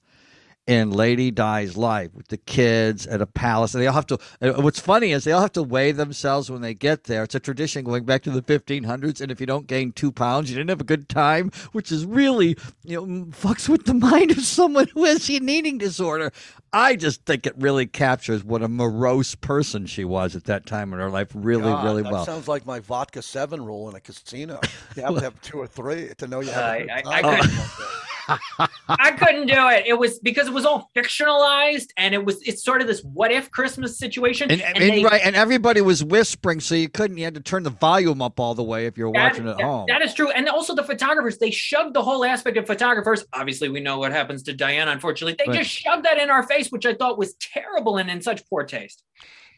in 0.70 0.92
Lady 0.92 1.32
Di's 1.32 1.76
life 1.76 2.14
with 2.14 2.28
the 2.28 2.36
kids 2.36 3.04
at 3.08 3.20
a 3.20 3.26
palace. 3.26 3.74
And 3.74 3.82
they 3.82 3.88
all 3.88 3.94
have 3.94 4.06
to, 4.06 4.18
and 4.40 4.62
what's 4.62 4.78
funny 4.78 5.10
is 5.10 5.24
they 5.24 5.32
all 5.32 5.40
have 5.40 5.50
to 5.54 5.64
weigh 5.64 5.90
themselves 5.90 6.48
when 6.48 6.60
they 6.62 6.74
get 6.74 7.04
there. 7.04 7.24
It's 7.24 7.34
a 7.34 7.40
tradition 7.40 7.82
going 7.84 8.04
back 8.04 8.22
to 8.22 8.30
the 8.30 8.40
1500s. 8.40 9.20
And 9.20 9.32
if 9.32 9.40
you 9.40 9.46
don't 9.46 9.66
gain 9.66 9.90
two 9.90 10.12
pounds, 10.12 10.48
you 10.48 10.54
didn't 10.56 10.70
have 10.70 10.80
a 10.80 10.84
good 10.84 11.08
time, 11.08 11.50
which 11.72 11.90
is 11.90 12.06
really, 12.06 12.56
you 12.84 13.04
know, 13.04 13.24
fucks 13.32 13.68
with 13.68 13.84
the 13.84 13.94
mind 14.10 14.30
of 14.30 14.42
someone 14.44 14.86
who 14.94 15.04
has 15.06 15.28
an 15.28 15.48
eating 15.48 15.76
disorder. 15.76 16.30
I 16.72 16.94
just 16.94 17.24
think 17.24 17.46
it 17.46 17.54
really 17.58 17.86
captures 17.86 18.44
what 18.44 18.62
a 18.62 18.68
morose 18.68 19.34
person 19.34 19.86
she 19.86 20.04
was 20.04 20.36
at 20.36 20.44
that 20.44 20.66
time 20.66 20.92
in 20.92 21.00
her 21.00 21.10
life 21.10 21.32
really, 21.34 21.64
God, 21.64 21.84
really 21.84 22.02
that 22.04 22.12
well. 22.12 22.24
sounds 22.24 22.46
like 22.46 22.64
my 22.64 22.78
vodka 22.78 23.22
seven 23.22 23.64
rule 23.64 23.88
in 23.88 23.96
a 23.96 24.00
casino. 24.00 24.60
You 24.96 25.02
have 25.02 25.14
to 25.16 25.20
have 25.22 25.40
two 25.42 25.58
or 25.58 25.66
three 25.66 26.10
to 26.18 26.26
know 26.28 26.38
you 26.40 26.50
have. 26.52 26.64
a 26.64 26.92
I- 26.92 27.02
good 27.02 27.06
I- 27.12 27.22
time. 27.22 27.34
I 27.34 27.36
couldn't- 27.40 28.70
I 28.88 29.10
couldn't 29.12 29.46
do 29.48 29.68
it. 29.70 29.86
It 29.86 29.94
was 29.98 30.20
because 30.20 30.46
it 30.46 30.52
was 30.52 30.59
all 30.64 30.88
fictionalized 30.96 31.88
and 31.96 32.14
it 32.14 32.24
was 32.24 32.40
it's 32.46 32.62
sort 32.64 32.80
of 32.80 32.86
this 32.86 33.02
what 33.02 33.30
if 33.32 33.50
Christmas 33.50 33.98
situation. 33.98 34.50
and, 34.50 34.60
and 34.62 34.76
and 34.78 34.90
they- 34.90 35.04
right, 35.04 35.20
and 35.24 35.36
everybody 35.36 35.80
was 35.80 36.02
whispering, 36.04 36.60
so 36.60 36.74
you 36.74 36.88
couldn't. 36.88 37.16
You 37.18 37.24
had 37.24 37.34
to 37.34 37.40
turn 37.40 37.62
the 37.62 37.70
volume 37.70 38.22
up 38.22 38.38
all 38.40 38.54
the 38.54 38.62
way 38.62 38.86
if 38.86 38.96
you're 38.98 39.10
watching 39.10 39.48
at 39.48 39.56
that- 39.58 39.64
home. 39.64 39.86
that 39.88 40.02
is 40.02 40.14
true. 40.14 40.30
And 40.30 40.48
also 40.48 40.74
the 40.74 40.84
photographers, 40.84 41.38
they 41.38 41.50
shoved 41.50 41.94
the 41.94 42.02
whole 42.02 42.24
aspect 42.24 42.56
of 42.56 42.66
photographers. 42.66 43.24
Obviously, 43.32 43.68
we 43.68 43.80
know 43.80 43.98
what 43.98 44.12
happens 44.12 44.42
to 44.44 44.52
Diana, 44.52 44.90
unfortunately. 44.90 45.36
They 45.38 45.50
Right. 45.50 45.58
just 45.60 45.70
shoved 45.70 46.04
that 46.04 46.18
in 46.18 46.30
our 46.30 46.42
face, 46.44 46.68
which 46.70 46.86
I 46.86 46.94
thought 46.94 47.18
was 47.18 47.34
terrible 47.34 47.96
and 47.98 48.10
in 48.10 48.20
such 48.22 48.48
poor 48.48 48.64
taste. 48.64 49.02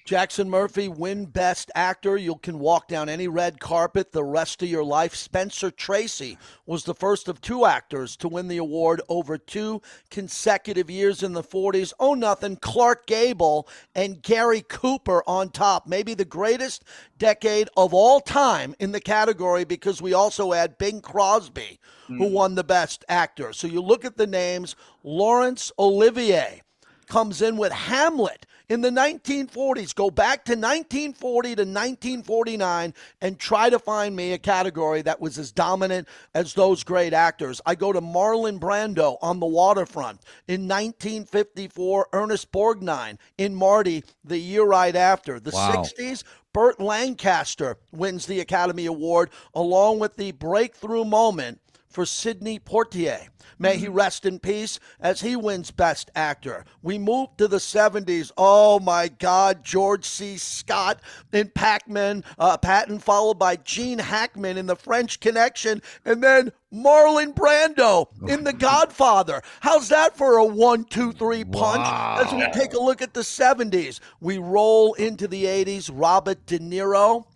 Jackson 0.05 0.51
Murphy 0.51 0.89
win 0.89 1.27
Best 1.27 1.71
Actor. 1.77 2.17
You 2.17 2.35
can 2.37 2.59
walk 2.59 2.89
down 2.89 3.09
any 3.09 3.29
red 3.29 3.61
carpet 3.61 4.11
the 4.11 4.25
rest 4.25 4.61
of 4.61 4.69
your 4.69 4.83
life. 4.83 5.15
Spencer 5.15 5.71
Tracy 5.71 6.37
was 6.67 6.83
the 6.83 6.95
first 6.95 7.29
of 7.29 7.41
two 7.41 7.65
actors 7.65 8.17
to 8.17 8.29
win 8.29 8.49
the 8.49 8.57
award 8.57 9.01
over 9.09 9.39
two 9.39 9.81
consecutive 10.11 10.91
years 10.91 11.23
in 11.23 11.35
the 11.35 11.43
40s. 11.43 11.93
Oh, 12.01 12.15
nothing. 12.15 12.57
Clark 12.57 13.07
Gable 13.07 13.69
and 13.95 14.21
Gary 14.21 14.65
Cooper 14.69 15.23
on 15.27 15.51
top. 15.51 15.87
Maybe 15.87 16.15
the 16.15 16.25
greatest 16.25 16.85
decade 17.19 17.69
of 17.77 17.95
all 17.95 18.21
time 18.21 18.75
in 18.81 18.91
the 18.91 19.01
category 19.01 19.65
because 19.65 20.03
we 20.03 20.13
also 20.13 20.51
had 20.51 20.79
Bing 20.79 21.01
Crosby, 21.01 21.79
who 22.09 22.29
mm. 22.29 22.33
won 22.33 22.57
the 22.57 22.65
Best 22.65 23.05
Actor. 23.09 23.53
So 23.53 23.69
you 23.69 23.81
look 23.81 24.05
at 24.05 24.17
the 24.17 24.27
names 24.27 24.75
Laurence 25.05 25.71
Olivier 25.79 26.63
comes 27.07 27.41
in 27.41 27.57
with 27.57 27.73
Hamlet 27.73 28.47
in 28.73 28.81
the 28.81 28.89
1940s. 28.89 29.95
Go 29.95 30.11
back 30.11 30.47
to 30.47 30.53
1940 30.53 31.49
to 31.49 31.63
1949 31.63 32.95
and 33.21 33.39
try 33.39 33.69
to 33.69 33.79
find 33.79 34.17
me 34.17 34.33
a 34.33 34.39
category 34.39 35.03
that 35.03 35.21
was 35.21 35.37
as 35.37 35.53
dominant 35.53 36.09
as 36.35 36.55
those 36.55 36.83
great 36.83 37.13
actors. 37.13 37.61
I 37.67 37.75
go 37.75 37.93
to 37.93 38.01
Marlon 38.01 38.59
Brando 38.59 39.19
on 39.21 39.41
the 39.41 39.47
waterfront 39.47 40.23
in 40.49 40.63
1954, 40.69 42.09
Ernest 42.15 42.51
Borgnine 42.51 43.19
in 43.37 43.55
Marty 43.55 44.05
the 44.25 44.39
year 44.39 44.65
right 44.65 44.97
after. 44.97 45.39
The 45.39 45.51
Wow. 45.51 45.85
60s, 45.85 46.25
Burt 46.55 46.81
Lancaster 46.81 47.77
wins 47.93 48.25
the 48.25 48.41
Academy 48.41 48.87
Award 48.87 49.29
along 49.55 49.99
with 49.99 50.17
the 50.17 50.33
breakthrough 50.33 51.05
moment 51.05 51.61
for 51.93 52.07
Sidney 52.07 52.59
Poitier. 52.59 53.29
May 53.59 53.77
he 53.77 53.87
rest 53.89 54.25
in 54.25 54.39
peace 54.39 54.81
as 55.01 55.21
he 55.21 55.37
wins 55.37 55.71
Best 55.71 56.11
Actor. 56.17 56.65
We 56.83 56.99
move 56.99 57.29
to 57.37 57.47
the 57.47 57.59
70s. 57.59 58.33
Oh 58.37 58.81
my 58.81 59.09
God, 59.09 59.63
George 59.63 60.05
C. 60.05 60.37
Scott 60.37 61.01
in 61.33 61.49
Pac-Man, 61.51 62.25
uh, 62.39 62.57
Patton, 62.57 62.99
followed 62.99 63.39
by 63.39 63.57
Gene 63.57 63.99
Hackman 63.99 64.57
in 64.57 64.67
The 64.67 64.77
French 64.77 65.21
Connection, 65.21 65.83
and 66.05 66.23
then 66.23 66.51
Marlon 66.73 67.35
Brando 67.35 68.09
in 68.29 68.45
The 68.45 68.53
Godfather. 68.53 69.43
How's 69.61 69.89
that 69.91 70.17
for 70.17 70.39
a 70.39 70.45
one, 70.45 70.85
two, 70.85 71.13
three 71.13 71.45
punch? 71.45 71.87
As 71.87 72.33
we 72.33 72.45
take 72.53 72.75
a 72.75 72.81
look 72.81 73.03
at 73.03 73.15
the 73.15 73.21
70s, 73.21 74.01
we 74.21 74.39
roll 74.39 74.95
into 74.95 75.29
the 75.29 75.45
80s. 75.45 75.91
Robert 75.93 76.45
De 76.47 76.59
Niro 76.59 77.27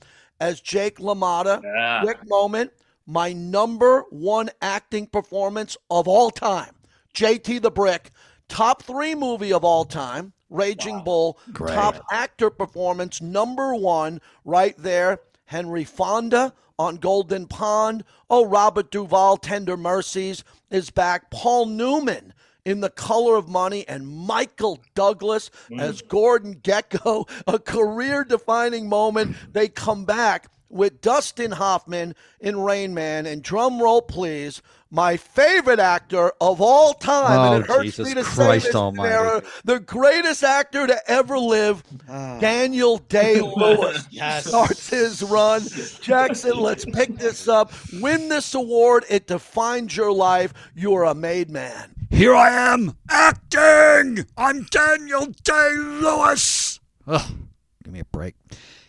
as 0.41 0.61
Jake 0.61 0.99
LaMotta. 0.99 1.62
Yeah. 1.62 2.01
Quick 2.03 2.18
moment. 2.28 2.72
My 3.07 3.33
number 3.33 4.05
one 4.11 4.51
acting 4.61 5.07
performance 5.07 5.77
of 5.91 6.09
all 6.09 6.31
time. 6.31 6.75
JT 7.15 7.63
the 7.63 7.71
Brick. 7.71 8.11
Top 8.49 8.83
three 8.83 9.15
movie 9.15 9.53
of 9.53 9.65
all 9.65 9.85
time. 9.85 10.33
Raging 10.51 11.03
Bull. 11.03 11.39
Great. 11.53 11.75
Top 11.75 12.05
actor 12.13 12.51
performance 12.51 13.21
number 13.21 13.75
one 13.75 14.21
right 14.45 14.77
there. 14.79 15.21
Henry 15.45 15.85
Fonda 15.85 16.53
on 16.79 16.97
Golden 16.97 17.47
Pond. 17.47 18.05
Oh, 18.29 18.45
Robert 18.45 18.91
Duvall, 18.91 19.37
Tender 19.37 19.77
Mercies 19.77 20.45
is 20.71 20.91
back. 20.91 21.31
Paul 21.31 21.67
Newman 21.67 22.33
in 22.65 22.81
The 22.81 22.91
Color 22.91 23.37
of 23.37 23.49
Money 23.49 23.87
and 23.89 24.07
Michael 24.07 24.81
Douglas 24.95 25.51
mm. 25.71 25.81
as 25.81 26.03
Gordon 26.03 26.57
Gekko. 26.57 27.29
A 27.47 27.59
career 27.59 28.25
defining 28.25 28.89
moment. 28.89 29.37
They 29.53 29.69
come 29.69 30.05
back 30.05 30.49
with 30.69 31.01
Dustin 31.01 31.53
Hoffman 31.53 32.14
in 32.41 32.61
Rain 32.61 32.95
Man. 32.95 33.27
And 33.27 33.43
drum 33.43 33.81
roll, 33.81 34.03
please, 34.03 34.62
my 34.91 35.17
favorite 35.17 35.79
actor 35.79 36.33
of 36.41 36.61
all 36.61 36.95
time. 36.95 37.39
Oh, 37.39 37.55
and 37.55 37.64
it 37.64 37.71
oh, 37.71 37.75
hurts 37.75 37.85
Jesus 37.85 38.09
me 38.09 38.14
to 38.14 38.23
Christ 38.23 38.64
say 38.64 38.69
this, 38.69 38.75
almighty. 38.75 39.11
Sarah, 39.11 39.43
the 39.64 39.81
greatest 39.81 40.43
actor 40.43 40.87
to 40.87 41.11
ever 41.11 41.39
live, 41.39 41.83
ah. 42.09 42.39
Daniel 42.39 42.99
Day 42.99 43.41
Lewis. 43.41 44.07
Yes. 44.17 44.47
Starts 44.47 44.89
his 44.89 45.23
run. 45.23 45.62
Jackson, 46.01 46.57
let's 46.57 46.87
pick 46.87 47.17
this 47.19 47.49
up. 47.49 47.73
Win 48.01 48.29
this 48.29 48.55
award. 48.55 49.05
It 49.11 49.27
defines 49.27 49.95
your 49.95 50.12
life. 50.12 50.55
You 50.75 50.95
are 50.95 51.05
a 51.05 51.14
made 51.14 51.51
man. 51.51 51.95
Here 52.11 52.35
I 52.35 52.73
am 52.73 52.97
acting. 53.11 54.27
I'm 54.39 54.62
Daniel 54.64 55.27
Day 55.45 55.71
Lewis. 55.77 56.81
Ugh, 57.07 57.31
give 57.85 57.93
me 57.93 58.01
a 58.01 58.05
break. 58.07 58.35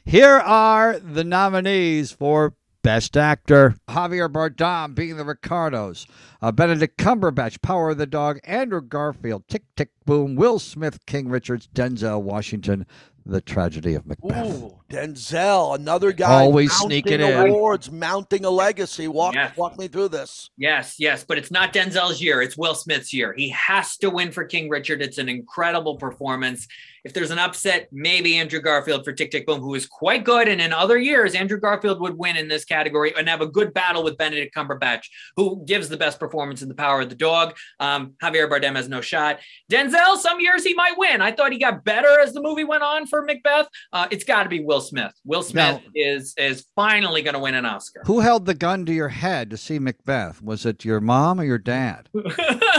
Here 0.07 0.37
are 0.37 0.99
the 0.99 1.25
nominees 1.25 2.13
for 2.13 2.53
Best 2.81 3.17
Actor: 3.17 3.75
Javier 3.89 4.31
Bardem 4.31 4.95
being 4.95 5.17
the 5.17 5.25
Ricardos, 5.25 6.07
uh, 6.41 6.51
Benedict 6.51 6.97
Cumberbatch, 6.97 7.61
Power 7.61 7.89
of 7.91 7.97
the 7.97 8.05
Dog, 8.05 8.39
Andrew 8.43 8.81
Garfield, 8.81 9.47
Tick 9.47 9.63
Tick 9.75 9.89
Boom, 10.05 10.35
Will 10.35 10.59
Smith, 10.59 11.05
King 11.05 11.29
Richards, 11.29 11.67
Denzel 11.73 12.21
Washington, 12.21 12.85
The 13.25 13.41
Tragedy 13.41 13.93
of 13.95 14.05
Macbeth. 14.05 14.45
Ooh, 14.63 14.79
Denzel, 14.89 15.75
another 15.75 16.11
guy 16.13 16.43
Always 16.43 16.71
sneaking 16.71 17.19
in. 17.19 17.49
awards, 17.49 17.91
mounting 17.91 18.45
a 18.45 18.49
legacy. 18.49 19.07
Walk, 19.09 19.35
Yes. 19.35 19.57
walk 19.57 19.77
me 19.77 19.88
through 19.89 20.07
this. 20.09 20.49
Yes, 20.57 20.95
yes, 20.97 21.25
but 21.27 21.38
it's 21.38 21.51
not 21.51 21.73
Denzel's 21.73 22.21
year. 22.21 22.41
It's 22.41 22.57
Will 22.57 22.75
Smith's 22.75 23.13
year. 23.13 23.33
He 23.35 23.49
has 23.49 23.97
to 23.97 24.09
win 24.09 24.31
for 24.31 24.45
King 24.45 24.69
Richard. 24.69 25.01
It's 25.01 25.17
an 25.17 25.27
incredible 25.27 25.97
performance. 25.97 26.67
If 27.03 27.13
there's 27.13 27.31
an 27.31 27.39
upset, 27.39 27.88
maybe 27.93 28.35
Andrew 28.38 28.59
Garfield 28.59 29.05
for 29.05 29.13
Tick 29.13 29.31
Tick 29.31 29.45
Boom, 29.45 29.61
who 29.61 29.75
is 29.75 29.85
quite 29.85 30.25
good. 30.25 30.49
And 30.49 30.59
in 30.59 30.73
other 30.73 30.97
years, 30.97 31.35
Andrew 31.35 31.57
Garfield 31.57 32.01
would 32.01 32.17
win 32.17 32.35
in 32.35 32.49
this 32.49 32.65
category 32.65 33.13
and 33.17 33.29
have 33.29 33.39
a 33.39 33.47
good 33.47 33.73
battle 33.73 34.03
with 34.03 34.17
Benedict 34.17 34.53
Cumberbatch, 34.53 35.05
who 35.38 35.63
gives 35.65 35.88
the 35.88 35.95
best 35.95 36.19
performance 36.19 36.26
in 36.34 36.67
The 36.69 36.75
Power 36.75 37.01
of 37.01 37.09
the 37.09 37.15
Dog. 37.15 37.55
Um, 37.80 38.13
Javier 38.21 38.49
Bardem 38.49 38.75
has 38.75 38.88
no 38.89 39.01
shot. 39.01 39.39
Denzel, 39.71 40.17
some 40.17 40.39
years 40.39 40.63
he 40.63 40.73
might 40.73 40.97
win. 40.97 41.21
I 41.21 41.32
thought 41.32 41.51
he 41.51 41.59
got 41.59 41.84
better 41.84 42.19
as 42.19 42.34
the 42.34 42.41
movie 42.41 42.63
went 42.63 42.84
on 42.84 43.07
for 43.07 43.23
Macbeth. 43.23 43.67
Uh, 43.93 44.07
it's 44.11 44.23
got 44.23 44.43
to 44.43 44.49
be 44.49 44.59
Will 44.59 44.82
Smith. 44.82 45.13
Will 45.25 45.41
Smith 45.43 45.82
Now- 45.84 45.91
is 45.95 46.34
is 46.38 46.65
finally 46.75 47.21
going 47.21 47.34
to 47.34 47.39
win 47.39 47.53
an 47.55 47.65
Oscar. 47.65 48.01
Who 48.05 48.19
held 48.19 48.45
the 48.45 48.53
gun 48.53 48.86
to 48.86 48.93
your 48.93 49.09
head 49.09 49.49
to 49.51 49.57
see 49.57 49.80
Macbeth? 49.80 50.41
Was 50.41 50.65
it 50.65 50.86
your 50.86 50.99
mom 51.01 51.39
or 51.39 51.43
your 51.43 51.57
dad? 51.57 52.09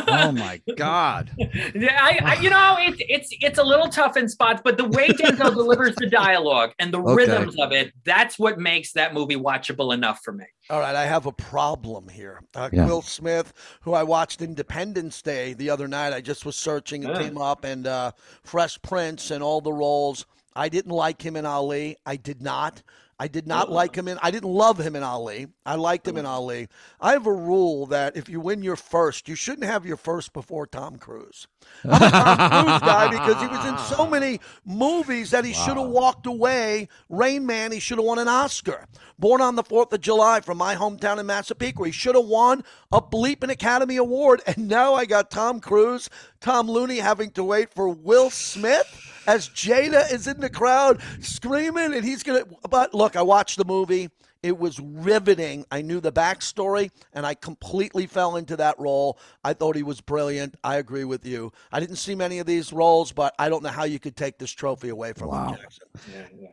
oh 0.09 0.33
my 0.33 0.61
God! 0.77 1.31
Yeah, 1.75 1.99
I, 2.01 2.21
I, 2.25 2.41
you 2.41 2.51
know, 2.51 2.77
it's 2.79 2.99
it's 3.09 3.29
it's 3.41 3.59
a 3.59 3.65
little 3.65 3.89
tough 3.89 4.17
in 4.17 4.29
spots, 4.29 4.61
but 4.65 4.77
the 4.77 4.87
way 4.89 5.09
Denzel 5.09 5.55
delivers 5.55 5.95
the 5.97 6.07
dialogue 6.09 6.73
and 6.79 6.93
the 6.93 6.99
Okay. 7.09 7.15
rhythms 7.15 7.57
of 7.59 7.73
it, 7.73 7.93
that's 8.05 8.39
what 8.39 8.59
makes 8.59 8.93
that 8.93 9.15
movie 9.15 9.37
watchable 9.37 9.95
enough 9.95 10.21
for 10.25 10.33
me. 10.33 10.45
All 10.71 10.81
right, 10.81 10.95
I 10.95 11.07
have 11.07 11.27
a 11.27 11.33
problem 11.33 12.09
here. 12.09 12.41
Uh, 12.55 12.69
Yeah. 12.73 12.87
Will 12.87 13.01
Smith, 13.03 13.38
who 13.83 13.93
I 13.95 14.03
watched 14.03 14.43
Independence 14.43 15.23
Day 15.23 15.53
the 15.55 15.71
other 15.71 15.89
night, 15.89 16.13
I 16.13 16.21
just 16.21 16.45
was 16.45 16.57
searching 16.57 17.05
and 17.05 17.15
Yeah. 17.15 17.23
came 17.23 17.39
up, 17.39 17.65
and 17.65 17.87
uh, 17.87 18.13
Fresh 18.43 18.83
Prince 18.83 19.31
and 19.31 19.43
all 19.43 19.61
the 19.61 19.73
roles. 19.73 20.27
I 20.57 20.69
didn't 20.69 20.93
like 20.93 21.23
him 21.23 21.37
in 21.37 21.47
Ali. 21.47 21.97
I 22.05 22.17
did 22.17 22.43
not. 22.43 22.83
I 23.21 23.27
did 23.27 23.49
not 23.49 23.71
like 23.71 23.97
him 23.97 24.07
in. 24.07 24.17
I 24.23 24.31
didn't 24.31 24.51
love 24.51 24.79
him 24.79 24.95
in 24.95 25.03
Ali. 25.03 25.49
I 25.67 25.75
liked 25.75 26.07
him 26.07 26.17
in 26.17 26.25
mm-hmm. 26.25 26.35
Ali. 26.35 26.69
I 27.01 27.13
have 27.13 27.27
a 27.27 27.33
rule 27.33 27.87
that 27.87 28.17
if 28.17 28.29
you 28.29 28.39
win 28.39 28.63
your 28.63 28.77
first, 28.77 29.29
you 29.29 29.35
shouldn't 29.35 29.65
have 29.65 29.85
your 29.85 29.97
first 29.97 30.33
before 30.33 30.67
Tom 30.67 30.99
Cruise. 30.99 31.49
I'm 31.85 32.01
a 32.03 32.11
Tom 32.11 32.65
Cruise 32.65 32.81
guy 32.81 33.09
because 33.11 33.43
he 33.43 33.49
was 33.49 33.67
in 33.67 33.97
so 33.97 34.07
many 34.07 34.41
movies 34.65 35.33
that 35.33 35.45
he 35.45 35.53
should 35.53 35.77
have 35.77 35.89
walked 35.89 36.27
away. 36.27 36.89
Rain 37.09 37.45
Man, 37.45 37.73
he 37.73 37.81
should 37.81 37.99
have 37.99 38.07
won 38.07 38.21
an 38.21 38.29
Oscar. 38.29 38.87
Born 39.19 39.41
on 39.41 39.57
the 39.57 39.65
4th 39.65 39.93
of 39.93 40.01
July 40.01 40.41
from 40.41 40.59
my 40.59 40.77
hometown 40.77 41.19
in 41.19 41.27
Massapequa, 41.27 41.87
he 41.87 41.93
should 41.93 42.15
have 42.15 42.27
won 42.27 42.63
a 42.93 43.03
bleeping 43.03 43.51
Academy 43.51 43.97
Award. 43.97 44.43
And 44.47 44.69
now 44.69 44.95
I 44.95 45.05
got 45.05 45.31
Tom 45.31 45.61
Cruise, 45.61 46.09
Tom 46.41 46.71
Looney 46.71 46.99
having 46.99 47.31
to 47.33 47.45
wait 47.45 47.75
for 47.75 47.89
Will 47.89 48.31
Smith 48.31 49.09
as 49.29 49.49
Jada 49.51 50.11
is 50.11 50.27
in 50.27 50.41
the 50.41 50.49
crowd 50.49 51.01
screaming 51.21 51.93
and 51.93 52.05
he's 52.05 52.23
going 52.23 52.43
to. 52.43 52.69
But 52.69 52.95
look, 52.95 53.08
I 53.17 53.23
watched 53.23 53.57
the 53.59 53.65
movie. 53.65 54.11
It 54.41 54.57
was 54.57 54.79
riveting. 54.79 55.65
I 55.73 55.83
knew 55.83 55.99
the 55.99 56.13
backstory, 56.13 56.91
and 57.13 57.27
I 57.27 57.35
completely 57.35 58.07
fell 58.07 58.37
into 58.37 58.57
that 58.57 58.79
role. 58.79 59.19
I 59.43 59.53
thought 59.53 59.75
he 59.75 59.83
was 59.83 60.01
brilliant. 60.01 60.55
I 60.63 60.77
agree 60.77 61.03
with 61.03 61.27
you. 61.27 61.51
I 61.73 61.81
didn't 61.81 61.97
see 61.97 62.15
many 62.15 62.39
of 62.39 62.47
these 62.47 62.73
roles, 62.73 63.11
but 63.11 63.35
I 63.41 63.49
don't 63.49 63.65
know 63.65 63.71
how 63.71 63.83
you 63.83 63.99
could 63.99 64.15
take 64.15 64.39
this 64.39 64.53
trophy 64.53 64.91
away 64.91 65.13
from 65.13 65.29
Wow. 65.31 65.49
him, 65.55 65.59
Jackson. 65.61 65.89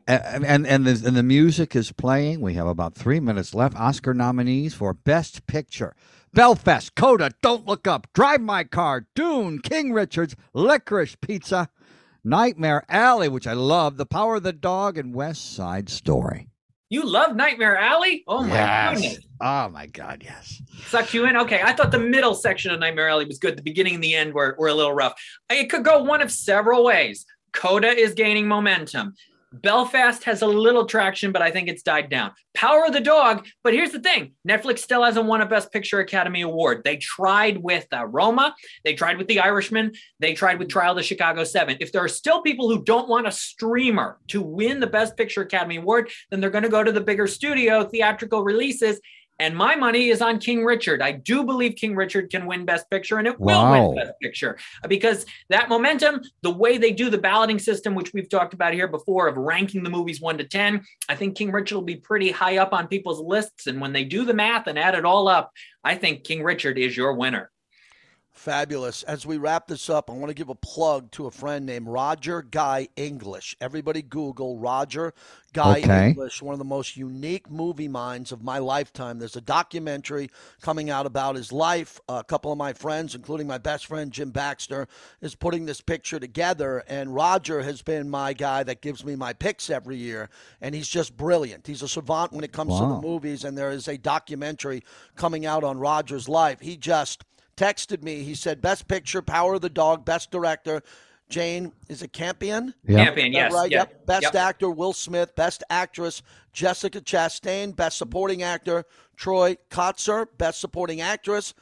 and 0.08 0.46
and 0.46 0.66
and 0.68 0.86
the, 0.88 1.08
and 1.08 1.16
the 1.16 1.22
music 1.22 1.76
is 1.76 1.92
playing. 1.92 2.42
We 2.42 2.56
have 2.56 2.66
about 2.66 2.96
three 2.96 3.20
minutes 3.20 3.54
left. 3.54 3.76
Oscar 3.80 4.16
nominees 4.16 4.74
for 4.74 4.96
Best 4.96 5.46
Picture: 5.46 5.96
Belfast, 6.34 6.96
Coda, 6.96 7.32
Don't 7.44 7.68
Look 7.68 7.86
Up, 7.88 8.08
Drive 8.14 8.42
My 8.42 8.64
Car, 8.64 9.06
Dune, 9.14 9.60
King 9.60 9.94
Richards, 9.94 10.36
Licorice 10.56 11.16
Pizza, 11.22 11.70
Nightmare 12.26 12.84
Alley, 12.90 13.30
which 13.30 13.46
I 13.46 13.54
love, 13.54 13.98
The 13.98 14.06
Power 14.08 14.38
of 14.38 14.44
the 14.44 14.52
Dog, 14.52 14.98
and 14.98 15.14
West 15.14 15.54
Side 15.54 15.88
Story. 15.90 16.50
You 16.90 17.06
love 17.06 17.36
Nightmare 17.36 17.78
Alley? 17.78 18.24
Oh 18.28 18.42
my 18.42 18.56
yes. 18.56 18.96
goodness. 19.00 19.26
Oh 19.42 19.70
my 19.70 19.86
God, 19.86 20.24
yes. 20.26 20.60
Sucked 20.88 21.14
you 21.14 21.26
in? 21.28 21.38
Okay. 21.38 21.62
I 21.64 21.74
thought 21.74 21.92
the 21.92 22.00
middle 22.00 22.34
section 22.34 22.72
of 22.72 22.80
Nightmare 22.80 23.10
Alley 23.10 23.26
was 23.26 23.38
good. 23.38 23.56
The 23.56 23.62
beginning 23.62 23.96
and 23.96 24.04
the 24.04 24.16
end 24.16 24.34
were, 24.34 24.56
were 24.58 24.70
a 24.70 24.74
little 24.74 24.94
rough. 24.94 25.14
It 25.52 25.70
could 25.70 25.84
go 25.84 26.02
one 26.02 26.22
of 26.22 26.32
several 26.32 26.84
ways. 26.84 27.28
Coda 27.54 27.90
is 27.90 28.16
gaining 28.16 28.48
momentum. 28.48 29.14
Belfast 29.62 30.24
has 30.24 30.42
a 30.42 30.48
little 30.48 30.86
traction, 30.86 31.32
but 31.32 31.42
I 31.42 31.52
think 31.52 31.68
it's 31.68 31.84
died 31.84 32.10
down. 32.10 32.32
Power 32.54 32.86
of 32.86 32.94
the 32.94 33.02
Dog, 33.02 33.46
but 33.64 33.74
here's 33.74 33.92
the 33.92 34.00
thing 34.00 34.34
Netflix 34.48 34.80
still 34.80 35.04
hasn't 35.04 35.26
won 35.26 35.42
a 35.42 35.46
Best 35.46 35.72
Picture 35.72 36.00
Academy 36.00 36.42
Award. 36.42 36.82
They 36.84 36.98
tried 36.98 37.58
with 37.58 37.86
uh, 37.94 38.06
Roma, 38.06 38.56
they 38.84 38.94
tried 38.94 39.18
with 39.18 39.28
The 39.28 39.40
Irishman, 39.40 39.94
they 40.20 40.34
tried 40.34 40.60
with 40.60 40.70
Trial 40.70 40.92
of 40.92 40.98
the 40.98 41.04
Chicago 41.04 41.44
Seven. 41.44 41.78
If 41.80 41.92
there 41.92 42.04
are 42.04 42.10
still 42.10 42.42
people 42.42 42.70
who 42.70 42.84
don't 42.84 43.10
want 43.10 43.28
a 43.28 43.32
streamer 43.32 44.20
to 44.30 44.42
win 44.42 44.80
the 44.80 44.88
Best 44.88 45.18
Picture 45.18 45.42
Academy 45.42 45.78
Award, 45.78 46.10
then 46.32 46.40
they're 46.40 46.50
going 46.50 46.64
to 46.64 46.70
go 46.70 46.84
to 46.84 46.92
the 46.92 47.02
bigger 47.02 47.28
studio 47.28 47.84
theatrical 47.84 48.44
releases. 48.44 49.00
And 49.40 49.56
my 49.56 49.76
money 49.76 50.10
is 50.10 50.22
on 50.22 50.40
King 50.40 50.64
Richard. 50.64 51.02
I 51.02 51.12
do 51.12 51.44
believe 51.44 51.76
King 51.76 51.96
Richard 51.96 52.30
can 52.30 52.46
win 52.46 52.66
Best 52.66 52.90
Picture, 52.90 53.18
and 53.18 53.28
it 53.28 53.40
will 53.40 53.70
win 53.70 53.96
Best 53.96 54.14
Picture 54.22 54.58
because 54.88 55.26
that 55.50 55.68
momentum, 55.68 56.22
the 56.42 56.52
way 56.52 56.78
they 56.78 56.92
do 56.92 57.10
the 57.10 57.18
balloting 57.18 57.60
system, 57.60 57.96
which 57.96 58.14
we've 58.14 58.30
talked 58.30 58.54
about 58.54 58.74
here 58.74 58.88
before, 58.88 59.28
of 59.28 59.38
ranking 59.38 59.84
the 59.84 59.90
movies 59.90 60.22
one 60.22 60.38
to 60.38 60.46
10, 60.46 60.84
I 61.10 61.16
think 61.16 61.36
King 61.36 61.52
Richard 61.52 61.76
will 61.76 61.82
be 61.82 61.98
pretty 61.98 62.32
high 62.32 62.58
up 62.58 62.74
on 62.74 62.88
people's 62.88 63.20
lists. 63.20 63.68
And 63.68 63.82
when 63.82 63.94
they 63.94 64.06
do 64.06 64.24
the 64.24 64.34
math 64.34 64.68
and 64.68 64.80
add 64.80 64.96
it 64.96 65.06
all 65.06 65.28
up, 65.28 65.52
I 65.84 65.96
think 65.96 66.24
King 66.24 66.42
Richard 66.44 66.78
is 66.78 66.96
your 66.96 67.14
winner. 67.14 67.52
Fabulous. 68.36 69.02
As 69.04 69.26
we 69.26 69.38
wrap 69.38 69.66
this 69.68 69.90
up, 69.90 70.10
I 70.10 70.14
want 70.14 70.28
to 70.28 70.34
give 70.34 70.50
a 70.50 70.56
plug 70.56 71.10
to 71.12 71.26
a 71.26 71.32
friend 71.32 71.66
named 71.66 71.88
Roger 71.88 72.42
Guy 72.42 72.90
English. 72.98 73.56
Everybody 73.62 74.02
Google 74.02 74.58
Roger 74.60 75.14
Guy 75.54 75.80
Okay. 75.80 76.10
English, 76.10 76.42
one 76.42 76.52
of 76.52 76.60
the 76.60 76.66
most 76.66 76.98
unique 76.98 77.50
movie 77.50 77.88
minds 77.88 78.34
of 78.34 78.44
my 78.44 78.58
lifetime. 78.58 79.20
There's 79.20 79.38
a 79.38 79.42
documentary 79.42 80.30
coming 80.62 80.90
out 80.90 81.06
about 81.06 81.38
his 81.38 81.54
life. 81.54 82.02
A 82.10 82.26
couple 82.26 82.52
of 82.52 82.58
my 82.58 82.74
friends, 82.74 83.16
including 83.16 83.48
my 83.48 83.58
best 83.58 83.86
friend 83.86 84.12
Jim 84.12 84.32
Baxter, 84.32 84.90
is 85.22 85.34
putting 85.34 85.66
this 85.66 85.80
picture 85.80 86.20
together. 86.20 86.84
And 86.90 87.16
Roger 87.16 87.62
has 87.62 87.82
been 87.82 88.10
my 88.10 88.34
guy 88.34 88.64
that 88.64 88.82
gives 88.82 89.06
me 89.06 89.16
my 89.16 89.32
picks 89.32 89.70
every 89.70 89.96
year. 89.96 90.30
And 90.60 90.76
he's 90.76 90.90
just 90.90 91.16
brilliant. 91.16 91.68
He's 91.68 91.82
a 91.82 91.88
savant 91.88 92.34
when 92.34 92.44
it 92.44 92.52
comes 92.52 92.78
to 92.78 92.86
the 92.86 93.00
movies. 93.02 93.46
And 93.46 93.58
there 93.58 93.72
is 93.72 93.88
a 93.88 93.98
documentary 93.98 94.84
coming 95.16 95.46
out 95.46 95.64
on 95.64 95.80
Roger's 95.80 96.28
life. 96.28 96.60
He 96.60 96.76
just 96.76 97.24
texted 97.56 98.04
me. 98.04 98.24
He 98.24 98.36
said, 98.36 98.62
Best 98.62 98.88
picture, 98.88 99.22
Power 99.22 99.56
of 99.56 99.62
the 99.62 99.70
Dog, 99.70 100.06
Best 100.06 100.32
director. 100.32 100.82
Jane, 101.30 101.72
is 101.90 102.04
it 102.04 102.14
Campion? 102.14 102.74
Yeah. 102.88 103.06
Champion, 103.06 103.34
yes. 103.34 103.52
right? 103.52 103.72
yeah, 103.72 103.80
Yep. 103.80 104.06
Best 104.06 104.24
yep. 104.24 104.36
actor, 104.36 104.70
Will 104.70 104.94
Smith. 104.94 105.36
Best 105.36 105.64
actress, 105.70 106.22
Jessica 106.54 107.02
Chastain. 107.02 107.76
Best 107.76 107.98
supporting 107.98 108.44
actor, 108.44 108.86
Troy 109.16 109.58
Kotsur. 109.72 110.28
Best 110.38 110.62
supporting 110.62 111.02
actress, 111.02 111.54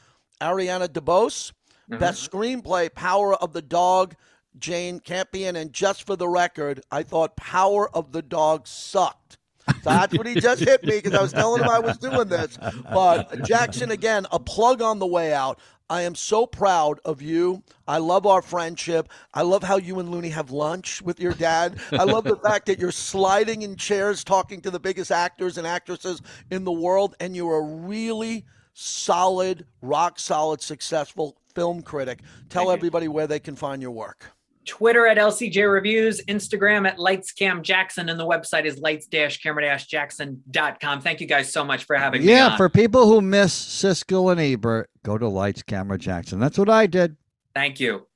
Ariana 0.41 0.87
DeBose. 0.87 1.53
Mm-hmm. 1.89 1.97
Best 1.97 2.29
screenplay, 2.29 2.93
Power 2.93 3.35
of 3.35 3.53
the 3.53 3.61
Dog, 3.61 4.15
Jane 4.59 4.99
Campion. 4.99 5.55
And 5.55 5.71
just 5.71 6.05
for 6.05 6.15
the 6.15 6.27
record, 6.27 6.81
I 6.91 7.03
thought 7.03 7.37
Power 7.37 7.89
of 7.95 8.11
the 8.11 8.21
Dog 8.21 8.67
sucked. 8.67 9.37
That's 9.83 10.17
what 10.17 10.27
he 10.27 10.35
just 10.35 10.61
hit 10.61 10.83
me 10.83 10.97
because 10.97 11.13
I 11.13 11.21
was 11.21 11.33
telling 11.33 11.61
him 11.63 11.69
I 11.69 11.79
was 11.79 11.97
doing 11.97 12.27
this. 12.27 12.57
But 12.91 13.43
Jackson, 13.43 13.91
again, 13.91 14.25
a 14.31 14.39
plug 14.39 14.81
on 14.81 14.99
the 14.99 15.07
way 15.07 15.33
out. 15.33 15.59
I 15.89 16.03
am 16.03 16.15
so 16.15 16.47
proud 16.47 16.99
of 17.05 17.21
you. 17.21 17.61
I 17.87 17.97
love 17.97 18.25
our 18.25 18.41
friendship. 18.41 19.09
I 19.33 19.41
love 19.41 19.63
how 19.63 19.77
you 19.77 19.99
and 19.99 20.09
Looney 20.09 20.29
have 20.29 20.49
lunch 20.49 21.01
with 21.01 21.19
your 21.19 21.33
dad. 21.33 21.77
I 21.91 22.03
love 22.03 22.23
the 22.23 22.37
fact 22.37 22.65
that 22.67 22.79
you're 22.79 22.91
sliding 22.91 23.61
in 23.61 23.75
chairs 23.75 24.23
talking 24.23 24.61
to 24.61 24.71
the 24.71 24.79
biggest 24.79 25.11
actors 25.11 25.57
and 25.57 25.67
actresses 25.67 26.21
in 26.49 26.63
the 26.63 26.71
world, 26.71 27.15
and 27.19 27.35
you're 27.35 27.59
a 27.59 27.61
really 27.61 28.45
solid, 28.73 29.65
rock 29.81 30.19
solid, 30.19 30.61
successful 30.61 31.37
film 31.53 31.81
critic. 31.83 32.21
Tell 32.49 32.71
everybody 32.71 33.07
where 33.07 33.27
they 33.27 33.39
can 33.39 33.55
find 33.55 33.81
your 33.81 33.91
work. 33.91 34.31
Twitter 34.65 35.05
at 35.07 35.17
LCJ 35.17 35.71
Reviews, 35.71 36.21
Instagram 36.25 36.87
at 36.87 36.97
LightsCam 36.97 37.61
Jackson, 37.61 38.09
and 38.09 38.19
the 38.19 38.25
website 38.25 38.65
is 38.65 38.79
lights-camera-jackson.com. 38.79 41.01
Thank 41.01 41.21
you 41.21 41.27
guys 41.27 41.51
so 41.51 41.63
much 41.63 41.83
for 41.85 41.95
having 41.95 42.21
me. 42.25 42.29
Yeah, 42.29 42.57
for 42.57 42.69
people 42.69 43.07
who 43.07 43.21
miss 43.21 43.53
Siskel 43.53 44.31
and 44.31 44.41
Ebert, 44.41 44.89
go 45.03 45.17
to 45.17 45.27
Lights 45.27 45.63
Camera 45.63 45.97
Jackson. 45.97 46.39
That's 46.39 46.57
what 46.57 46.69
I 46.69 46.87
did. 46.87 47.15
Thank 47.53 47.79
you. 47.79 48.07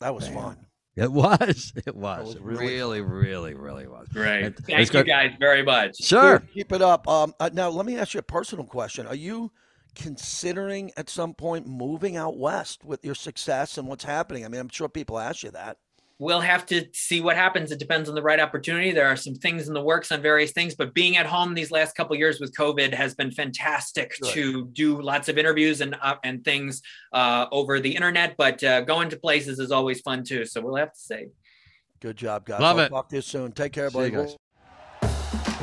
That 0.00 0.14
was 0.14 0.24
Man. 0.30 0.34
fun. 0.34 0.56
It 0.96 1.10
was. 1.12 1.72
It 1.86 1.94
was. 1.96 2.26
was 2.26 2.34
It 2.36 2.42
really 2.42 2.66
really, 2.66 3.00
really, 3.00 3.54
really 3.54 3.86
was. 3.86 4.08
Great. 4.08 4.44
It- 4.44 4.58
Thank 4.66 4.86
you 4.88 4.92
good. 4.92 5.06
guys 5.06 5.32
very 5.38 5.62
much. 5.62 5.96
Sure. 5.98 6.40
Keep 6.54 6.72
it 6.72 6.82
up. 6.82 7.06
Um, 7.08 7.34
uh, 7.40 7.50
now, 7.52 7.68
let 7.70 7.86
me 7.86 7.96
ask 7.96 8.12
you 8.14 8.20
a 8.20 8.22
personal 8.22 8.64
question. 8.64 9.06
Are 9.06 9.14
you 9.14 9.50
considering 9.94 10.90
at 10.96 11.10
some 11.10 11.34
point 11.34 11.66
moving 11.66 12.16
out 12.16 12.36
west 12.36 12.84
with 12.84 13.04
your 13.04 13.14
success 13.14 13.78
and 13.78 13.86
what's 13.86 14.04
happening? 14.04 14.44
I 14.44 14.48
mean, 14.48 14.60
I'm 14.60 14.68
sure 14.68 14.88
people 14.88 15.18
ask 15.18 15.42
you 15.42 15.50
that. 15.52 15.78
We'll 16.18 16.40
have 16.40 16.66
to 16.66 16.86
see 16.92 17.20
what 17.20 17.36
happens. 17.36 17.72
It 17.72 17.80
depends 17.80 18.08
on 18.08 18.14
the 18.14 18.22
right 18.22 18.38
opportunity. 18.38 18.92
There 18.92 19.08
are 19.08 19.16
some 19.16 19.34
things 19.34 19.66
in 19.66 19.74
the 19.74 19.82
works 19.82 20.12
on 20.12 20.22
various 20.22 20.52
things, 20.52 20.74
but 20.74 20.94
being 20.94 21.16
at 21.16 21.26
home 21.26 21.52
these 21.52 21.72
last 21.72 21.96
couple 21.96 22.14
years 22.14 22.38
with 22.38 22.54
COVID 22.54 22.94
has 22.94 23.14
been 23.14 23.32
fantastic 23.32 24.14
Good. 24.20 24.32
to 24.32 24.66
do 24.68 25.02
lots 25.02 25.28
of 25.28 25.36
interviews 25.36 25.80
and 25.80 25.96
uh, 26.00 26.14
and 26.22 26.44
things 26.44 26.80
uh, 27.12 27.46
over 27.50 27.80
the 27.80 27.92
internet. 27.92 28.36
But 28.36 28.62
uh, 28.62 28.82
going 28.82 29.08
to 29.08 29.16
places 29.16 29.58
is 29.58 29.72
always 29.72 30.00
fun 30.00 30.22
too. 30.22 30.44
So 30.44 30.60
we'll 30.60 30.76
have 30.76 30.92
to 30.92 31.00
see. 31.00 31.26
Good 31.98 32.18
job, 32.18 32.46
guys. 32.46 32.60
Love 32.60 32.78
I'll 32.78 32.84
it. 32.84 32.88
talk 32.90 33.08
to 33.08 33.16
you 33.16 33.22
soon. 33.22 33.50
Take 33.50 33.72
care, 33.72 33.90
See 33.90 34.10
buddy. 34.10 34.36